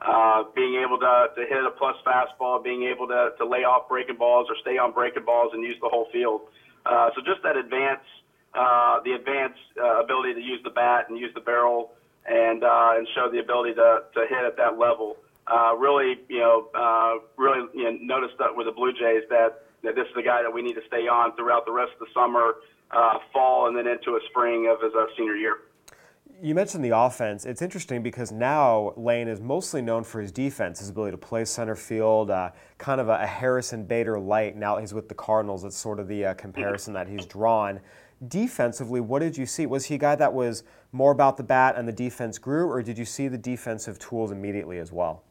uh, 0.00 0.44
being 0.54 0.80
able 0.80 0.98
to, 0.98 1.28
to 1.36 1.42
hit 1.44 1.64
a 1.64 1.70
plus 1.76 1.96
fastball, 2.06 2.62
being 2.62 2.84
able 2.84 3.06
to, 3.08 3.32
to 3.36 3.44
lay 3.44 3.64
off 3.64 3.88
breaking 3.88 4.16
balls 4.16 4.46
or 4.48 4.56
stay 4.62 4.78
on 4.78 4.92
breaking 4.92 5.24
balls 5.24 5.52
and 5.52 5.62
use 5.62 5.76
the 5.82 5.88
whole 5.88 6.08
field. 6.12 6.42
Uh, 6.44 6.65
so 7.14 7.22
just 7.22 7.42
that 7.42 7.56
advance, 7.56 8.04
uh, 8.54 9.00
the 9.04 9.12
advanced 9.12 9.60
uh, 9.80 10.02
ability 10.02 10.34
to 10.34 10.40
use 10.40 10.60
the 10.64 10.70
bat 10.70 11.06
and 11.08 11.18
use 11.18 11.32
the 11.34 11.40
barrel 11.40 11.92
and 12.28 12.64
uh, 12.64 12.94
and 12.96 13.06
show 13.14 13.30
the 13.30 13.38
ability 13.38 13.74
to, 13.74 14.02
to 14.14 14.26
hit 14.28 14.44
at 14.44 14.56
that 14.56 14.78
level. 14.78 15.16
Uh, 15.46 15.76
really, 15.76 16.18
you 16.28 16.40
know, 16.40 16.68
uh, 16.74 17.18
really 17.36 17.68
you 17.72 17.84
know, 17.84 17.96
noticed 18.00 18.36
that 18.38 18.54
with 18.54 18.66
the 18.66 18.72
Blue 18.72 18.92
Jays 18.92 19.22
that, 19.30 19.62
that 19.84 19.94
this 19.94 20.06
is 20.08 20.14
the 20.16 20.22
guy 20.22 20.42
that 20.42 20.52
we 20.52 20.60
need 20.60 20.74
to 20.74 20.82
stay 20.88 21.06
on 21.06 21.36
throughout 21.36 21.64
the 21.66 21.72
rest 21.72 21.92
of 22.00 22.00
the 22.00 22.12
summer 22.12 22.54
uh, 22.90 23.18
fall 23.32 23.68
and 23.68 23.76
then 23.76 23.86
into 23.86 24.16
a 24.16 24.20
spring 24.28 24.68
of 24.68 24.82
his 24.82 24.92
uh, 24.94 25.06
senior 25.16 25.36
year. 25.36 25.58
You 26.42 26.54
mentioned 26.54 26.84
the 26.84 26.96
offense. 26.96 27.46
It's 27.46 27.62
interesting 27.62 28.02
because 28.02 28.30
now 28.30 28.92
Lane 28.96 29.26
is 29.26 29.40
mostly 29.40 29.80
known 29.80 30.04
for 30.04 30.20
his 30.20 30.30
defense, 30.30 30.80
his 30.80 30.90
ability 30.90 31.12
to 31.12 31.18
play 31.18 31.46
center 31.46 31.74
field, 31.74 32.30
uh, 32.30 32.50
kind 32.76 33.00
of 33.00 33.08
a, 33.08 33.22
a, 33.22 33.26
Harrison 33.26 33.84
Bader 33.84 34.18
light. 34.18 34.54
Now 34.54 34.76
he's 34.76 34.92
with 34.92 35.08
the 35.08 35.14
Cardinals. 35.14 35.64
It's 35.64 35.78
sort 35.78 35.98
of 35.98 36.08
the 36.08 36.26
uh, 36.26 36.34
comparison 36.34 36.92
that 36.92 37.08
he's 37.08 37.24
drawn. 37.24 37.80
Defensively, 38.28 39.00
what 39.00 39.20
did 39.20 39.36
you 39.36 39.46
see? 39.46 39.64
Was 39.64 39.86
he 39.86 39.94
a 39.94 39.98
guy 39.98 40.14
that 40.16 40.32
was 40.32 40.62
more 40.92 41.10
about 41.10 41.38
the 41.38 41.42
bat 41.42 41.74
and 41.76 41.88
the 41.88 41.92
defense 41.92 42.38
grew, 42.38 42.68
or 42.68 42.82
did 42.82 42.98
you 42.98 43.06
see 43.06 43.28
the 43.28 43.38
defensive 43.38 43.98
tools 43.98 44.30
immediately 44.30 44.78
as 44.78 44.92
well? 44.92 45.24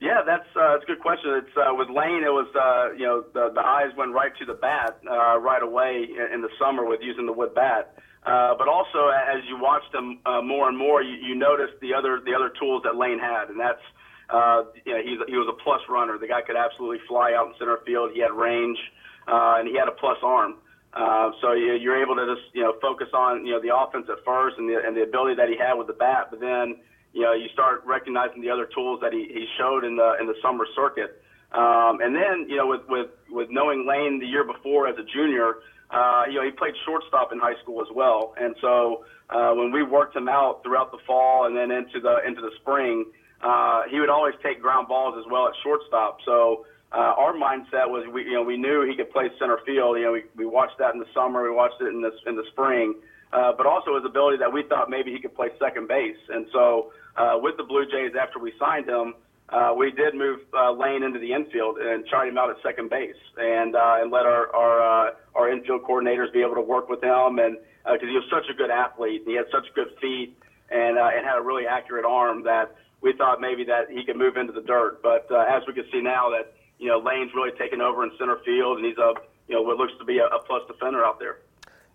Yeah, 0.00 0.22
that's 0.26 0.48
uh, 0.56 0.72
that's 0.72 0.82
a 0.82 0.86
good 0.86 1.00
question. 1.00 1.30
It's 1.36 1.56
uh, 1.56 1.74
with 1.74 1.88
Lane. 1.88 2.24
It 2.24 2.32
was 2.32 2.48
uh, 2.56 2.92
you 2.96 3.06
know 3.06 3.24
the 3.34 3.52
the 3.54 3.64
eyes 3.64 3.92
went 3.96 4.12
right 4.12 4.32
to 4.36 4.44
the 4.44 4.54
bat 4.54 4.98
uh, 5.08 5.38
right 5.38 5.62
away 5.62 6.08
in, 6.10 6.34
in 6.34 6.42
the 6.42 6.50
summer 6.58 6.84
with 6.84 7.00
using 7.02 7.24
the 7.24 7.32
wood 7.32 7.54
bat. 7.54 7.94
Uh, 8.24 8.54
but 8.56 8.68
also 8.68 9.10
as 9.10 9.42
you 9.48 9.58
watched 9.58 9.92
him 9.92 10.20
uh, 10.26 10.40
more 10.40 10.68
and 10.68 10.78
more, 10.78 11.02
you, 11.02 11.16
you 11.16 11.34
noticed 11.34 11.74
the 11.80 11.92
other 11.92 12.20
the 12.24 12.34
other 12.34 12.52
tools 12.60 12.82
that 12.84 12.96
Lane 12.96 13.18
had, 13.18 13.50
and 13.50 13.58
that's 13.58 13.82
uh, 14.30 14.62
you 14.84 14.94
know 14.94 15.02
he's 15.02 15.18
he 15.26 15.36
was 15.36 15.48
a 15.50 15.58
plus 15.62 15.80
runner. 15.88 16.18
The 16.18 16.28
guy 16.28 16.42
could 16.42 16.56
absolutely 16.56 17.00
fly 17.08 17.34
out 17.34 17.48
in 17.48 17.54
center 17.58 17.78
field. 17.84 18.12
He 18.14 18.20
had 18.20 18.30
range, 18.30 18.78
uh, 19.26 19.58
and 19.58 19.66
he 19.66 19.76
had 19.76 19.88
a 19.88 19.96
plus 19.98 20.18
arm. 20.22 20.54
Uh, 20.92 21.32
so 21.40 21.52
you, 21.52 21.74
you're 21.74 22.00
able 22.00 22.14
to 22.14 22.26
just 22.34 22.54
you 22.54 22.62
know 22.62 22.74
focus 22.80 23.08
on 23.12 23.44
you 23.44 23.52
know 23.52 23.60
the 23.60 23.74
offense 23.74 24.06
at 24.08 24.22
first 24.24 24.56
and 24.56 24.68
the 24.68 24.78
and 24.78 24.96
the 24.96 25.02
ability 25.02 25.34
that 25.34 25.48
he 25.48 25.56
had 25.58 25.74
with 25.74 25.88
the 25.88 25.98
bat, 25.98 26.28
but 26.30 26.38
then 26.38 26.78
you 27.12 27.22
know, 27.22 27.32
you 27.32 27.48
start 27.52 27.82
recognizing 27.84 28.40
the 28.40 28.50
other 28.50 28.68
tools 28.74 29.00
that 29.02 29.12
he, 29.12 29.28
he 29.28 29.46
showed 29.58 29.84
in 29.84 29.96
the 29.96 30.16
in 30.20 30.26
the 30.26 30.34
summer 30.42 30.66
circuit. 30.74 31.22
Um, 31.52 32.00
and 32.00 32.16
then, 32.16 32.48
you 32.48 32.56
know, 32.56 32.66
with, 32.66 32.80
with, 32.88 33.10
with 33.28 33.48
knowing 33.50 33.86
Lane 33.86 34.18
the 34.18 34.26
year 34.26 34.42
before 34.42 34.88
as 34.88 34.96
a 34.96 35.04
junior, 35.04 35.56
uh, 35.92 36.24
you 36.28 36.34
know, 36.34 36.44
he 36.44 36.50
played 36.50 36.74
shortstop 36.86 37.32
in 37.32 37.38
high 37.38 37.58
school 37.62 37.80
as 37.82 37.88
well. 37.94 38.34
And 38.40 38.56
so 38.60 39.04
uh, 39.28 39.52
when 39.52 39.70
we 39.70 39.82
worked 39.82 40.16
him 40.16 40.28
out 40.28 40.62
throughout 40.62 40.90
the 40.90 40.98
fall 41.06 41.46
and 41.46 41.56
then 41.56 41.70
into 41.70 42.00
the 42.00 42.26
into 42.26 42.40
the 42.40 42.50
spring, 42.60 43.06
uh, 43.42 43.82
he 43.90 44.00
would 44.00 44.08
always 44.08 44.34
take 44.42 44.60
ground 44.60 44.88
balls 44.88 45.14
as 45.18 45.30
well 45.30 45.46
at 45.48 45.54
shortstop. 45.62 46.18
So 46.24 46.64
uh, 46.92 47.14
our 47.16 47.34
mindset 47.34 47.88
was, 47.88 48.06
we 48.12 48.24
you 48.24 48.34
know, 48.34 48.42
we 48.42 48.56
knew 48.56 48.86
he 48.88 48.96
could 48.96 49.10
play 49.10 49.28
center 49.38 49.58
field. 49.66 49.98
You 49.98 50.04
know, 50.04 50.12
we, 50.12 50.22
we 50.36 50.46
watched 50.46 50.78
that 50.78 50.94
in 50.94 51.00
the 51.00 51.08
summer, 51.14 51.42
we 51.42 51.50
watched 51.50 51.80
it 51.80 51.88
in 51.88 52.00
the 52.00 52.12
in 52.26 52.36
the 52.36 52.44
spring, 52.52 52.94
uh, 53.32 53.52
but 53.56 53.66
also 53.66 53.96
his 53.96 54.04
ability 54.04 54.38
that 54.38 54.52
we 54.52 54.62
thought 54.68 54.88
maybe 54.88 55.12
he 55.12 55.20
could 55.20 55.34
play 55.34 55.48
second 55.58 55.88
base. 55.88 56.16
And 56.30 56.46
so 56.52 56.92
uh, 57.16 57.36
with 57.36 57.56
the 57.58 57.64
Blue 57.64 57.84
Jays 57.84 58.12
after 58.18 58.38
we 58.38 58.52
signed 58.58 58.88
him, 58.88 59.14
uh, 59.52 59.74
we 59.76 59.90
did 59.90 60.14
move 60.14 60.40
uh, 60.54 60.72
Lane 60.72 61.02
into 61.02 61.18
the 61.18 61.32
infield 61.32 61.76
and 61.76 62.06
tried 62.06 62.28
him 62.28 62.38
out 62.38 62.48
at 62.48 62.56
second 62.62 62.88
base, 62.88 63.20
and 63.36 63.76
uh, 63.76 64.00
and 64.00 64.10
let 64.10 64.24
our 64.24 64.48
our 64.54 65.08
uh, 65.08 65.10
our 65.34 65.50
infield 65.52 65.82
coordinators 65.82 66.32
be 66.32 66.40
able 66.40 66.54
to 66.54 66.62
work 66.62 66.88
with 66.88 67.02
him, 67.04 67.38
and 67.38 67.58
because 67.84 68.02
uh, 68.02 68.06
he 68.08 68.16
was 68.16 68.24
such 68.30 68.48
a 68.48 68.54
good 68.54 68.70
athlete, 68.70 69.22
he 69.26 69.34
had 69.36 69.44
such 69.52 69.66
good 69.74 69.88
feet, 70.00 70.36
and 70.70 70.96
uh, 70.96 71.10
and 71.14 71.26
had 71.26 71.36
a 71.36 71.42
really 71.42 71.66
accurate 71.66 72.06
arm 72.06 72.42
that 72.44 72.74
we 73.02 73.12
thought 73.12 73.40
maybe 73.40 73.64
that 73.64 73.90
he 73.90 74.04
could 74.04 74.16
move 74.16 74.38
into 74.38 74.52
the 74.52 74.62
dirt. 74.62 75.02
But 75.02 75.28
uh, 75.30 75.44
as 75.48 75.62
we 75.66 75.74
can 75.74 75.84
see 75.92 76.00
now, 76.00 76.30
that 76.30 76.54
you 76.78 76.88
know 76.88 76.98
Lane's 76.98 77.32
really 77.34 77.52
taken 77.58 77.82
over 77.82 78.04
in 78.04 78.10
center 78.18 78.38
field, 78.46 78.78
and 78.78 78.86
he's 78.86 78.98
a 78.98 79.12
you 79.48 79.54
know 79.54 79.62
what 79.62 79.76
looks 79.76 79.92
to 79.98 80.04
be 80.04 80.16
a, 80.16 80.26
a 80.26 80.42
plus 80.42 80.62
defender 80.66 81.04
out 81.04 81.18
there. 81.20 81.38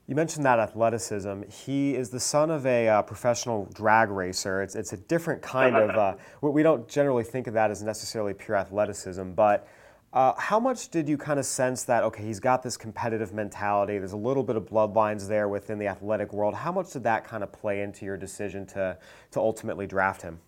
You 0.07 0.15
mentioned 0.15 0.45
that 0.45 0.57
athleticism. 0.57 1.43
He 1.49 1.93
is 1.93 2.09
the 2.09 2.19
son 2.19 2.49
of 2.49 2.65
a 2.65 2.87
uh, 2.87 3.01
professional 3.01 3.67
drag 3.73 4.09
racer. 4.09 4.61
It's, 4.61 4.73
it's 4.73 4.93
a 4.93 4.97
different 4.97 5.41
kind 5.41 5.75
of, 5.75 5.89
uh, 5.89 6.15
we 6.41 6.63
don't 6.63 6.87
generally 6.87 7.25
think 7.25 7.47
of 7.47 7.53
that 7.55 7.71
as 7.71 7.83
necessarily 7.83 8.33
pure 8.33 8.55
athleticism, 8.55 9.31
but 9.31 9.67
uh, 10.13 10.33
how 10.37 10.61
much 10.61 10.87
did 10.87 11.09
you 11.09 11.17
kind 11.17 11.37
of 11.37 11.45
sense 11.45 11.83
that, 11.83 12.05
okay, 12.05 12.23
he's 12.23 12.39
got 12.39 12.63
this 12.63 12.77
competitive 12.77 13.33
mentality, 13.33 13.97
there's 13.97 14.13
a 14.13 14.17
little 14.17 14.43
bit 14.43 14.55
of 14.55 14.65
bloodlines 14.65 15.27
there 15.27 15.49
within 15.49 15.77
the 15.77 15.87
athletic 15.87 16.31
world. 16.31 16.55
How 16.55 16.71
much 16.71 16.93
did 16.93 17.03
that 17.03 17.25
kind 17.25 17.43
of 17.43 17.51
play 17.51 17.81
into 17.81 18.05
your 18.05 18.15
decision 18.15 18.65
to, 18.67 18.97
to 19.31 19.39
ultimately 19.41 19.87
draft 19.87 20.21
him? 20.21 20.39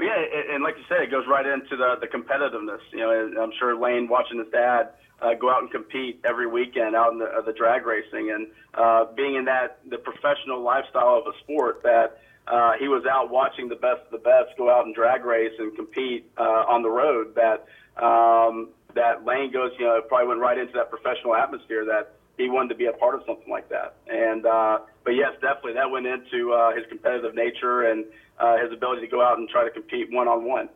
Well, 0.00 0.08
yeah, 0.08 0.54
and 0.54 0.64
like 0.64 0.78
you 0.78 0.84
said, 0.88 1.02
it 1.02 1.10
goes 1.10 1.24
right 1.28 1.44
into 1.44 1.76
the, 1.76 1.96
the 2.00 2.06
competitiveness. 2.06 2.80
You 2.90 3.00
know, 3.00 3.42
I'm 3.42 3.52
sure 3.58 3.78
Lane 3.78 4.08
watching 4.08 4.38
his 4.38 4.48
dad 4.50 4.96
uh, 5.20 5.34
go 5.34 5.50
out 5.50 5.60
and 5.60 5.70
compete 5.70 6.20
every 6.24 6.46
weekend 6.46 6.96
out 6.96 7.12
in 7.12 7.18
the, 7.18 7.26
uh, 7.26 7.42
the 7.42 7.52
drag 7.52 7.84
racing 7.84 8.30
and 8.30 8.46
uh, 8.72 9.12
being 9.14 9.34
in 9.34 9.44
that 9.44 9.80
the 9.90 9.98
professional 9.98 10.62
lifestyle 10.62 11.20
of 11.20 11.26
a 11.26 11.38
sport 11.40 11.82
that 11.82 12.18
uh, 12.46 12.72
he 12.80 12.88
was 12.88 13.04
out 13.04 13.30
watching 13.30 13.68
the 13.68 13.76
best 13.76 14.00
of 14.06 14.10
the 14.10 14.24
best 14.24 14.56
go 14.56 14.70
out 14.70 14.86
and 14.86 14.94
drag 14.94 15.26
race 15.26 15.52
and 15.58 15.76
compete 15.76 16.30
uh, 16.38 16.64
on 16.64 16.82
the 16.82 16.88
road 16.88 17.34
that 17.34 17.66
um, 18.02 18.70
that 18.94 19.26
Lane 19.26 19.52
goes 19.52 19.72
you 19.78 19.84
know 19.84 20.00
probably 20.08 20.28
went 20.28 20.40
right 20.40 20.56
into 20.56 20.72
that 20.72 20.88
professional 20.88 21.34
atmosphere 21.36 21.84
that 21.84 22.14
he 22.38 22.48
wanted 22.48 22.70
to 22.70 22.74
be 22.74 22.86
a 22.86 22.92
part 22.92 23.14
of 23.14 23.20
something 23.26 23.50
like 23.50 23.68
that 23.68 23.96
and 24.08 24.46
uh, 24.46 24.78
but 25.04 25.10
yes 25.10 25.32
definitely 25.42 25.74
that 25.74 25.90
went 25.90 26.06
into 26.06 26.54
uh, 26.54 26.74
his 26.74 26.86
competitive 26.88 27.34
nature 27.34 27.82
and 27.82 28.06
uh, 28.40 28.56
his 28.58 28.72
ability 28.72 29.02
to 29.02 29.08
go 29.08 29.22
out 29.22 29.38
and 29.38 29.48
try 29.48 29.64
to 29.64 29.70
compete 29.70 30.10
one 30.10 30.28
on 30.28 30.44
one. 30.44 30.68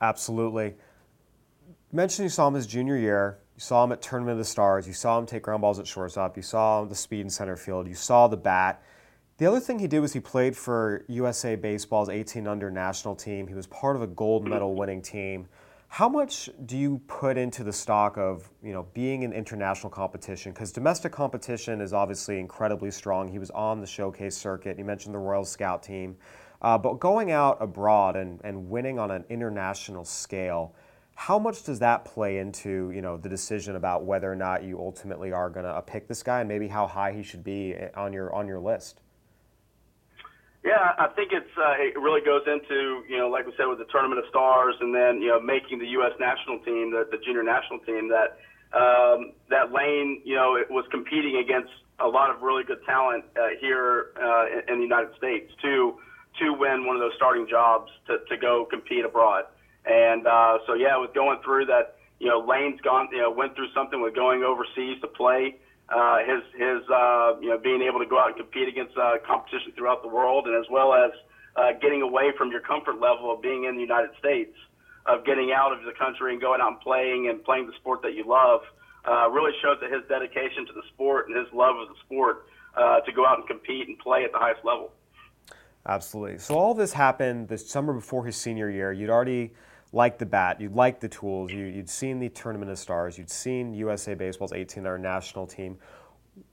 Absolutely. 0.00 0.74
Mentioned 1.92 2.24
you 2.24 2.30
saw 2.30 2.48
him 2.48 2.54
his 2.54 2.66
junior 2.66 2.96
year. 2.96 3.38
You 3.56 3.60
saw 3.60 3.84
him 3.84 3.92
at 3.92 4.00
Tournament 4.00 4.32
of 4.32 4.38
the 4.38 4.44
Stars. 4.44 4.86
You 4.86 4.92
saw 4.92 5.18
him 5.18 5.26
take 5.26 5.42
ground 5.42 5.60
balls 5.60 5.78
at 5.78 5.86
shortstop. 5.86 6.36
You 6.36 6.42
saw 6.42 6.84
the 6.84 6.94
speed 6.94 7.20
in 7.20 7.30
center 7.30 7.56
field. 7.56 7.88
You 7.88 7.94
saw 7.94 8.28
the 8.28 8.36
bat. 8.36 8.82
The 9.38 9.46
other 9.46 9.60
thing 9.60 9.78
he 9.78 9.86
did 9.86 10.00
was 10.00 10.12
he 10.12 10.20
played 10.20 10.56
for 10.56 11.04
USA 11.08 11.56
Baseball's 11.56 12.08
18 12.08 12.46
under 12.46 12.70
national 12.70 13.16
team. 13.16 13.46
He 13.46 13.54
was 13.54 13.66
part 13.66 13.96
of 13.96 14.02
a 14.02 14.06
gold 14.06 14.46
medal 14.46 14.74
winning 14.74 15.02
team. 15.02 15.48
How 15.92 16.08
much 16.08 16.48
do 16.66 16.78
you 16.78 17.00
put 17.08 17.36
into 17.36 17.64
the 17.64 17.72
stock 17.72 18.16
of 18.16 18.48
you 18.62 18.72
know 18.72 18.84
being 18.94 19.24
in 19.24 19.32
international 19.32 19.90
competition? 19.90 20.52
Because 20.52 20.70
domestic 20.70 21.10
competition 21.10 21.80
is 21.80 21.92
obviously 21.92 22.38
incredibly 22.38 22.92
strong. 22.92 23.26
He 23.26 23.40
was 23.40 23.50
on 23.50 23.80
the 23.80 23.88
showcase 23.88 24.36
circuit. 24.36 24.78
You 24.78 24.84
mentioned 24.84 25.12
the 25.14 25.18
Royal 25.18 25.44
Scout 25.44 25.82
team, 25.82 26.16
uh, 26.62 26.78
but 26.78 27.00
going 27.00 27.32
out 27.32 27.58
abroad 27.60 28.14
and, 28.14 28.40
and 28.44 28.70
winning 28.70 29.00
on 29.00 29.10
an 29.10 29.24
international 29.28 30.04
scale 30.04 30.76
How 31.16 31.38
much 31.38 31.64
does 31.64 31.78
that 31.80 32.04
play 32.04 32.38
into 32.38 32.90
you 32.94 33.02
know 33.02 33.16
the 33.16 33.28
decision 33.28 33.76
about 33.76 34.04
whether 34.04 34.30
or 34.32 34.36
not 34.36 34.62
you 34.62 34.78
ultimately 34.78 35.32
are 35.32 35.50
going 35.50 35.66
to 35.66 35.82
pick 35.82 36.08
this 36.08 36.22
guy 36.22 36.40
and 36.40 36.48
maybe 36.48 36.68
how 36.68 36.86
high 36.86 37.12
he 37.12 37.22
should 37.22 37.44
be 37.44 37.74
on 37.96 38.12
your 38.12 38.32
on 38.34 38.46
your 38.48 38.60
list? 38.60 39.02
Yeah, 40.62 40.92
I 40.98 41.08
think 41.16 41.32
it's 41.32 41.50
uh, 41.56 41.72
it 41.78 41.96
really 41.98 42.20
goes 42.20 42.42
into 42.46 43.02
you 43.08 43.16
know 43.16 43.28
like 43.28 43.46
we 43.46 43.52
said 43.56 43.64
with 43.64 43.78
the 43.78 43.88
tournament 43.90 44.20
of 44.20 44.28
stars, 44.28 44.74
and 44.80 44.94
then 44.94 45.22
you 45.22 45.28
know 45.28 45.40
making 45.40 45.78
the 45.78 45.86
U.S. 46.00 46.12
national 46.20 46.58
team, 46.60 46.90
the, 46.92 47.08
the 47.10 47.16
junior 47.24 47.42
national 47.42 47.78
team 47.80 48.10
that 48.10 48.36
um, 48.76 49.32
that 49.48 49.72
Lane 49.72 50.20
you 50.24 50.36
know 50.36 50.56
it 50.56 50.70
was 50.70 50.84
competing 50.90 51.36
against 51.36 51.72
a 51.98 52.06
lot 52.08 52.30
of 52.30 52.42
really 52.42 52.64
good 52.64 52.84
talent 52.84 53.24
uh, 53.36 53.56
here 53.60 54.12
uh, 54.20 54.46
in, 54.68 54.78
the 54.78 54.84
United 54.84 55.16
States 55.16 55.50
to 55.62 55.96
to 56.40 56.52
win 56.52 56.86
one 56.86 56.94
of 56.96 57.00
those 57.00 57.12
starting 57.16 57.46
jobs 57.48 57.90
to, 58.06 58.18
to 58.28 58.36
go 58.36 58.66
compete 58.68 59.04
abroad. 59.04 59.44
And 59.86 60.26
uh, 60.26 60.58
so 60.66 60.74
yeah, 60.74 60.96
with 60.98 61.14
going 61.14 61.40
through 61.44 61.66
that, 61.66 61.96
you 62.18 62.28
know, 62.28 62.44
Lane's 62.46 62.80
gone, 62.82 63.08
you 63.12 63.22
know, 63.22 63.30
went 63.30 63.56
through 63.56 63.72
something 63.74 64.00
with 64.00 64.14
going 64.14 64.44
overseas 64.44 65.00
to 65.00 65.08
play. 65.08 65.56
Uh, 65.90 66.18
his 66.22 66.42
his 66.54 66.86
uh, 66.88 67.34
you 67.40 67.50
know 67.50 67.58
being 67.58 67.82
able 67.82 67.98
to 67.98 68.06
go 68.06 68.18
out 68.18 68.28
and 68.28 68.36
compete 68.36 68.68
against 68.68 68.96
uh, 68.96 69.18
competition 69.26 69.72
throughout 69.76 70.02
the 70.02 70.08
world, 70.08 70.46
and 70.46 70.54
as 70.54 70.70
well 70.70 70.94
as 70.94 71.10
uh, 71.56 71.72
getting 71.82 72.00
away 72.00 72.30
from 72.38 72.50
your 72.50 72.60
comfort 72.60 73.00
level 73.00 73.32
of 73.34 73.42
being 73.42 73.64
in 73.64 73.74
the 73.74 73.82
United 73.82 74.10
States, 74.18 74.54
of 75.06 75.24
getting 75.26 75.50
out 75.50 75.72
of 75.72 75.82
the 75.84 75.92
country 75.98 76.32
and 76.32 76.40
going 76.40 76.60
out 76.60 76.78
and 76.78 76.80
playing 76.80 77.28
and 77.28 77.42
playing 77.42 77.66
the 77.66 77.74
sport 77.80 78.02
that 78.02 78.14
you 78.14 78.24
love, 78.24 78.60
uh, 79.04 79.28
really 79.30 79.52
shows 79.62 79.78
that 79.80 79.90
his 79.90 80.02
dedication 80.08 80.64
to 80.66 80.72
the 80.72 80.82
sport 80.94 81.26
and 81.28 81.36
his 81.36 81.52
love 81.52 81.74
of 81.76 81.88
the 81.88 81.98
sport 82.06 82.46
uh, 82.76 83.00
to 83.00 83.10
go 83.12 83.26
out 83.26 83.38
and 83.38 83.48
compete 83.48 83.88
and 83.88 83.98
play 83.98 84.22
at 84.22 84.30
the 84.30 84.38
highest 84.38 84.64
level. 84.64 84.92
Absolutely. 85.86 86.38
So 86.38 86.54
all 86.54 86.74
this 86.74 86.92
happened 86.92 87.48
the 87.48 87.58
summer 87.58 87.92
before 87.92 88.26
his 88.26 88.36
senior 88.36 88.70
year. 88.70 88.92
You'd 88.92 89.10
already 89.10 89.52
liked 89.92 90.18
the 90.18 90.26
bat, 90.26 90.60
you'd 90.60 90.74
liked 90.74 91.00
the 91.00 91.08
tools, 91.08 91.52
you, 91.52 91.72
would 91.76 91.88
seen 91.88 92.18
the 92.20 92.28
Tournament 92.28 92.70
of 92.70 92.78
Stars, 92.78 93.18
you'd 93.18 93.30
seen 93.30 93.74
USA 93.74 94.14
Baseball's 94.14 94.52
18-hour 94.52 94.98
national 94.98 95.46
team. 95.46 95.78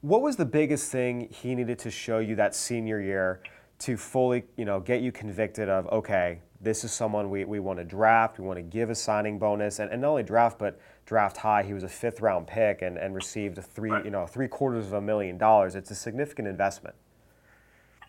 What 0.01 0.21
was 0.21 0.35
the 0.35 0.45
biggest 0.45 0.91
thing 0.91 1.29
he 1.29 1.53
needed 1.53 1.79
to 1.79 1.91
show 1.91 2.19
you 2.19 2.35
that 2.35 2.55
senior 2.55 2.99
year 2.99 3.41
to 3.79 3.95
fully, 3.95 4.43
you 4.55 4.65
know, 4.65 4.79
get 4.79 5.01
you 5.01 5.11
convicted 5.11 5.69
of, 5.69 5.87
okay, 5.87 6.39
this 6.61 6.83
is 6.83 6.91
someone 6.91 7.29
we, 7.29 7.45
we 7.45 7.59
want 7.59 7.77
to 7.77 7.85
draft, 7.85 8.39
we 8.39 8.45
want 8.45 8.57
to 8.57 8.63
give 8.63 8.89
a 8.89 8.95
signing 8.95 9.37
bonus, 9.37 9.77
and, 9.77 9.91
and 9.91 10.01
not 10.01 10.09
only 10.09 10.23
draft, 10.23 10.57
but 10.57 10.79
draft 11.05 11.37
high. 11.37 11.61
He 11.61 11.73
was 11.73 11.83
a 11.83 11.87
fifth 11.87 12.19
round 12.21 12.47
pick 12.47 12.81
and, 12.81 12.97
and 12.97 13.13
received 13.13 13.63
three, 13.63 13.91
you 14.03 14.09
know, 14.09 14.25
three 14.25 14.47
quarters 14.47 14.87
of 14.87 14.93
a 14.93 15.01
million 15.01 15.37
dollars. 15.37 15.75
It's 15.75 15.91
a 15.91 15.95
significant 15.95 16.47
investment. 16.47 16.95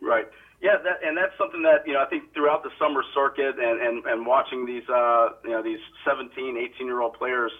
Right. 0.00 0.28
Yeah, 0.60 0.74
that, 0.82 1.06
and 1.06 1.16
that's 1.16 1.36
something 1.38 1.62
that 1.62 1.86
you 1.86 1.94
know 1.94 2.02
I 2.02 2.06
think 2.06 2.34
throughout 2.34 2.64
the 2.64 2.70
summer 2.78 3.02
circuit 3.14 3.58
and 3.58 3.80
and, 3.80 4.04
and 4.06 4.26
watching 4.26 4.66
these 4.66 4.82
uh, 4.88 5.38
you 5.44 5.50
know 5.50 5.62
these 5.62 5.78
17, 6.04 6.34
18 6.34 6.86
year 6.86 7.00
old 7.00 7.14
players 7.14 7.52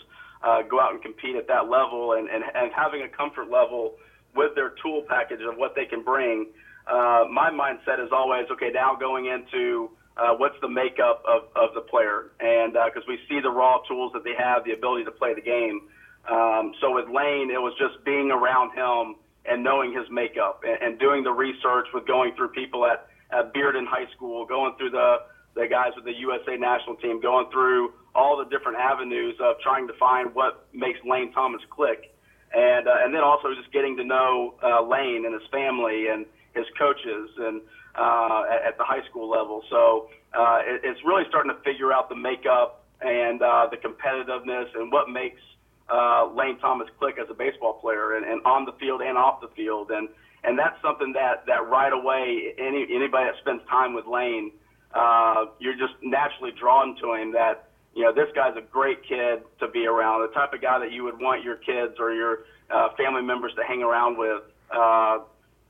uh, 0.42 0.62
go 0.62 0.80
out 0.80 0.92
and 0.92 1.02
compete 1.02 1.36
at 1.36 1.46
that 1.46 1.70
level 1.70 2.14
and, 2.18 2.28
and 2.28 2.42
and 2.42 2.72
having 2.74 3.02
a 3.02 3.08
comfort 3.08 3.50
level 3.50 3.94
with 4.34 4.54
their 4.56 4.74
tool 4.82 5.04
package 5.08 5.40
of 5.46 5.56
what 5.56 5.74
they 5.74 5.86
can 5.86 6.02
bring. 6.02 6.46
Uh, 6.90 7.24
my 7.30 7.50
mindset 7.50 8.02
is 8.02 8.10
always 8.12 8.46
okay. 8.50 8.70
Now 8.74 8.96
going 8.96 9.26
into 9.26 9.90
uh, 10.16 10.34
what's 10.34 10.58
the 10.60 10.68
makeup 10.68 11.22
of, 11.22 11.54
of 11.54 11.74
the 11.74 11.82
player, 11.82 12.32
and 12.40 12.72
because 12.72 13.06
uh, 13.06 13.14
we 13.14 13.18
see 13.28 13.38
the 13.40 13.50
raw 13.50 13.78
tools 13.86 14.10
that 14.12 14.24
they 14.24 14.34
have, 14.36 14.64
the 14.64 14.72
ability 14.72 15.04
to 15.04 15.12
play 15.12 15.34
the 15.34 15.40
game. 15.40 15.82
Um, 16.28 16.74
so 16.80 16.92
with 16.94 17.06
Lane, 17.06 17.50
it 17.50 17.62
was 17.62 17.72
just 17.78 18.04
being 18.04 18.30
around 18.32 18.74
him 18.74 19.16
and 19.46 19.62
knowing 19.62 19.92
his 19.92 20.06
makeup 20.10 20.62
and, 20.66 20.78
and 20.82 20.98
doing 20.98 21.22
the 21.24 21.32
research 21.32 21.86
with 21.94 22.06
going 22.06 22.34
through 22.36 22.48
people 22.48 22.86
at, 22.86 23.08
at 23.30 23.54
Bearden 23.54 23.86
High 23.86 24.10
School, 24.14 24.46
going 24.46 24.74
through 24.76 24.90
the, 24.90 25.16
the 25.54 25.66
guys 25.68 25.92
with 25.96 26.04
the 26.04 26.14
USA 26.14 26.56
national 26.56 26.96
team, 26.96 27.20
going 27.20 27.50
through 27.50 27.92
all 28.14 28.36
the 28.36 28.44
different 28.44 28.78
avenues 28.78 29.36
of 29.40 29.56
trying 29.60 29.86
to 29.86 29.94
find 29.94 30.34
what 30.34 30.66
makes 30.72 30.98
Lane 31.04 31.32
Thomas 31.32 31.62
click. 31.70 32.14
And, 32.54 32.88
uh, 32.88 33.04
and 33.04 33.14
then 33.14 33.22
also 33.22 33.54
just 33.54 33.70
getting 33.72 33.96
to 33.98 34.04
know 34.04 34.54
uh, 34.62 34.82
Lane 34.82 35.26
and 35.26 35.34
his 35.34 35.46
family 35.52 36.08
and 36.08 36.24
his 36.54 36.64
coaches 36.78 37.28
and 37.38 37.60
uh, 37.94 38.44
at, 38.50 38.72
at 38.72 38.78
the 38.78 38.84
high 38.84 39.04
school 39.10 39.28
level. 39.28 39.62
So 39.68 40.08
uh, 40.32 40.60
it, 40.64 40.80
it's 40.82 41.00
really 41.04 41.24
starting 41.28 41.52
to 41.52 41.60
figure 41.62 41.92
out 41.92 42.08
the 42.08 42.16
makeup 42.16 42.86
and 43.02 43.42
uh, 43.42 43.68
the 43.70 43.76
competitiveness 43.76 44.74
and 44.74 44.90
what 44.90 45.08
makes– 45.08 45.40
uh, 45.90 46.28
Lane 46.34 46.58
Thomas 46.58 46.88
click 46.98 47.16
as 47.18 47.28
a 47.30 47.34
baseball 47.34 47.74
player 47.74 48.16
and, 48.16 48.24
and 48.24 48.44
on 48.44 48.64
the 48.64 48.72
field 48.72 49.00
and 49.00 49.16
off 49.16 49.40
the 49.40 49.48
field. 49.48 49.90
And, 49.90 50.08
and 50.44 50.58
that's 50.58 50.80
something 50.82 51.12
that, 51.14 51.46
that 51.46 51.68
right 51.68 51.92
away, 51.92 52.54
any, 52.58 52.86
anybody 52.94 53.26
that 53.26 53.34
spends 53.40 53.62
time 53.68 53.94
with 53.94 54.06
Lane, 54.06 54.52
uh, 54.94 55.46
you're 55.58 55.76
just 55.76 55.94
naturally 56.02 56.52
drawn 56.52 56.96
to 56.96 57.14
him 57.14 57.32
that, 57.32 57.68
you 57.94 58.04
know, 58.04 58.12
this 58.12 58.28
guy's 58.34 58.56
a 58.56 58.60
great 58.60 59.02
kid 59.02 59.42
to 59.60 59.68
be 59.68 59.86
around, 59.86 60.22
the 60.22 60.34
type 60.34 60.52
of 60.52 60.60
guy 60.60 60.78
that 60.78 60.92
you 60.92 61.04
would 61.04 61.20
want 61.20 61.42
your 61.42 61.56
kids 61.56 61.94
or 61.98 62.12
your 62.12 62.40
uh, 62.70 62.90
family 62.96 63.22
members 63.22 63.52
to 63.56 63.64
hang 63.64 63.82
around 63.82 64.16
with. 64.18 64.42
Uh, 64.70 65.20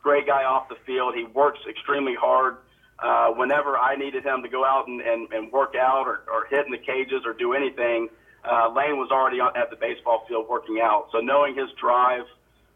great 0.02 0.26
guy 0.26 0.44
off 0.44 0.68
the 0.68 0.76
field. 0.86 1.14
He 1.14 1.24
works 1.24 1.60
extremely 1.68 2.14
hard. 2.14 2.58
Uh, 2.98 3.28
whenever 3.30 3.78
I 3.78 3.94
needed 3.94 4.24
him 4.24 4.42
to 4.42 4.48
go 4.48 4.64
out 4.64 4.88
and, 4.88 5.00
and, 5.00 5.32
and 5.32 5.52
work 5.52 5.74
out 5.76 6.08
or, 6.08 6.22
or 6.32 6.46
hit 6.50 6.66
in 6.66 6.72
the 6.72 6.78
cages 6.78 7.22
or 7.24 7.32
do 7.32 7.52
anything, 7.52 8.08
uh, 8.44 8.72
Lane 8.74 8.96
was 8.96 9.10
already 9.10 9.40
at 9.40 9.70
the 9.70 9.76
baseball 9.76 10.24
field 10.28 10.46
working 10.48 10.80
out. 10.82 11.08
So 11.12 11.18
knowing 11.18 11.56
his 11.56 11.68
drive, 11.80 12.24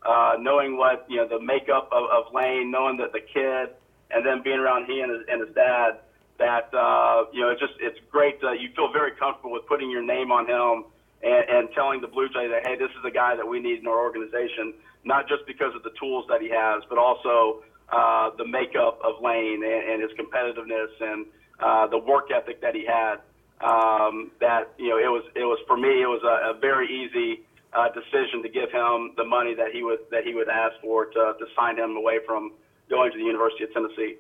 uh, 0.02 0.34
knowing 0.38 0.76
what 0.76 1.06
you 1.08 1.16
know 1.16 1.28
the 1.28 1.40
makeup 1.40 1.88
of, 1.92 2.04
of 2.10 2.34
Lane, 2.34 2.70
knowing 2.70 2.96
that 2.98 3.12
the 3.12 3.20
kid, 3.20 3.74
and 4.10 4.26
then 4.26 4.42
being 4.42 4.58
around 4.58 4.86
he 4.86 5.00
and 5.00 5.10
his, 5.10 5.22
and 5.30 5.46
his 5.46 5.54
dad, 5.54 6.00
that 6.38 6.74
uh, 6.74 7.24
you 7.32 7.40
know 7.40 7.50
it's 7.50 7.60
just 7.60 7.74
it's 7.78 7.98
great. 8.10 8.42
Uh, 8.42 8.52
you 8.52 8.70
feel 8.74 8.92
very 8.92 9.12
comfortable 9.12 9.52
with 9.52 9.66
putting 9.66 9.90
your 9.90 10.02
name 10.02 10.32
on 10.32 10.46
him 10.46 10.84
and, 11.22 11.44
and 11.48 11.68
telling 11.74 12.00
the 12.00 12.08
Blue 12.08 12.28
Jays 12.28 12.50
that 12.50 12.66
hey, 12.66 12.76
this 12.76 12.90
is 12.90 13.02
the 13.04 13.10
guy 13.10 13.36
that 13.36 13.46
we 13.46 13.60
need 13.60 13.78
in 13.80 13.86
our 13.86 14.02
organization, 14.02 14.74
not 15.04 15.28
just 15.28 15.46
because 15.46 15.74
of 15.74 15.82
the 15.84 15.92
tools 16.00 16.26
that 16.28 16.40
he 16.42 16.50
has, 16.50 16.82
but 16.88 16.98
also 16.98 17.62
uh, 17.92 18.30
the 18.36 18.46
makeup 18.46 18.98
of 19.04 19.22
Lane 19.22 19.62
and, 19.62 19.82
and 19.90 20.02
his 20.02 20.10
competitiveness 20.18 20.90
and 21.00 21.26
uh, 21.60 21.86
the 21.86 21.98
work 21.98 22.30
ethic 22.34 22.60
that 22.60 22.74
he 22.74 22.84
had 22.84 23.22
um, 23.62 24.30
that 24.40 24.72
you 24.78 24.90
know 24.90 24.98
it 24.98 25.10
was 25.10 25.24
it 25.34 25.44
was 25.44 25.58
for 25.66 25.76
me 25.76 26.02
it 26.02 26.10
was 26.10 26.22
a, 26.24 26.56
a 26.56 26.60
very 26.60 26.86
easy 26.86 27.42
uh, 27.72 27.88
decision 27.88 28.42
to 28.42 28.48
give 28.48 28.70
him 28.70 29.12
the 29.16 29.24
money 29.24 29.54
that 29.54 29.72
he 29.72 29.82
would 29.82 30.00
that 30.10 30.24
he 30.24 30.34
would 30.34 30.48
ask 30.48 30.74
for 30.80 31.06
to, 31.06 31.34
to 31.38 31.46
sign 31.56 31.78
him 31.78 31.96
away 31.96 32.18
from 32.26 32.52
going 32.90 33.10
to 33.12 33.18
the 33.18 33.24
University 33.24 33.64
of 33.64 33.72
Tennessee. 33.72 34.16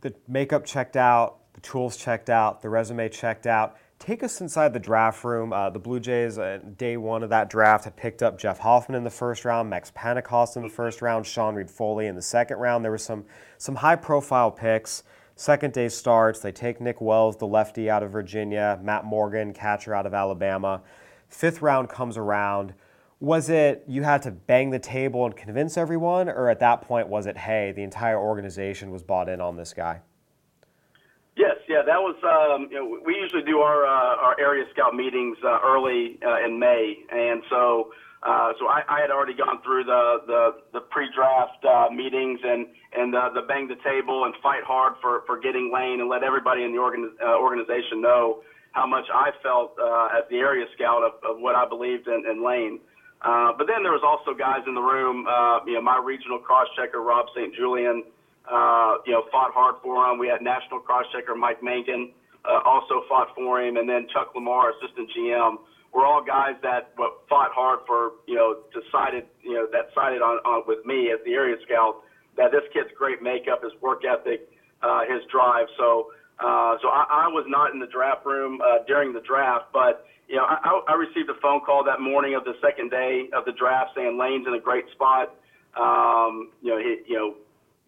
The 0.00 0.14
makeup 0.26 0.64
checked 0.64 0.96
out, 0.96 1.38
the 1.54 1.60
tools 1.60 1.96
checked 1.96 2.30
out, 2.30 2.62
the 2.62 2.68
resume 2.68 3.08
checked 3.08 3.46
out. 3.46 3.76
Take 3.98 4.22
us 4.22 4.40
inside 4.40 4.72
the 4.72 4.78
draft 4.78 5.24
room. 5.24 5.52
Uh, 5.52 5.70
the 5.70 5.80
Blue 5.80 5.98
Jays, 5.98 6.38
uh, 6.38 6.60
day 6.76 6.96
one 6.96 7.24
of 7.24 7.30
that 7.30 7.50
draft, 7.50 7.84
had 7.84 7.96
picked 7.96 8.22
up 8.22 8.38
Jeff 8.38 8.60
Hoffman 8.60 8.96
in 8.96 9.02
the 9.02 9.10
first 9.10 9.44
round, 9.44 9.68
Max 9.68 9.90
Pentecost 9.92 10.56
in 10.56 10.62
the 10.62 10.68
first 10.68 11.02
round, 11.02 11.26
Sean 11.26 11.56
Reid-Foley 11.56 12.06
in 12.06 12.14
the 12.14 12.22
second 12.22 12.58
round. 12.58 12.84
There 12.84 12.92
were 12.92 12.98
some 12.98 13.24
some 13.58 13.74
high 13.74 13.96
profile 13.96 14.52
picks. 14.52 15.02
Second 15.38 15.72
day 15.72 15.88
starts. 15.88 16.40
They 16.40 16.50
take 16.50 16.80
Nick 16.80 17.00
Wells, 17.00 17.36
the 17.36 17.46
lefty 17.46 17.88
out 17.88 18.02
of 18.02 18.10
Virginia, 18.10 18.76
Matt 18.82 19.04
Morgan, 19.04 19.52
catcher 19.52 19.94
out 19.94 20.04
of 20.04 20.12
Alabama. 20.12 20.82
Fifth 21.28 21.62
round 21.62 21.88
comes 21.88 22.16
around. 22.16 22.74
Was 23.20 23.48
it 23.48 23.84
you 23.86 24.02
had 24.02 24.20
to 24.22 24.32
bang 24.32 24.70
the 24.70 24.80
table 24.80 25.24
and 25.24 25.36
convince 25.36 25.76
everyone, 25.76 26.28
or 26.28 26.48
at 26.48 26.58
that 26.58 26.82
point 26.82 27.06
was 27.06 27.26
it, 27.26 27.36
hey, 27.36 27.70
the 27.70 27.84
entire 27.84 28.18
organization 28.18 28.90
was 28.90 29.04
bought 29.04 29.28
in 29.28 29.40
on 29.40 29.56
this 29.56 29.72
guy? 29.72 30.00
Yes, 31.36 31.54
yeah, 31.68 31.82
that 31.86 32.00
was. 32.00 32.16
Um, 32.24 32.66
you 32.68 32.76
know, 32.76 32.98
we 33.06 33.14
usually 33.14 33.44
do 33.44 33.60
our 33.60 33.86
uh, 33.86 34.16
our 34.16 34.40
area 34.40 34.64
scout 34.72 34.96
meetings 34.96 35.38
uh, 35.44 35.60
early 35.64 36.18
uh, 36.26 36.44
in 36.44 36.58
May, 36.58 36.96
and 37.12 37.44
so 37.48 37.92
uh, 38.22 38.52
so 38.58 38.66
I, 38.66 38.82
I 38.88 39.00
had 39.00 39.10
already 39.10 39.34
gone 39.34 39.62
through 39.62 39.84
the 39.84 40.22
the, 40.26 40.42
the 40.72 40.80
pre-draft 40.80 41.64
uh, 41.64 41.86
meetings 41.94 42.40
and 42.42 42.66
and 42.92 43.14
uh, 43.14 43.30
the 43.34 43.42
bang 43.42 43.68
the 43.68 43.78
table 43.86 44.24
and 44.24 44.34
fight 44.42 44.64
hard 44.66 44.94
for 45.00 45.22
for 45.26 45.38
getting 45.38 45.70
Lane 45.72 46.00
and 46.00 46.08
let 46.08 46.24
everybody 46.24 46.64
in 46.64 46.72
the 46.72 46.78
organ, 46.78 47.14
uh, 47.22 47.38
organization 47.38 48.02
know 48.02 48.42
how 48.72 48.86
much 48.86 49.06
I 49.14 49.30
felt 49.42 49.78
uh, 49.78 50.18
as 50.18 50.24
the 50.30 50.38
area 50.38 50.66
scout 50.74 51.02
of, 51.02 51.12
of 51.22 51.40
what 51.40 51.54
I 51.54 51.66
believed 51.68 52.08
in, 52.08 52.24
in 52.28 52.44
Lane. 52.44 52.80
Uh, 53.22 53.52
but 53.56 53.66
then 53.66 53.82
there 53.82 53.94
was 53.94 54.02
also 54.02 54.36
guys 54.36 54.62
in 54.66 54.74
the 54.74 54.82
room. 54.82 55.26
Uh, 55.26 55.64
you 55.64 55.74
know, 55.74 55.82
my 55.82 55.98
regional 56.02 56.38
cross 56.38 56.66
checker 56.76 57.00
Rob 57.02 57.26
St. 57.34 57.54
Julien. 57.54 58.02
Uh, 58.50 58.98
you 59.04 59.12
know, 59.12 59.24
fought 59.30 59.52
hard 59.52 59.76
for 59.82 60.10
him. 60.10 60.18
We 60.18 60.26
had 60.26 60.40
national 60.42 60.80
cross 60.80 61.04
checker 61.12 61.34
Mike 61.34 61.62
Mankin 61.62 62.10
uh, 62.48 62.60
also 62.64 63.04
fought 63.06 63.28
for 63.36 63.60
him, 63.60 63.76
and 63.76 63.86
then 63.86 64.08
Chuck 64.12 64.32
Lamar, 64.34 64.72
assistant 64.72 65.10
GM 65.14 65.58
were 65.92 66.04
all 66.04 66.22
guys 66.22 66.54
that 66.62 66.94
fought 67.28 67.52
hard 67.52 67.80
for 67.86 68.12
you 68.26 68.34
know 68.34 68.58
decided 68.72 69.24
you 69.42 69.54
know 69.54 69.66
that 69.72 69.88
sided 69.94 70.22
on, 70.22 70.38
on 70.44 70.62
with 70.66 70.84
me 70.84 71.10
as 71.10 71.18
the 71.24 71.32
area 71.32 71.56
scout 71.64 72.02
that 72.36 72.52
this 72.52 72.62
kid's 72.72 72.90
great 72.96 73.20
makeup, 73.20 73.62
his 73.64 73.72
work 73.82 74.02
ethic, 74.04 74.48
uh, 74.82 75.00
his 75.08 75.20
drive. 75.30 75.66
So 75.76 76.12
uh, 76.38 76.78
so 76.80 76.88
I, 76.88 77.26
I 77.26 77.28
was 77.28 77.44
not 77.48 77.72
in 77.72 77.80
the 77.80 77.88
draft 77.88 78.24
room 78.24 78.60
uh, 78.62 78.84
during 78.86 79.12
the 79.12 79.20
draft, 79.20 79.66
but 79.72 80.06
you 80.28 80.36
know 80.36 80.44
I, 80.44 80.80
I 80.88 80.94
received 80.94 81.28
a 81.30 81.40
phone 81.40 81.60
call 81.60 81.84
that 81.84 82.00
morning 82.00 82.34
of 82.34 82.44
the 82.44 82.54
second 82.62 82.90
day 82.90 83.28
of 83.32 83.44
the 83.44 83.52
draft 83.52 83.90
saying 83.96 84.18
Lane's 84.18 84.46
in 84.46 84.54
a 84.54 84.60
great 84.60 84.84
spot. 84.92 85.34
Um, 85.76 86.50
you 86.62 86.70
know 86.70 86.78
he, 86.78 87.02
you 87.06 87.16
know 87.16 87.34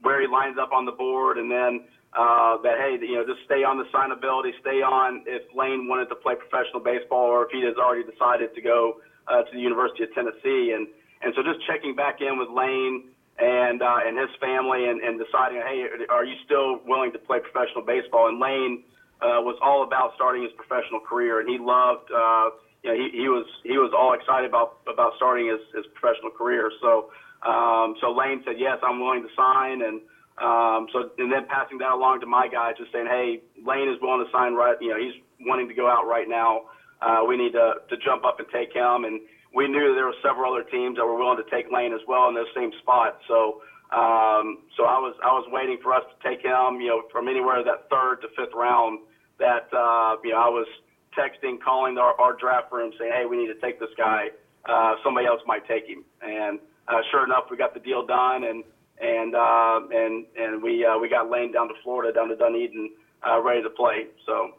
where 0.03 0.21
he 0.21 0.27
lines 0.27 0.57
up 0.61 0.73
on 0.73 0.85
the 0.87 0.93
board, 0.93 1.39
and 1.39 1.51
then 1.51 1.85
uh, 2.13 2.59
that 2.63 2.79
hey, 2.83 2.99
you 3.01 3.15
know, 3.15 3.25
just 3.25 3.45
stay 3.47 3.63
on 3.63 3.79
the 3.79 3.87
signability, 3.95 4.51
stay 4.61 4.83
on 4.83 5.23
if 5.27 5.47
Lane 5.55 5.87
wanted 5.87 6.11
to 6.11 6.19
play 6.19 6.35
professional 6.35 6.83
baseball 6.83 7.31
or 7.31 7.47
if 7.47 7.51
he 7.55 7.63
has 7.63 7.77
already 7.79 8.03
decided 8.03 8.55
to 8.55 8.61
go 8.61 8.99
uh, 9.29 9.43
to 9.43 9.51
the 9.55 9.63
University 9.63 10.03
of 10.03 10.11
Tennessee, 10.15 10.75
and 10.75 10.91
and 11.23 11.35
so 11.37 11.43
just 11.43 11.63
checking 11.67 11.95
back 11.95 12.21
in 12.21 12.39
with 12.39 12.51
Lane 12.51 13.15
and 13.39 13.83
uh, 13.83 14.03
and 14.03 14.19
his 14.19 14.31
family 14.43 14.91
and, 14.91 14.99
and 15.01 15.23
deciding, 15.23 15.63
hey, 15.63 15.87
are 16.11 16.25
you 16.25 16.35
still 16.45 16.83
willing 16.83 17.13
to 17.13 17.19
play 17.19 17.39
professional 17.39 17.87
baseball? 17.87 18.27
And 18.27 18.43
Lane 18.43 18.83
uh, 19.23 19.39
was 19.47 19.55
all 19.63 19.87
about 19.87 20.13
starting 20.19 20.43
his 20.43 20.53
professional 20.59 21.01
career, 21.01 21.41
and 21.41 21.49
he 21.49 21.59
loved. 21.59 22.11
Uh, 22.11 22.59
you 22.83 22.89
know, 22.91 22.97
he, 22.97 23.07
he 23.13 23.29
was 23.29 23.47
he 23.63 23.79
was 23.79 23.93
all 23.95 24.19
excited 24.19 24.51
about 24.51 24.83
about 24.91 25.15
starting 25.15 25.47
his, 25.47 25.61
his 25.77 25.87
professional 25.95 26.35
career. 26.35 26.73
So 26.83 27.13
um, 27.47 27.97
so 28.01 28.13
Lane 28.13 28.43
said, 28.45 28.57
yes, 28.59 28.79
I'm 28.83 29.01
willing 29.01 29.23
to 29.23 29.33
sign, 29.37 29.83
and 29.83 30.01
um, 30.41 30.89
so, 30.93 31.11
and 31.19 31.31
then 31.31 31.45
passing 31.47 31.79
that 31.79 31.93
along 31.93 32.21
to 32.21 32.27
my 32.27 32.49
guys, 32.49 32.75
just 32.79 32.93
saying, 32.93 33.07
hey, 33.07 33.41
Lane 33.61 33.89
is 33.89 34.01
willing 34.01 34.25
to 34.25 34.31
sign 34.33 34.55
right. 34.55 34.77
You 34.81 34.91
know, 34.91 34.99
he's 34.99 35.13
wanting 35.45 35.69
to 35.69 35.75
go 35.75 35.89
out 35.89 36.09
right 36.09 36.29
now. 36.29 36.73
Uh, 37.01 37.25
we 37.29 37.37
need 37.37 37.53
to 37.53 37.85
to 37.89 37.97
jump 38.01 38.25
up 38.25 38.41
and 38.41 38.49
take 38.49 38.73
him. 38.73 39.05
And 39.05 39.21
we 39.55 39.69
knew 39.69 39.95
there 39.95 40.07
were 40.07 40.21
several 40.25 40.53
other 40.53 40.65
teams 40.65 40.97
that 40.97 41.05
were 41.05 41.17
willing 41.17 41.37
to 41.37 41.49
take 41.51 41.71
Lane 41.73 41.93
as 41.93 42.01
well 42.09 42.29
in 42.29 42.35
those 42.35 42.51
same 42.57 42.73
spots. 42.81 43.21
So, 43.29 43.61
um, 43.93 44.65
so 44.77 44.89
I 44.89 44.97
was 44.97 45.15
I 45.21 45.33
was 45.33 45.45
waiting 45.53 45.79
for 45.83 45.93
us 45.93 46.05
to 46.09 46.17
take 46.25 46.41
him. 46.41 46.81
You 46.81 46.89
know, 46.89 47.03
from 47.13 47.29
anywhere 47.29 47.63
that 47.65 47.89
third 47.91 48.25
to 48.25 48.29
fifth 48.33 48.57
round. 48.57 49.01
That 49.39 49.73
uh, 49.73 50.21
you 50.25 50.33
know, 50.33 50.41
I 50.41 50.49
was 50.49 50.69
texting, 51.17 51.61
calling 51.61 51.99
our, 51.99 52.13
our 52.21 52.37
draft 52.37 52.73
room, 52.73 52.93
saying, 52.99 53.13
hey, 53.13 53.25
we 53.27 53.37
need 53.37 53.49
to 53.49 53.61
take 53.61 53.81
this 53.81 53.89
guy. 53.97 54.29
Uh, 54.69 54.95
somebody 55.03 55.27
else 55.27 55.41
might 55.47 55.67
take 55.67 55.87
him. 55.87 56.05
And 56.23 56.59
uh, 56.89 57.01
sure 57.11 57.25
enough, 57.25 57.45
we 57.51 57.57
got 57.57 57.73
the 57.75 57.81
deal 57.81 58.05
done 58.05 58.45
and 58.45 58.65
and 59.01 59.35
uh, 59.35 59.81
and 59.93 60.27
and 60.39 60.63
we 60.63 60.85
uh, 60.85 60.99
we 60.99 61.09
got 61.09 61.31
Lane 61.31 61.53
down 61.53 61.69
to 61.69 61.75
Florida, 61.83 62.13
down 62.13 62.29
to 62.29 62.37
Dunedin, 62.37 62.91
uh, 63.27 63.41
ready 63.41 63.63
to 63.63 63.71
play. 63.71 64.07
So. 64.27 64.53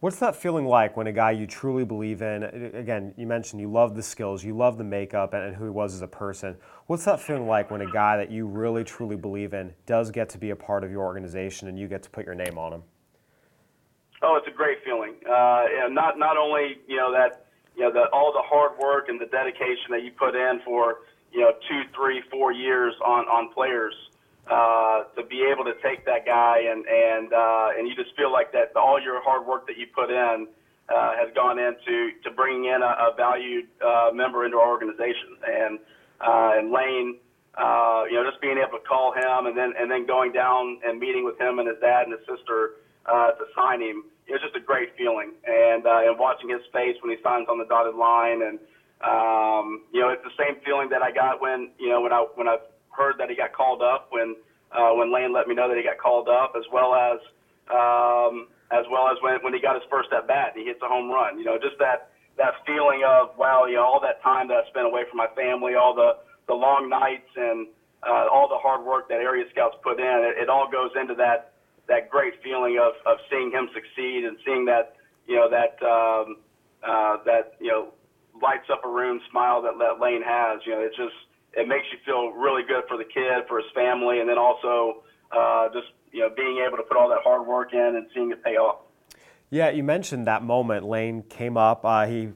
What's 0.00 0.18
that 0.18 0.36
feeling 0.36 0.66
like 0.66 0.98
when 0.98 1.06
a 1.06 1.12
guy 1.12 1.30
you 1.30 1.46
truly 1.46 1.82
believe 1.82 2.20
in, 2.20 2.42
again, 2.74 3.14
you 3.16 3.26
mentioned 3.26 3.62
you 3.62 3.72
love 3.72 3.96
the 3.96 4.02
skills, 4.02 4.44
you 4.44 4.54
love 4.54 4.76
the 4.76 4.84
makeup 4.84 5.32
and 5.32 5.56
who 5.56 5.64
he 5.64 5.70
was 5.70 5.94
as 5.94 6.02
a 6.02 6.06
person. 6.06 6.58
What's 6.88 7.06
that 7.06 7.20
feeling 7.20 7.46
like 7.46 7.70
when 7.70 7.80
a 7.80 7.90
guy 7.90 8.18
that 8.18 8.30
you 8.30 8.44
really 8.46 8.84
truly 8.84 9.16
believe 9.16 9.54
in 9.54 9.72
does 9.86 10.10
get 10.10 10.28
to 10.30 10.38
be 10.38 10.50
a 10.50 10.56
part 10.56 10.84
of 10.84 10.90
your 10.90 11.02
organization 11.02 11.68
and 11.68 11.78
you 11.78 11.88
get 11.88 12.02
to 12.02 12.10
put 12.10 12.26
your 12.26 12.34
name 12.34 12.58
on 12.58 12.74
him? 12.74 12.82
Oh, 14.20 14.36
it's 14.36 14.46
a 14.46 14.54
great 14.54 14.84
feeling. 14.84 15.14
Uh, 15.26 15.64
and 15.84 15.94
not, 15.94 16.18
not 16.18 16.36
only, 16.36 16.80
you 16.86 16.98
know, 16.98 17.10
that, 17.10 17.46
you 17.74 17.84
know, 17.84 17.90
the, 17.90 18.04
all 18.12 18.30
the 18.30 18.42
hard 18.44 18.72
work 18.78 19.08
and 19.08 19.18
the 19.18 19.26
dedication 19.26 19.88
that 19.88 20.02
you 20.02 20.10
put 20.10 20.34
in 20.34 20.60
for, 20.66 20.98
you 21.34 21.40
know, 21.40 21.52
two, 21.68 21.82
three, 21.94 22.22
four 22.30 22.52
years 22.52 22.94
on, 23.04 23.24
on 23.26 23.52
players, 23.52 23.94
uh, 24.46 25.04
to 25.16 25.22
be 25.24 25.42
able 25.50 25.64
to 25.64 25.74
take 25.82 26.04
that 26.06 26.24
guy 26.24 26.60
and, 26.70 26.86
and, 26.86 27.32
uh, 27.32 27.76
and 27.76 27.88
you 27.88 27.94
just 27.94 28.14
feel 28.16 28.32
like 28.32 28.52
that 28.52 28.74
all 28.76 29.00
your 29.00 29.22
hard 29.22 29.46
work 29.46 29.66
that 29.66 29.76
you 29.76 29.86
put 29.94 30.10
in, 30.10 30.46
uh, 30.88 31.12
has 31.16 31.32
gone 31.34 31.58
into 31.58 32.12
to 32.22 32.30
bringing 32.30 32.66
in 32.66 32.82
a, 32.82 33.10
a 33.10 33.14
valued 33.16 33.66
uh, 33.84 34.10
member 34.12 34.44
into 34.44 34.58
our 34.58 34.68
organization. 34.68 35.36
And 35.46 35.78
uh, 36.20 36.52
and 36.56 36.70
Lane, 36.70 37.18
uh, 37.56 38.04
you 38.10 38.16
know, 38.16 38.28
just 38.28 38.40
being 38.40 38.58
able 38.58 38.78
to 38.78 38.84
call 38.84 39.12
him 39.12 39.46
and 39.46 39.56
then 39.56 39.72
and 39.78 39.90
then 39.90 40.06
going 40.06 40.32
down 40.32 40.80
and 40.84 40.98
meeting 40.98 41.24
with 41.24 41.40
him 41.40 41.58
and 41.58 41.68
his 41.68 41.78
dad 41.80 42.06
and 42.06 42.12
his 42.12 42.24
sister 42.26 42.76
uh, 43.06 43.32
to 43.32 43.44
sign 43.56 43.80
him. 43.80 44.04
It 44.26 44.32
was 44.32 44.40
just 44.40 44.56
a 44.56 44.60
great 44.60 44.96
feeling, 44.96 45.32
and 45.44 45.86
uh, 45.86 46.08
and 46.08 46.18
watching 46.18 46.48
his 46.48 46.62
face 46.72 46.96
when 47.02 47.14
he 47.14 47.22
signs 47.22 47.46
on 47.48 47.58
the 47.58 47.66
dotted 47.66 47.94
line, 47.94 48.40
and 48.42 48.58
um, 49.04 49.82
you 49.92 50.00
know, 50.00 50.08
it's 50.08 50.24
the 50.24 50.34
same 50.40 50.56
feeling 50.64 50.88
that 50.90 51.02
I 51.02 51.12
got 51.12 51.40
when 51.40 51.70
you 51.78 51.88
know 51.88 52.00
when 52.00 52.12
I 52.12 52.24
when 52.34 52.48
I 52.48 52.56
heard 52.90 53.16
that 53.18 53.28
he 53.28 53.36
got 53.36 53.52
called 53.52 53.82
up 53.82 54.08
when 54.10 54.36
uh, 54.72 54.90
when 54.94 55.12
Lane 55.12 55.32
let 55.32 55.46
me 55.46 55.54
know 55.54 55.68
that 55.68 55.76
he 55.76 55.82
got 55.82 55.98
called 55.98 56.28
up, 56.28 56.54
as 56.56 56.64
well 56.72 56.94
as 56.94 57.20
um, 57.70 58.48
as 58.72 58.84
well 58.90 59.08
as 59.08 59.16
when 59.22 59.38
when 59.42 59.52
he 59.52 59.60
got 59.60 59.74
his 59.74 59.84
first 59.90 60.08
at 60.12 60.26
bat 60.26 60.52
and 60.54 60.62
he 60.62 60.66
hits 60.66 60.80
a 60.82 60.88
home 60.88 61.10
run. 61.10 61.38
You 61.38 61.44
know, 61.44 61.58
just 61.60 61.78
that 61.78 62.10
that 62.36 62.64
feeling 62.66 63.04
of 63.06 63.36
wow, 63.36 63.66
you 63.66 63.76
know, 63.76 63.84
all 63.84 64.00
that 64.00 64.22
time 64.22 64.48
that 64.48 64.64
I 64.64 64.68
spent 64.68 64.86
away 64.86 65.04
from 65.08 65.18
my 65.18 65.28
family, 65.36 65.74
all 65.74 65.94
the 65.94 66.16
the 66.48 66.54
long 66.54 66.88
nights 66.88 67.28
and 67.36 67.68
uh, 68.02 68.28
all 68.32 68.48
the 68.48 68.58
hard 68.58 68.84
work 68.84 69.08
that 69.08 69.20
area 69.20 69.44
scouts 69.50 69.76
put 69.82 69.98
in, 69.98 70.16
it, 70.28 70.42
it 70.42 70.48
all 70.48 70.68
goes 70.70 70.90
into 71.00 71.14
that 71.14 71.52
that 71.88 72.10
great 72.10 72.34
feeling 72.42 72.78
of 72.80 72.94
of 73.06 73.18
seeing 73.30 73.50
him 73.50 73.68
succeed 73.74 74.24
and 74.24 74.36
seeing 74.44 74.64
that 74.64 74.96
you 75.26 75.36
know 75.36 75.48
that 75.48 75.76
um, 75.84 76.36
uh, 76.82 77.16
that 77.24 77.54
you 77.60 77.68
know 77.68 77.92
lights 78.44 78.68
up 78.70 78.84
a 78.84 78.88
room 78.88 79.20
smile 79.30 79.62
that 79.62 79.80
that 79.80 80.04
Lane 80.04 80.22
has. 80.22 80.60
You 80.66 80.72
know, 80.72 80.80
it 80.84 80.92
just 80.96 81.16
it 81.56 81.66
makes 81.66 81.88
you 81.90 81.98
feel 82.04 82.30
really 82.36 82.62
good 82.62 82.84
for 82.86 82.96
the 82.96 83.08
kid, 83.08 83.48
for 83.48 83.56
his 83.56 83.70
family, 83.74 84.20
and 84.20 84.28
then 84.28 84.38
also 84.38 85.02
uh, 85.32 85.68
just 85.72 85.88
you 86.12 86.20
know 86.20 86.28
being 86.36 86.62
able 86.66 86.76
to 86.76 86.84
put 86.84 86.96
all 86.96 87.08
that 87.08 87.24
hard 87.24 87.46
work 87.46 87.72
in 87.72 87.96
and 87.96 88.06
seeing 88.12 88.30
it 88.30 88.44
pay 88.44 88.56
off. 88.60 88.84
Yeah, 89.50 89.70
you 89.70 89.84
mentioned 89.84 90.26
that 90.26 90.42
moment. 90.42 90.84
Lane 90.84 91.22
came 91.28 91.56
up. 91.56 91.84
Uh, 91.84 92.06
he 92.06 92.30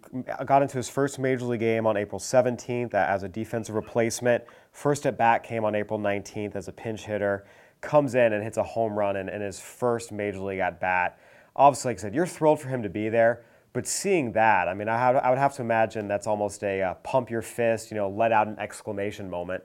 got 0.45 0.63
into 0.63 0.77
his 0.77 0.89
first 0.89 1.19
major 1.19 1.47
league 1.47 1.61
game 1.61 1.85
on 1.85 1.97
April 1.97 2.21
17th 2.21 2.95
as 2.95 3.25
a 3.25 3.29
defensive 3.29 3.75
replacement. 3.75 4.45
First 4.71 5.05
at 5.05 5.19
bat 5.19 5.43
came 5.43 5.65
on 5.65 5.75
April 5.75 5.99
19th 5.99 6.55
as 6.55 6.69
a 6.69 6.73
pinch 6.73 7.07
hitter. 7.07 7.45
Comes 7.81 8.15
in 8.15 8.33
and 8.33 8.45
hits 8.45 8.57
a 8.57 8.63
home 8.63 8.97
run 8.97 9.17
in, 9.17 9.29
in 9.29 9.41
his 9.41 9.59
first 9.59 10.13
major 10.13 10.39
league 10.39 10.61
at 10.61 10.81
bat. 10.81 11.19
Obviously, 11.57 11.91
like 11.91 11.99
I 11.99 12.03
said, 12.03 12.15
you're 12.15 12.27
thrilled 12.27 12.61
for 12.61 12.69
him 12.69 12.85
to 12.85 12.89
be 12.89 13.09
there. 13.09 13.43
But 13.73 13.87
seeing 13.87 14.33
that, 14.33 14.69
I 14.69 14.75
mean, 14.75 14.89
I, 14.89 15.13
I 15.13 15.31
would 15.31 15.39
have 15.39 15.55
to 15.57 15.63
imagine 15.63 16.09
that's 16.09 16.27
almost 16.27 16.65
a 16.65 16.83
uh, 16.83 16.95
pump 16.95 17.31
your 17.31 17.43
fist, 17.43 17.91
you 17.91 17.97
know, 17.97 18.09
let 18.09 18.33
out 18.33 18.47
an 18.47 18.59
exclamation 18.59 19.29
moment. 19.29 19.63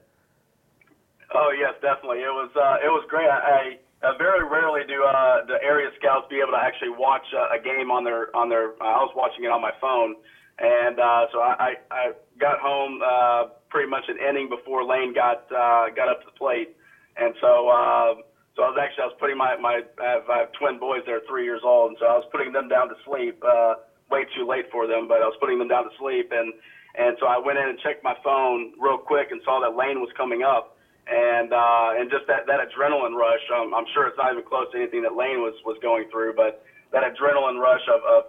Oh 1.34 1.52
yes, 1.58 1.74
definitely. 1.82 2.20
It 2.20 2.30
was 2.30 2.52
uh, 2.56 2.86
it 2.86 2.90
was 2.90 3.06
great. 3.10 3.26
I, 3.26 3.80
I 4.04 4.18
very 4.18 4.44
rarely 4.46 4.82
do 4.86 5.04
uh, 5.04 5.46
the 5.48 5.58
area 5.64 5.90
scouts 5.98 6.28
be 6.30 6.38
able 6.38 6.54
to 6.54 6.62
actually 6.62 6.92
watch 6.94 7.26
uh, 7.34 7.56
a 7.56 7.60
game 7.62 7.90
on 7.90 8.04
their 8.04 8.36
on 8.36 8.50
their. 8.50 8.78
Uh, 8.78 9.00
I 9.00 9.02
was 9.02 9.14
watching 9.16 9.46
it 9.46 9.52
on 9.52 9.62
my 9.62 9.72
phone, 9.82 10.16
and 10.60 11.00
uh, 11.00 11.26
so 11.32 11.40
I, 11.40 11.56
I, 11.58 11.72
I 11.90 12.04
got 12.40 12.60
home 12.60 13.02
uh, 13.02 13.56
pretty 13.70 13.90
much 13.90 14.04
an 14.10 14.18
inning 14.22 14.50
before 14.50 14.86
Lane 14.86 15.14
got 15.14 15.50
uh, 15.50 15.90
got 15.96 16.10
up 16.10 16.20
to 16.22 16.26
the 16.28 16.38
plate, 16.38 16.76
and 17.18 17.34
so. 17.42 17.70
Uh, 17.70 18.22
so 18.54 18.62
I 18.62 18.70
was 18.70 18.78
actually 18.78 19.02
I 19.02 19.08
was 19.10 19.18
putting 19.20 19.38
my 19.38 19.58
my 19.58 19.82
I 19.98 20.22
have, 20.22 20.30
I 20.30 20.38
have 20.46 20.52
twin 20.54 20.78
boys. 20.78 21.02
They're 21.08 21.26
three 21.28 21.44
years 21.44 21.62
old, 21.66 21.90
and 21.90 21.98
so 22.00 22.06
I 22.06 22.14
was 22.22 22.30
putting 22.32 22.54
them 22.54 22.70
down 22.70 22.88
to 22.88 22.94
sleep. 23.02 23.42
Uh, 23.42 23.82
way 24.14 24.30
too 24.38 24.46
late 24.46 24.70
for 24.70 24.86
them, 24.86 25.10
but 25.10 25.26
I 25.26 25.26
was 25.26 25.34
putting 25.42 25.58
them 25.58 25.68
down 25.68 25.90
to 25.90 25.94
sleep, 25.98 26.30
and 26.30 26.54
and 26.94 27.18
so 27.18 27.26
I 27.26 27.42
went 27.42 27.58
in 27.58 27.66
and 27.74 27.80
checked 27.82 28.06
my 28.06 28.14
phone 28.22 28.78
real 28.78 29.02
quick 29.02 29.34
and 29.34 29.42
saw 29.42 29.58
that 29.66 29.74
Lane 29.74 29.98
was 29.98 30.14
coming 30.14 30.46
up, 30.46 30.78
and 31.10 31.50
uh, 31.50 31.98
and 31.98 32.14
just 32.14 32.30
that 32.30 32.46
that 32.46 32.62
adrenaline 32.62 33.18
rush. 33.18 33.42
Um, 33.50 33.74
I'm 33.74 33.90
sure 33.98 34.06
it's 34.06 34.18
not 34.22 34.30
even 34.30 34.46
close 34.46 34.70
to 34.72 34.78
anything 34.78 35.02
that 35.02 35.18
Lane 35.18 35.42
was 35.42 35.58
was 35.66 35.82
going 35.82 36.06
through, 36.14 36.38
but 36.38 36.62
that 36.94 37.02
adrenaline 37.02 37.58
rush 37.58 37.82
of, 37.90 38.06
of 38.06 38.22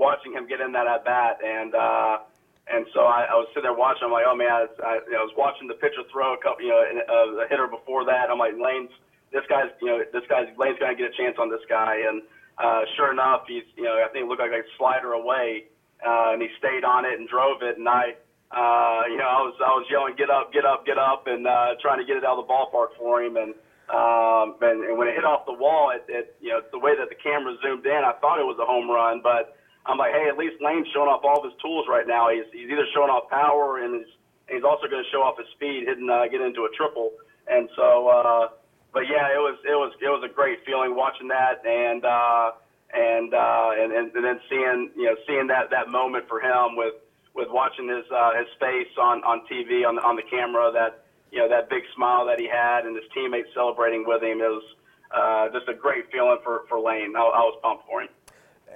watching 0.00 0.32
him 0.32 0.48
get 0.48 0.64
in 0.64 0.72
that 0.72 0.88
at 0.88 1.04
bat, 1.04 1.44
and 1.44 1.76
uh, 1.76 2.24
and 2.72 2.88
so 2.96 3.04
I, 3.04 3.28
I 3.30 3.34
was 3.36 3.46
sitting 3.52 3.68
there 3.68 3.76
watching. 3.76 4.08
I'm 4.08 4.16
like, 4.16 4.24
oh 4.24 4.34
man, 4.34 4.48
I, 4.48 4.64
I, 4.80 4.92
you 5.04 5.12
know, 5.12 5.20
I 5.20 5.26
was 5.28 5.36
watching 5.36 5.68
the 5.68 5.76
pitcher 5.76 6.02
throw 6.08 6.32
a 6.32 6.40
couple, 6.40 6.64
you 6.64 6.72
know, 6.72 6.80
a, 6.80 7.44
a 7.44 7.46
hitter 7.52 7.68
before 7.68 8.08
that. 8.08 8.32
I'm 8.32 8.40
like, 8.40 8.56
Lane's 8.56 8.90
this 9.30 9.44
guy's, 9.52 9.70
you 9.84 9.88
know, 9.92 10.00
this 10.12 10.24
guy's 10.32 10.48
Lane's 10.56 10.80
gonna 10.80 10.96
get 10.96 11.12
a 11.12 11.16
chance 11.20 11.36
on 11.38 11.52
this 11.52 11.62
guy, 11.68 12.00
and 12.08 12.24
uh, 12.58 12.82
sure 12.96 13.12
enough, 13.12 13.42
he's, 13.46 13.64
you 13.76 13.84
know, 13.84 14.00
I 14.00 14.08
think 14.12 14.24
it 14.24 14.28
looked 14.28 14.40
like 14.40 14.52
a 14.52 14.64
slider 14.78 15.12
away, 15.12 15.64
uh, 16.00 16.32
and 16.32 16.40
he 16.40 16.48
stayed 16.58 16.84
on 16.84 17.04
it 17.04 17.18
and 17.18 17.28
drove 17.28 17.62
it. 17.62 17.76
And 17.76 17.88
I, 17.88 18.16
uh, 18.50 19.02
you 19.12 19.18
know, 19.20 19.28
I 19.28 19.40
was, 19.44 19.54
I 19.60 19.72
was 19.76 19.86
yelling, 19.90 20.14
get 20.16 20.30
up, 20.30 20.52
get 20.52 20.64
up, 20.64 20.86
get 20.86 20.96
up, 20.96 21.26
and 21.26 21.46
uh, 21.46 21.76
trying 21.82 21.98
to 21.98 22.06
get 22.06 22.16
it 22.16 22.24
out 22.24 22.38
of 22.38 22.46
the 22.46 22.52
ballpark 22.52 22.96
for 22.96 23.22
him. 23.22 23.36
And, 23.36 23.52
um, 23.92 24.56
and, 24.64 24.82
and 24.88 24.96
when 24.96 25.08
it 25.08 25.14
hit 25.14 25.24
off 25.24 25.44
the 25.44 25.52
wall, 25.52 25.92
it, 25.92 26.04
it, 26.08 26.36
you 26.40 26.48
know, 26.48 26.64
the 26.72 26.78
way 26.78 26.96
that 26.96 27.08
the 27.08 27.18
camera 27.20 27.54
zoomed 27.62 27.84
in, 27.84 28.02
I 28.04 28.16
thought 28.20 28.40
it 28.40 28.48
was 28.48 28.56
a 28.58 28.66
home 28.66 28.88
run, 28.90 29.20
but 29.22 29.56
I'm 29.84 29.98
like, 29.98 30.12
hey, 30.12 30.26
at 30.28 30.38
least 30.38 30.56
Lane's 30.64 30.88
showing 30.92 31.08
off 31.12 31.22
all 31.22 31.38
of 31.38 31.44
his 31.44 31.54
tools 31.62 31.86
right 31.88 32.06
now. 32.08 32.30
He's, 32.32 32.48
he's 32.50 32.70
either 32.72 32.88
showing 32.94 33.10
off 33.10 33.30
power 33.30 33.84
and 33.84 34.00
he's, 34.00 34.10
and 34.48 34.56
he's 34.56 34.64
also 34.64 34.88
going 34.88 35.02
to 35.02 35.10
show 35.10 35.22
off 35.22 35.38
his 35.38 35.46
speed, 35.54 35.86
hitting, 35.86 36.08
uh, 36.08 36.26
get 36.30 36.40
into 36.40 36.64
a 36.64 36.72
triple. 36.74 37.12
And 37.46 37.68
so, 37.76 38.08
uh, 38.08 38.48
but 38.96 39.04
yeah, 39.12 39.28
it 39.28 39.36
was 39.36 39.60
it 39.68 39.76
was 39.76 39.92
it 40.00 40.08
was 40.08 40.24
a 40.24 40.32
great 40.32 40.64
feeling 40.64 40.96
watching 40.96 41.28
that 41.28 41.60
and 41.68 42.00
uh, 42.00 42.56
and, 42.96 43.28
uh, 43.34 43.76
and 43.76 43.92
and 43.92 44.08
and 44.16 44.24
then 44.24 44.40
seeing 44.48 44.88
you 44.96 45.04
know 45.04 45.16
seeing 45.28 45.46
that 45.48 45.68
that 45.68 45.92
moment 45.92 46.24
for 46.32 46.40
him 46.40 46.80
with 46.80 46.94
with 47.34 47.48
watching 47.50 47.92
his 47.92 48.08
uh, 48.08 48.32
his 48.32 48.48
face 48.56 48.88
on 48.96 49.20
on 49.20 49.44
TV 49.52 49.84
on 49.86 49.98
on 49.98 50.16
the 50.16 50.24
camera 50.32 50.72
that 50.72 51.04
you 51.30 51.36
know 51.36 51.46
that 51.46 51.68
big 51.68 51.82
smile 51.94 52.24
that 52.24 52.40
he 52.40 52.48
had 52.48 52.86
and 52.86 52.96
his 52.96 53.04
teammates 53.12 53.52
celebrating 53.52 54.02
with 54.06 54.22
him 54.22 54.40
it 54.40 54.48
was 54.48 54.64
uh, 55.12 55.52
just 55.52 55.68
a 55.68 55.74
great 55.74 56.10
feeling 56.10 56.38
for 56.42 56.64
for 56.66 56.80
Lane. 56.80 57.12
I, 57.14 57.20
I 57.20 57.44
was 57.44 57.60
pumped 57.60 57.84
for 57.84 58.00
him. 58.00 58.08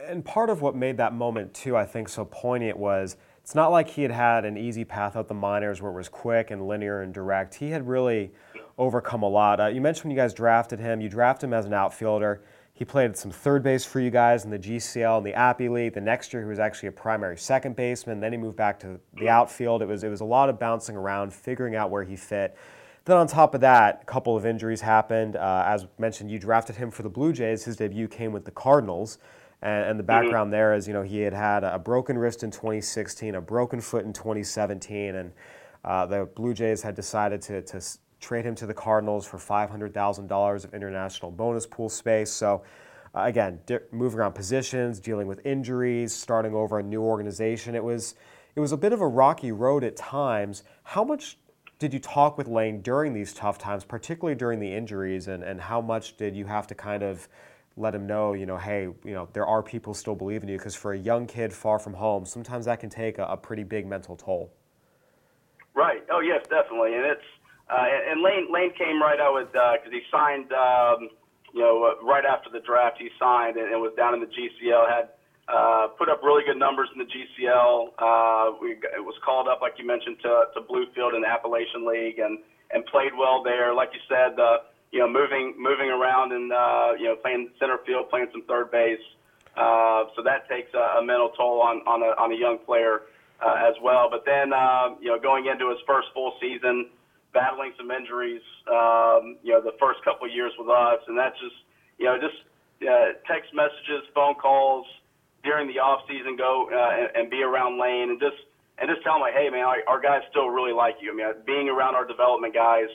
And 0.05 0.23
part 0.23 0.51
of 0.51 0.61
what 0.61 0.77
made 0.77 0.99
that 0.99 1.15
moment 1.15 1.55
too, 1.55 1.79
I 1.79 1.87
think, 1.87 2.11
so 2.11 2.27
poignant 2.27 2.77
was 2.77 3.17
it's 3.41 3.55
not 3.55 3.69
like 3.69 3.89
he 3.89 4.03
had 4.03 4.13
had 4.13 4.45
an 4.45 4.59
easy 4.59 4.85
path 4.85 5.17
out 5.17 5.29
the 5.29 5.35
minors 5.35 5.81
where 5.81 5.91
it 5.91 5.95
was 5.95 6.11
quick 6.11 6.51
and 6.51 6.69
linear 6.69 7.01
and 7.01 7.15
direct. 7.15 7.55
He 7.55 7.71
had 7.71 7.89
really 7.89 8.33
overcome 8.81 9.23
a 9.23 9.29
lot. 9.29 9.61
Uh, 9.61 9.67
you 9.67 9.81
mentioned 9.81 10.07
when 10.07 10.11
you 10.11 10.17
guys 10.17 10.33
drafted 10.33 10.81
him, 10.81 11.01
you 11.01 11.09
drafted 11.09 11.49
him 11.49 11.55
as 11.55 11.67
an 11.67 11.75
outfielder. 11.75 12.43
He 12.73 12.85
played 12.87 13.15
some 13.15 13.31
third 13.31 13.63
base 13.63 13.85
for 13.85 14.01
you 14.01 14.11
guys 14.11 14.47
in 14.47 14.51
the 14.51 14.59
GCL 14.59 15.19
and 15.19 15.27
the 15.27 15.35
Appy 15.35 15.69
League. 15.69 15.93
The 15.93 16.01
next 16.01 16.33
year, 16.33 16.43
he 16.43 16.49
was 16.49 16.59
actually 16.59 16.89
a 16.89 16.93
primary 16.93 17.37
second 17.37 17.77
baseman. 17.77 18.21
Then 18.21 18.33
he 18.33 18.39
moved 18.39 18.57
back 18.57 18.81
to 18.81 18.99
the 19.19 19.29
outfield. 19.29 19.83
It 19.83 19.87
was 19.87 20.03
it 20.03 20.09
was 20.09 20.23
a 20.23 20.25
lot 20.25 20.49
of 20.49 20.59
bouncing 20.59 20.97
around, 20.97 21.35
figuring 21.35 21.77
out 21.77 21.91
where 21.91 22.05
he 22.05 22.17
fit. 22.17 22.57
Then 23.05 23.19
on 23.19 23.27
top 23.27 23.55
of 23.55 23.61
that, 23.61 24.01
a 24.03 24.05
couple 24.07 24.35
of 24.35 24.47
injuries 24.47 24.81
happened. 24.81 25.37
Uh, 25.37 25.65
as 25.67 25.87
mentioned, 25.99 26.31
you 26.31 26.39
drafted 26.39 26.77
him 26.77 26.91
for 26.91 27.03
the 27.03 27.09
Blue 27.11 27.35
Jays. 27.35 27.65
His 27.65 27.77
debut 27.77 28.09
came 28.09 28.33
with 28.33 28.47
the 28.47 28.51
Cardinals. 28.51 29.19
And, 29.63 29.91
and 29.91 29.99
the 29.99 30.05
background 30.05 30.47
mm-hmm. 30.47 30.53
there 30.53 30.75
is, 30.75 30.89
you 30.89 30.95
know, 30.95 31.03
he 31.03 31.21
had 31.21 31.35
had 31.35 31.65
a 31.65 31.79
broken 31.79 32.17
wrist 32.17 32.43
in 32.43 32.51
2016, 32.51 33.35
a 33.35 33.41
broken 33.43 33.81
foot 33.81 34.07
in 34.07 34.13
2017, 34.15 35.17
and 35.17 35.33
uh, 35.85 36.07
the 36.07 36.29
Blue 36.35 36.55
Jays 36.55 36.81
had 36.83 36.95
decided 36.95 37.43
to, 37.43 37.61
to 37.63 37.81
trade 38.21 38.45
him 38.45 38.55
to 38.57 38.67
the 38.67 38.75
Cardinals 38.75 39.27
for 39.27 39.39
$500,000 39.39 40.65
of 40.65 40.75
international 40.75 41.31
bonus 41.31 41.67
pool 41.67 41.89
space. 41.89 42.31
So, 42.31 42.63
uh, 43.15 43.23
again, 43.23 43.61
di- 43.67 43.79
moving 43.91 44.21
around 44.21 44.35
positions, 44.35 45.01
dealing 45.01 45.27
with 45.27 45.45
injuries, 45.45 46.15
starting 46.15 46.55
over 46.55 46.79
a 46.79 46.83
new 46.83 47.03
organization. 47.03 47.75
It 47.75 47.83
was, 47.83 48.15
it 48.55 48.61
was 48.61 48.73
a 48.73 48.77
bit 48.77 48.93
of 48.93 49.01
a 49.01 49.09
rocky 49.09 49.53
road 49.53 49.83
at 49.85 49.97
times. 49.97 50.63
How 50.85 51.03
much 51.03 51.39
did 51.79 51.95
you 51.95 51.99
talk 51.99 52.37
with 52.37 52.47
Lane 52.47 52.83
during 52.83 53.15
these 53.15 53.33
tough 53.33 53.59
times, 53.59 53.85
particularly 53.85 54.37
during 54.37 54.61
the 54.61 54.73
injuries, 54.73 55.29
and, 55.29 55.43
and 55.43 55.61
how 55.61 55.81
much 55.81 56.17
did 56.19 56.37
you 56.37 56.45
have 56.45 56.67
to 56.67 56.75
kind 56.75 57.03
of 57.03 57.27
let 57.77 57.95
him 57.95 58.07
know, 58.07 58.35
you 58.35 58.45
know, 58.45 58.59
hey, 58.59 58.83
you 58.83 59.15
know, 59.15 59.29
there 59.33 59.47
are 59.47 59.63
people 59.63 59.95
still 59.95 60.15
believing 60.15 60.49
you? 60.49 60.59
Because 60.59 60.75
for 60.75 60.93
a 60.93 60.99
young 60.99 61.27
kid 61.27 61.53
far 61.53 61.79
from 61.79 61.95
home, 61.95 62.27
sometimes 62.27 62.67
that 62.67 62.81
can 62.81 62.91
take 62.91 63.19
a, 63.19 63.25
a 63.25 63.37
pretty 63.37 63.63
big 63.63 63.87
mental 63.87 64.15
toll. 64.17 64.53
Right. 65.75 66.05
Oh 66.13 66.21
yes, 66.21 66.45
definitely. 66.51 66.95
And 66.95 67.07
it's 67.07 67.25
uh, 67.71 68.11
and 68.11 68.23
Lane 68.23 68.51
Lane 68.51 68.73
came 68.75 69.01
right 69.01 69.21
out 69.21 69.35
with 69.35 69.53
because 69.53 69.87
uh, 69.87 69.91
he 69.91 70.03
signed, 70.11 70.53
um, 70.53 71.09
you 71.55 71.61
know, 71.61 71.85
uh, 71.87 72.05
right 72.05 72.25
after 72.25 72.51
the 72.51 72.61
draft 72.61 72.99
he 72.99 73.11
signed 73.19 73.57
and, 73.57 73.71
and 73.71 73.81
was 73.81 73.93
down 73.97 74.15
in 74.15 74.21
the 74.21 74.27
GCL. 74.27 74.89
Had 74.91 75.09
uh, 75.47 75.89
put 75.99 76.09
up 76.09 76.23
really 76.23 76.43
good 76.45 76.59
numbers 76.59 76.89
in 76.93 76.99
the 76.99 77.07
GCL. 77.07 77.95
Uh, 77.99 78.59
we 78.61 78.73
it 78.73 79.05
was 79.05 79.15
called 79.25 79.47
up 79.49 79.61
like 79.61 79.75
you 79.79 79.87
mentioned 79.87 80.19
to 80.23 80.51
to 80.55 80.61
Bluefield 80.67 81.15
in 81.15 81.23
the 81.23 81.29
Appalachian 81.29 81.87
League 81.87 82.19
and 82.19 82.39
and 82.73 82.85
played 82.87 83.13
well 83.17 83.43
there. 83.43 83.73
Like 83.75 83.91
you 83.95 84.01
said, 84.09 84.39
uh, 84.39 84.59
you 84.91 84.99
know, 84.99 85.09
moving 85.09 85.55
moving 85.57 85.91
around 85.91 86.33
and 86.33 86.53
uh, 86.53 86.93
you 86.99 87.05
know 87.05 87.17
playing 87.17 87.51
center 87.61 87.79
field, 87.87 88.11
playing 88.11 88.29
some 88.33 88.43
third 88.43 88.71
base. 88.71 89.03
Uh, 89.57 90.05
so 90.17 90.23
that 90.23 90.49
takes 90.49 90.73
a, 90.75 90.99
a 90.99 91.05
mental 91.05 91.31
toll 91.31 91.63
on 91.63 91.79
on 91.87 92.03
a 92.03 92.15
on 92.19 92.33
a 92.33 92.37
young 92.37 92.59
player 92.59 93.03
uh, 93.43 93.69
as 93.69 93.75
well. 93.83 94.09
But 94.11 94.25
then, 94.25 94.53
uh, 94.53 94.95
you 95.01 95.09
know, 95.09 95.19
going 95.19 95.47
into 95.47 95.69
his 95.71 95.79
first 95.87 96.09
full 96.15 96.35
season, 96.41 96.91
battling 97.33 97.73
some 97.79 97.91
injuries, 97.91 98.43
um, 98.69 99.37
you 99.43 99.53
know, 99.53 99.61
the 99.61 99.77
first 99.79 100.03
couple 100.05 100.27
of 100.27 100.33
years 100.33 100.53
with 100.59 100.69
us, 100.69 101.01
and 101.07 101.17
that's 101.17 101.39
just, 101.39 101.57
you 101.99 102.07
know, 102.07 102.19
just 102.19 102.37
uh, 102.83 103.15
text 103.27 103.55
messages, 103.55 104.07
phone 104.15 104.35
calls 104.35 104.87
during 105.45 105.69
the 105.69 105.79
off 105.79 106.03
season, 106.09 106.37
go 106.37 106.69
uh, 106.73 106.91
and, 107.01 107.09
and 107.15 107.31
be 107.31 107.43
around 107.43 107.81
Lane, 107.81 108.11
and 108.11 108.21
just 108.21 108.37
and 108.79 108.89
just 108.89 109.03
tell 109.03 109.17
him 109.17 109.21
like, 109.21 109.35
hey 109.35 109.49
man, 109.51 109.65
our, 109.65 109.79
our 109.87 110.01
guys 110.01 110.23
still 110.31 110.49
really 110.49 110.73
like 110.73 110.97
you. 111.01 111.13
I 111.13 111.15
mean, 111.15 111.27
being 111.47 111.69
around 111.69 111.95
our 111.95 112.07
development 112.07 112.55
guys, 112.55 112.89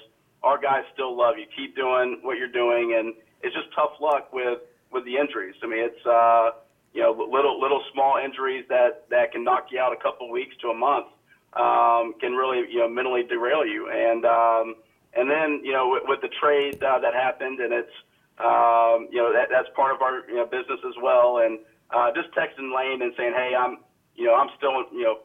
our 0.44 0.60
guys 0.60 0.84
still 0.94 1.16
love 1.16 1.36
you. 1.38 1.46
Keep 1.56 1.76
doing 1.76 2.20
what 2.24 2.38
you're 2.38 2.52
doing, 2.52 2.96
and 2.98 3.14
it's 3.42 3.56
just 3.56 3.68
tough 3.76 3.98
luck 4.02 4.34
with 4.34 4.60
with 4.92 5.06
the 5.06 5.18
injuries. 5.18 5.56
I 5.64 5.68
mean, 5.68 5.84
it's. 5.86 6.06
uh 6.06 6.62
you 6.96 7.02
know, 7.02 7.12
little 7.12 7.60
little 7.60 7.84
small 7.92 8.16
injuries 8.24 8.64
that 8.70 9.04
that 9.10 9.34
can 9.34 9.44
knock 9.44 9.68
you 9.70 9.78
out 9.78 9.92
a 9.92 9.98
couple 10.02 10.32
weeks 10.32 10.56
to 10.62 10.70
a 10.70 10.74
month 10.74 11.08
um, 11.56 12.14
can 12.20 12.34
really 12.34 12.70
you 12.70 12.80
know 12.80 12.90
mentally 12.90 13.24
derail 13.24 13.66
you. 13.66 13.90
And 13.90 14.26
um, 14.26 14.76
and 15.14 15.30
then 15.30 15.62
you 15.64 15.74
know 15.74 15.90
with, 15.90 16.04
with 16.06 16.22
the 16.22 16.30
trade 16.40 16.82
uh, 16.84 17.00
that 17.00 17.14
happened, 17.14 17.60
and 17.60 17.74
it's 17.74 17.96
um, 18.40 19.08
you 19.12 19.20
know 19.20 19.32
that 19.34 19.48
that's 19.50 19.70
part 19.76 19.94
of 19.96 20.02
our 20.02 20.28
you 20.28 20.36
know, 20.36 20.46
business 20.46 20.80
as 20.88 20.96
well. 21.02 21.40
And 21.44 21.60
uh, 21.92 22.12
just 22.16 22.30
texting 22.36 22.76
Lane 22.76 23.02
and 23.02 23.14
saying, 23.18 23.34
hey, 23.36 23.54
I'm 23.58 23.80
you 24.16 24.26
know 24.26 24.36
I'm 24.36 24.50
still 24.58 24.86
you 24.92 25.04
know 25.04 25.20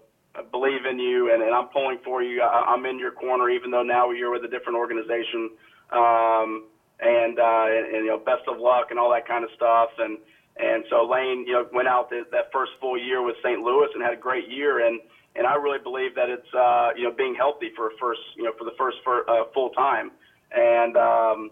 believe 0.53 0.87
in 0.89 0.99
you 0.99 1.35
and, 1.35 1.43
and 1.43 1.53
I'm 1.53 1.68
pulling 1.68 1.99
for 2.05 2.22
you. 2.22 2.41
I, 2.43 2.72
I'm 2.72 2.87
in 2.87 2.99
your 3.01 3.11
corner, 3.11 3.51
even 3.51 3.70
though 3.72 3.83
now 3.83 4.11
you're 4.11 4.31
with 4.31 4.45
a 4.45 4.49
different 4.49 4.78
organization. 4.78 5.51
Um, 5.91 6.66
and, 7.01 7.39
uh, 7.39 7.66
and, 7.66 7.87
and 7.97 8.05
you 8.05 8.11
know 8.11 8.18
best 8.18 8.47
of 8.47 8.59
luck 8.59 8.91
and 8.91 8.99
all 8.99 9.11
that 9.11 9.26
kind 9.26 9.43
of 9.43 9.51
stuff. 9.57 9.91
And 9.99 10.18
and 10.57 10.85
so 10.91 11.09
Lane, 11.09 11.45
you 11.47 11.55
know, 11.55 11.66
went 11.72 11.89
out 11.89 12.11
that, 12.11 12.31
that 12.33 12.53
first 12.53 12.72
full 12.81 12.99
year 12.99 13.22
with 13.22 13.37
St. 13.43 13.61
Louis 13.61 13.89
and 13.95 14.03
had 14.03 14.12
a 14.12 14.20
great 14.20 14.49
year. 14.49 14.87
And 14.87 15.01
and 15.37 15.47
I 15.47 15.55
really 15.55 15.78
believe 15.78 16.14
that 16.14 16.28
it's 16.28 16.53
uh, 16.55 16.91
you 16.97 17.05
know 17.05 17.14
being 17.14 17.35
healthy 17.35 17.70
for 17.76 17.93
first 18.01 18.20
you 18.37 18.45
know 18.45 18.53
for 18.59 18.64
the 18.64 18.74
first 18.78 18.99
for, 19.05 19.28
uh, 19.28 19.45
full 19.55 19.70
time. 19.70 20.11
And 20.53 20.97
um, 20.97 21.51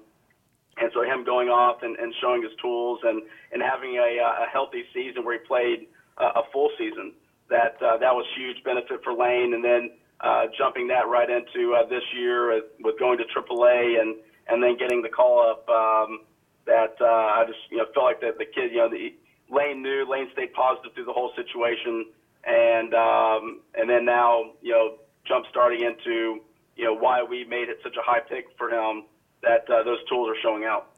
and 0.80 0.90
so 0.94 1.02
him 1.02 1.24
going 1.24 1.48
off 1.48 1.82
and, 1.82 1.96
and 1.96 2.14
showing 2.20 2.42
his 2.42 2.52
tools 2.60 3.00
and 3.04 3.22
and 3.52 3.62
having 3.62 3.96
a, 3.96 4.18
a 4.18 4.46
healthy 4.52 4.84
season 4.94 5.24
where 5.24 5.38
he 5.38 5.46
played 5.46 5.86
uh, 6.18 6.40
a 6.40 6.42
full 6.52 6.70
season 6.78 7.12
that 7.50 7.76
uh, 7.82 7.96
that 7.98 8.14
was 8.14 8.26
huge 8.36 8.62
benefit 8.64 9.02
for 9.04 9.12
Lane. 9.12 9.54
And 9.54 9.64
then 9.64 9.90
uh, 10.20 10.46
jumping 10.56 10.88
that 10.88 11.08
right 11.08 11.28
into 11.30 11.74
uh, 11.74 11.86
this 11.88 12.02
year 12.16 12.60
with 12.80 12.98
going 12.98 13.18
to 13.18 13.24
AAA 13.24 14.00
and 14.00 14.16
and 14.48 14.62
then 14.62 14.76
getting 14.78 15.02
the 15.02 15.08
call 15.08 15.40
up. 15.40 15.68
Um, 15.68 16.20
that 16.66 16.96
uh, 17.00 17.40
I 17.40 17.44
just 17.46 17.60
you 17.70 17.78
know 17.78 17.86
felt 17.94 18.06
like 18.06 18.20
that 18.20 18.38
the 18.38 18.44
kid 18.44 18.72
you 18.72 18.78
know 18.78 18.90
the 18.90 19.14
Lane 19.50 19.82
knew 19.82 20.04
Lane 20.08 20.28
stayed 20.32 20.52
positive 20.52 20.92
through 20.94 21.06
the 21.06 21.12
whole 21.12 21.32
situation, 21.34 22.12
and 22.44 22.94
um, 22.94 23.60
and 23.74 23.88
then 23.88 24.04
now 24.04 24.52
you 24.62 24.72
know 24.72 24.94
jump 25.26 25.46
starting 25.50 25.82
into 25.82 26.40
you 26.76 26.84
know 26.84 26.94
why 26.94 27.22
we 27.22 27.44
made 27.44 27.68
it 27.68 27.78
such 27.82 27.96
a 27.96 28.02
high 28.02 28.20
pick 28.20 28.46
for 28.56 28.70
him 28.70 29.04
that 29.42 29.68
uh, 29.70 29.82
those 29.82 29.98
tools 30.08 30.28
are 30.28 30.40
showing 30.42 30.64
out. 30.64 30.92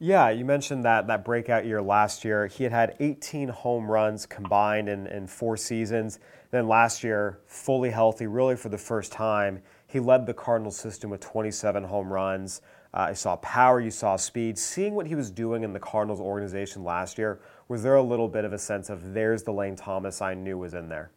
Yeah, 0.00 0.30
you 0.30 0.44
mentioned 0.44 0.84
that 0.84 1.08
that 1.08 1.24
breakout 1.24 1.66
year 1.66 1.82
last 1.82 2.24
year. 2.24 2.46
He 2.46 2.62
had 2.62 2.72
had 2.72 2.96
18 3.00 3.48
home 3.48 3.90
runs 3.90 4.26
combined 4.26 4.88
in, 4.88 5.08
in 5.08 5.26
four 5.26 5.56
seasons. 5.56 6.20
Then 6.52 6.68
last 6.68 7.02
year, 7.02 7.40
fully 7.46 7.90
healthy, 7.90 8.28
really 8.28 8.54
for 8.54 8.68
the 8.68 8.78
first 8.78 9.10
time, 9.10 9.60
he 9.88 9.98
led 9.98 10.24
the 10.24 10.34
Cardinal 10.34 10.70
system 10.70 11.10
with 11.10 11.20
27 11.20 11.82
home 11.82 12.12
runs. 12.12 12.60
Uh, 12.94 13.06
you 13.10 13.16
saw 13.16 13.36
power, 13.36 13.80
you 13.80 13.90
saw 13.90 14.14
speed. 14.16 14.56
Seeing 14.56 14.94
what 14.94 15.06
he 15.06 15.16
was 15.16 15.30
doing 15.30 15.64
in 15.64 15.72
the 15.72 15.80
Cardinals 15.80 16.20
organization 16.20 16.84
last 16.84 17.18
year, 17.18 17.40
was 17.68 17.82
there 17.82 17.94
a 17.94 18.02
little 18.02 18.28
bit 18.28 18.44
of 18.44 18.52
a 18.52 18.58
sense 18.58 18.88
of 18.88 19.14
there's 19.14 19.42
the 19.42 19.52
Lane 19.52 19.76
Thomas 19.76 20.20
I 20.20 20.34
knew 20.34 20.58
was 20.58 20.74
in 20.74 20.88
there? 20.88 21.10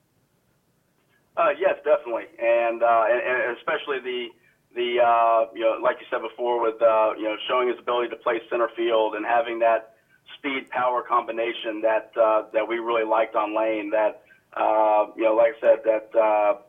Uh, 1.38 1.50
yes, 1.58 1.76
definitely, 1.84 2.26
and, 2.40 2.84
uh, 2.84 3.04
and, 3.10 3.22
and 3.22 3.58
especially 3.58 4.00
the 4.00 4.28
the 4.76 5.04
uh, 5.04 5.52
you 5.54 5.62
know 5.62 5.76
like 5.84 5.98
you 6.00 6.06
said 6.10 6.22
before 6.22 6.62
with 6.62 6.82
uh, 6.82 7.12
you 7.18 7.24
know 7.24 7.36
showing 7.48 7.68
his 7.68 7.80
ability 7.80 8.10
to 8.10 8.16
play 8.18 8.40
center 8.50 8.70
field 8.76 9.16
and 9.16 9.26
having 9.26 9.60
that 9.60 9.96
speed 10.38 10.70
power 10.70 11.04
combination 11.04 11.82
that 11.82 12.12
uh, 12.16 12.44
that 12.54 12.68
we 12.68 12.80
really 12.80 13.04
liked 13.04 13.36
on 13.36 13.56
Lane. 13.56 13.90
That 13.90 14.24
uh, 14.56 15.08
you 15.16 15.24
know 15.24 15.36
like 15.36 15.56
I 15.58 15.60
said 15.60 15.80
that 15.84 16.08
uh, 16.16 16.60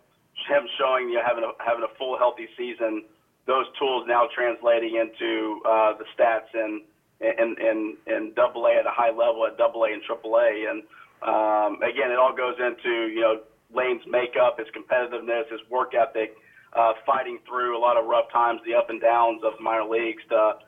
him 0.49 0.66
showing 0.78 1.11
you 1.11 1.16
know, 1.16 1.22
having 1.26 1.45
a 1.45 1.53
having 1.62 1.85
a 1.85 1.99
full 1.99 2.18
healthy 2.18 2.49
season 2.57 3.05
those 3.47 3.66
tools 3.78 4.05
now 4.07 4.28
translating 4.35 4.95
into 4.97 5.61
uh, 5.66 5.95
the 5.99 6.05
stats 6.14 6.55
in 6.55 6.83
in 7.23 7.57
in 7.61 7.97
in 8.07 8.33
Double 8.35 8.66
A 8.66 8.75
at 8.79 8.87
a 8.87 8.91
high 8.91 9.11
level 9.11 9.47
at 9.47 9.57
Double 9.57 9.85
A 9.85 9.93
and 9.93 10.03
Triple 10.03 10.37
A, 10.37 10.66
and 10.68 10.83
um, 11.23 11.83
again, 11.83 12.11
it 12.11 12.18
all 12.18 12.35
goes 12.35 12.57
into 12.59 13.09
you 13.09 13.20
know 13.20 13.41
Lane's 13.75 14.03
makeup, 14.07 14.59
his 14.59 14.68
competitiveness, 14.75 15.51
his 15.51 15.61
work 15.70 15.95
ethic, 15.95 16.35
uh, 16.75 16.93
fighting 17.07 17.39
through 17.49 17.79
a 17.79 17.81
lot 17.81 17.97
of 17.97 18.07
rough 18.07 18.31
times, 18.33 18.61
the 18.66 18.75
up 18.75 18.91
and 18.91 19.01
downs 19.01 19.43
of 19.45 19.59
minor 19.61 19.89
leagues 19.89 20.23
to 20.29 20.59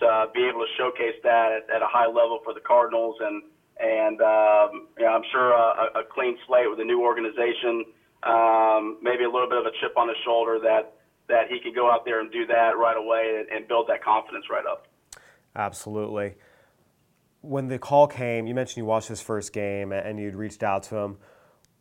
to 0.00 0.26
be 0.32 0.46
able 0.46 0.60
to 0.60 0.70
showcase 0.78 1.18
that 1.24 1.52
at, 1.52 1.74
at 1.74 1.82
a 1.82 1.90
high 1.90 2.06
level 2.06 2.40
for 2.44 2.54
the 2.54 2.60
Cardinals, 2.60 3.16
and 3.20 3.42
and 3.78 4.20
um, 4.22 4.88
you 4.96 5.04
know, 5.04 5.12
I'm 5.12 5.24
sure 5.30 5.52
a, 5.52 6.00
a 6.00 6.04
clean 6.10 6.36
slate 6.46 6.70
with 6.70 6.80
a 6.80 6.84
new 6.84 7.02
organization, 7.02 7.84
um, 8.24 8.98
maybe 9.02 9.24
a 9.24 9.30
little 9.30 9.48
bit 9.48 9.58
of 9.58 9.66
a 9.66 9.74
chip 9.80 9.96
on 9.96 10.08
his 10.08 10.16
shoulder 10.24 10.58
that 10.62 10.94
that 11.28 11.48
he 11.48 11.60
could 11.60 11.74
go 11.74 11.90
out 11.90 12.04
there 12.04 12.20
and 12.20 12.32
do 12.32 12.46
that 12.46 12.78
right 12.78 12.96
away 12.96 13.44
and, 13.44 13.48
and 13.50 13.68
build 13.68 13.86
that 13.88 14.02
confidence 14.02 14.46
right 14.50 14.64
up. 14.64 14.87
Absolutely. 15.58 16.36
When 17.40 17.66
the 17.66 17.78
call 17.78 18.06
came, 18.06 18.46
you 18.46 18.54
mentioned 18.54 18.78
you 18.78 18.84
watched 18.84 19.08
his 19.08 19.20
first 19.20 19.52
game 19.52 19.92
and 19.92 20.18
you'd 20.18 20.36
reached 20.36 20.62
out 20.62 20.84
to 20.84 20.96
him. 20.96 21.18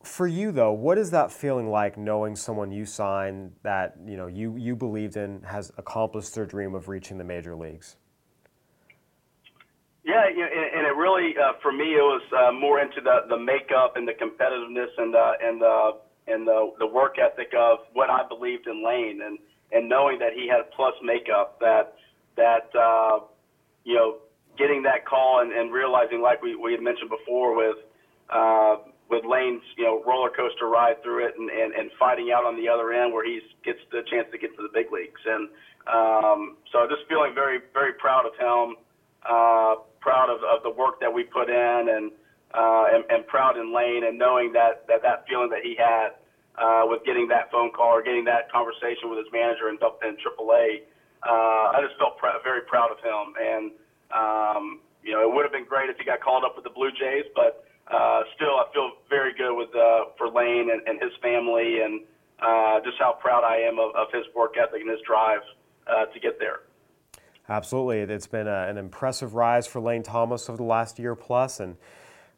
For 0.04 0.26
you 0.28 0.52
though, 0.52 0.72
what 0.72 0.98
is 0.98 1.12
that 1.12 1.32
feeling 1.32 1.70
like 1.70 1.98
knowing 1.98 2.36
someone 2.36 2.72
you 2.72 2.86
signed 2.86 3.54
that 3.64 3.96
you 4.06 4.18
know 4.18 4.28
you, 4.28 4.56
you 4.58 4.76
believed 4.76 5.18
in 5.18 5.42
has 5.44 5.72
accomplished 5.78 6.34
their 6.36 6.46
dream 6.46 6.76
of 6.76 6.88
reaching 6.88 7.18
the 7.18 7.24
major 7.24 7.56
leagues? 7.56 7.98
Yeah, 10.06 10.24
and 10.24 10.88
it 10.88 10.96
really, 10.96 11.36
uh, 11.38 11.60
for 11.62 11.74
me, 11.74 11.96
it 11.96 12.02
was 12.02 12.22
uh, 12.32 12.54
more 12.54 12.80
into 12.80 13.02
the, 13.02 13.28
the 13.28 13.38
makeup 13.38 13.98
and 13.98 14.08
the 14.08 14.14
competitiveness 14.14 14.88
and 14.98 15.14
uh, 15.14 15.34
and 15.44 15.62
the 15.62 15.92
and 16.28 16.48
the 16.48 16.72
the 16.80 16.88
work 16.88 17.18
ethic 17.20 17.52
of 17.58 17.80
what 17.92 18.10
I 18.10 18.26
believed 18.26 18.68
in 18.68 18.86
Lane 18.86 19.20
and 19.26 19.38
and 19.74 19.90
knowing 19.90 20.18
that 20.20 20.32
he 20.34 20.48
had 20.48 20.72
plus 20.72 20.94
makeup 21.04 21.60
that 21.60 21.96
that 22.38 22.70
uh, 22.74 23.20
you 23.88 23.96
know 23.96 24.20
getting 24.60 24.84
that 24.84 25.06
call 25.08 25.40
and, 25.40 25.54
and 25.54 25.72
realizing 25.72 26.22
like 26.22 26.42
we, 26.42 26.56
we 26.56 26.74
had 26.74 26.82
mentioned 26.82 27.10
before 27.10 27.56
with 27.56 27.80
uh, 28.30 28.76
with 29.10 29.24
Lane's 29.24 29.64
you 29.78 29.86
know 29.86 30.04
roller 30.04 30.30
coaster 30.30 30.68
ride 30.68 31.02
through 31.02 31.26
it 31.26 31.34
and, 31.40 31.50
and, 31.50 31.72
and 31.74 31.90
fighting 31.98 32.30
out 32.36 32.44
on 32.44 32.60
the 32.60 32.68
other 32.68 32.92
end 32.92 33.14
where 33.14 33.24
he 33.24 33.40
gets 33.64 33.80
the 33.96 34.04
chance 34.12 34.28
to 34.32 34.38
get 34.38 34.52
to 34.58 34.62
the 34.62 34.74
big 34.76 34.92
leagues 34.92 35.24
and 35.26 35.48
um, 35.88 36.58
so 36.72 36.84
just 36.92 37.08
feeling 37.08 37.32
very 37.34 37.64
very 37.72 37.94
proud 37.96 38.28
of 38.28 38.36
him 38.36 38.76
uh, 39.24 39.80
proud 40.04 40.28
of, 40.28 40.44
of 40.44 40.62
the 40.64 40.70
work 40.70 41.00
that 41.00 41.12
we 41.12 41.24
put 41.24 41.50
in 41.50 41.88
and 41.88 42.12
uh, 42.54 42.86
and, 42.92 43.04
and 43.10 43.28
proud 43.28 43.58
in 43.58 43.76
Lane 43.76 44.04
and 44.04 44.18
knowing 44.18 44.52
that, 44.54 44.88
that 44.88 45.02
that 45.04 45.26
feeling 45.28 45.50
that 45.50 45.64
he 45.64 45.76
had 45.76 46.16
uh, 46.58 46.84
with 46.88 47.04
getting 47.06 47.28
that 47.28 47.52
phone 47.52 47.72
call 47.72 47.92
or 48.00 48.02
getting 48.02 48.26
that 48.26 48.52
conversation 48.52 49.12
with 49.12 49.20
his 49.20 49.28
manager 49.32 49.70
in, 49.70 49.78
in 50.08 50.16
AAA. 50.16 50.88
Uh, 51.28 51.76
I 51.76 51.84
just 51.84 52.00
felt 52.00 52.18
pr- 52.18 52.40
very 52.44 52.62
proud 52.62 52.90
of 52.92 53.00
him, 53.04 53.36
and 53.36 53.72
um, 54.16 54.80
you 55.04 55.12
know 55.12 55.28
it 55.28 55.34
would 55.34 55.44
have 55.44 55.52
been 55.52 55.68
great 55.68 55.90
if 55.90 55.98
he 55.98 56.06
got 56.06 56.22
called 56.22 56.46
up 56.46 56.56
with 56.56 56.64
the 56.64 56.72
Blue 56.72 56.92
Jays, 56.92 57.26
but 57.36 57.68
uh, 57.92 58.24
still 58.36 58.56
I 58.56 58.66
feel 58.74 58.92
very 59.10 59.34
good 59.36 59.54
with 59.56 59.76
uh, 59.76 60.16
for 60.18 60.30
Lane 60.32 60.72
and, 60.72 60.88
and 60.88 61.02
his 61.02 61.12
family, 61.22 61.82
and 61.84 62.02
uh, 62.40 62.80
just 62.80 62.98
how 62.98 63.12
proud 63.20 63.44
I 63.44 63.58
am 63.68 63.78
of, 63.78 63.94
of 63.96 64.08
his 64.14 64.24
work 64.34 64.56
ethic 64.58 64.80
and 64.80 64.90
his 64.90 65.02
drive 65.06 65.42
uh, 65.88 66.06
to 66.06 66.20
get 66.20 66.40
there. 66.40 66.62
Absolutely. 67.50 68.00
It's 68.00 68.28
been 68.28 68.48
a, 68.48 68.68
an 68.68 68.78
impressive 68.78 69.34
rise 69.34 69.68
for 69.68 69.80
Lane 69.80 70.04
Thomas 70.04 70.50
over 70.50 70.58
the 70.58 70.64
last 70.64 71.00
year 71.00 71.16
plus, 71.16 71.60
and 71.60 71.78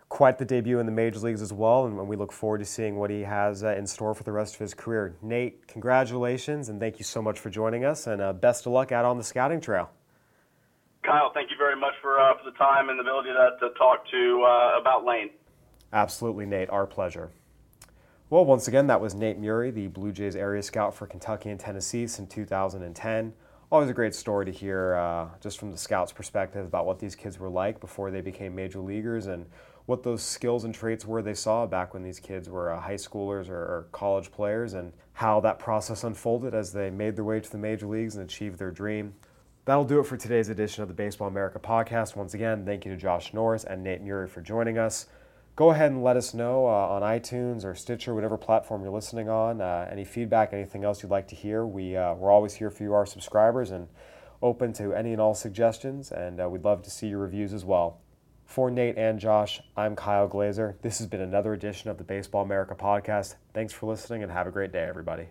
quite 0.10 0.40
the 0.40 0.46
debut 0.46 0.80
in 0.80 0.88
the 0.88 0.92
major 0.92 1.20
leagues 1.20 1.42
as 1.42 1.54
well. 1.54 1.86
And 1.86 1.96
we 2.08 2.16
look 2.16 2.32
forward 2.32 2.58
to 2.58 2.66
seeing 2.66 2.98
what 2.98 3.12
he 3.12 3.22
has 3.22 3.64
uh, 3.64 3.76
in 3.76 3.86
store 3.88 4.14
for 4.16 4.24
the 4.24 4.32
rest 4.32 4.56
of 4.56 4.60
his 4.60 4.74
career. 4.74 5.16
Nate, 5.22 5.68
congratulations, 5.68 6.68
and 6.70 6.80
thank 6.80 6.98
you 6.98 7.06
so 7.06 7.22
much 7.22 7.40
for 7.40 7.50
joining 7.50 7.86
us, 7.86 8.08
and 8.08 8.22
uh, 8.22 8.34
best 8.34 8.66
of 8.66 8.74
luck 8.74 8.92
out 8.92 9.06
on 9.06 9.18
the 9.18 9.24
scouting 9.24 9.62
trail. 9.62 9.92
Kyle, 11.04 11.32
thank 11.34 11.50
you 11.50 11.58
very 11.58 11.80
much 11.80 11.94
for, 12.02 12.20
uh, 12.20 12.34
for 12.38 12.52
the 12.52 12.58
time 12.58 12.90
and 12.90 13.00
the 13.00 13.04
ability 13.04 13.30
to, 13.30 13.52
to 13.60 13.74
talk 13.76 14.06
to 14.12 14.44
uh, 14.44 14.80
about 14.82 15.06
Lane. 15.06 15.30
Absolutely, 15.94 16.46
Nate. 16.46 16.70
Our 16.70 16.86
pleasure. 16.86 17.30
Well, 18.30 18.46
once 18.46 18.68
again, 18.68 18.88
that 18.88 19.02
was 19.02 19.16
Nate 19.16 19.40
Murrie, 19.42 19.74
the 19.74 19.88
Blue 19.88 20.12
Jays 20.12 20.36
area 20.36 20.62
scout 20.62 20.94
for 20.94 21.08
Kentucky 21.08 21.50
and 21.50 21.60
Tennessee 21.60 22.06
since 22.06 22.32
2010 22.32 23.34
always 23.72 23.90
a 23.90 23.94
great 23.94 24.16
story 24.16 24.46
to 24.46 24.52
hear 24.52 24.96
uh, 24.96 25.28
just 25.42 25.60
from 25.60 25.72
the 25.72 25.78
scouts' 25.78 26.12
perspective 26.12 26.66
about 26.66 26.86
what 26.86 27.00
these 27.00 27.16
kids 27.16 27.40
were 27.40 27.50
like 27.50 27.80
before 27.80 28.10
they 28.12 28.22
became 28.22 28.56
major 28.56 28.80
leaguers 28.80 29.28
and 29.28 29.46
what 29.90 30.04
those 30.04 30.22
skills 30.22 30.64
and 30.64 30.74
traits 30.74 31.04
were 31.04 31.22
they 31.22 31.34
saw 31.34 31.66
back 31.66 31.94
when 31.94 32.04
these 32.04 32.20
kids 32.20 32.48
were 32.48 32.72
uh, 32.72 32.80
high 32.80 32.94
schoolers 32.94 33.50
or, 33.50 33.58
or, 33.58 33.88
college 33.92 34.32
players 34.32 34.74
and 34.76 34.94
how 35.14 35.40
that 35.40 35.58
process 35.58 36.04
unfolded 36.04 36.54
as 36.54 36.72
they 36.72 36.92
made 36.92 37.16
their 37.16 37.26
way 37.26 37.40
to 37.40 37.52
the 37.52 37.58
major 37.58 37.88
leagues 37.88 38.16
and 38.16 38.24
achieved 38.24 38.60
their 38.60 38.70
dream. 38.70 39.16
That'll 39.66 39.84
do 39.84 40.00
it 40.00 40.06
for 40.06 40.16
today's 40.16 40.50
edition 40.50 40.84
of 40.84 40.90
the 40.90 40.94
Baseball 40.94 41.28
America 41.28 41.58
podcast. 41.58 42.16
Once 42.16 42.36
again, 42.36 42.66
thank 42.66 42.86
you 42.86 42.92
to 42.92 42.98
Josh 42.98 43.34
Norris 43.34 43.64
and 43.64 43.84
Nate 43.84 44.06
Murrie 44.06 44.30
for 44.30 44.42
joining 44.42 44.78
us 44.78 45.08
go 45.60 45.72
ahead 45.72 45.92
and 45.92 46.02
let 46.02 46.16
us 46.16 46.34
know 46.34 46.66
uh, 46.68 46.70
on 46.70 47.02
iTunes 47.02 47.66
or 47.66 47.76
Stitcher, 47.76 48.16
whatever 48.16 48.38
platform 48.38 48.82
you're 48.82 48.94
listening 48.94 49.28
on. 49.28 49.60
Uh, 49.60 49.90
any 49.92 50.06
feedback, 50.06 50.54
anything 50.54 50.86
else 50.86 51.04
you'd 51.04 51.12
like 51.12 51.28
to 51.28 51.36
hear, 51.36 51.66
we, 51.66 51.98
uh, 51.98 52.14
we're 52.14 52.32
always 52.32 52.54
here 52.54 52.70
for 52.70 52.84
you, 52.84 52.94
our 52.94 53.06
subscribers, 53.06 53.72
and 53.72 53.90
open 54.42 54.72
to 54.72 54.94
any 54.94 55.12
and 55.12 55.20
all 55.20 55.34
suggestions, 55.34 56.14
and 56.14 56.40
uh, 56.40 56.48
we'd 56.48 56.64
love 56.64 56.82
to 56.84 56.90
see 56.90 57.08
your 57.08 57.20
reviews 57.20 57.54
as 57.54 57.66
well. 57.66 58.00
For 58.50 58.72
Nate 58.72 58.98
and 58.98 59.20
Josh, 59.20 59.62
I'm 59.78 59.96
Kyle 59.96 60.28
Glaser. 60.28 60.76
This 60.82 60.98
has 60.98 61.06
been 61.06 61.22
another 61.22 61.54
edition 61.54 61.92
of 61.92 62.00
the 62.00 62.04
Baseball 62.04 62.42
America 62.42 62.74
podcast. 62.74 63.36
Thanks 63.54 63.74
for 63.74 63.86
listening 63.86 64.24
and 64.24 64.32
have 64.32 64.48
a 64.48 64.52
great 64.52 64.72
day, 64.72 64.86
everybody. 64.86 65.28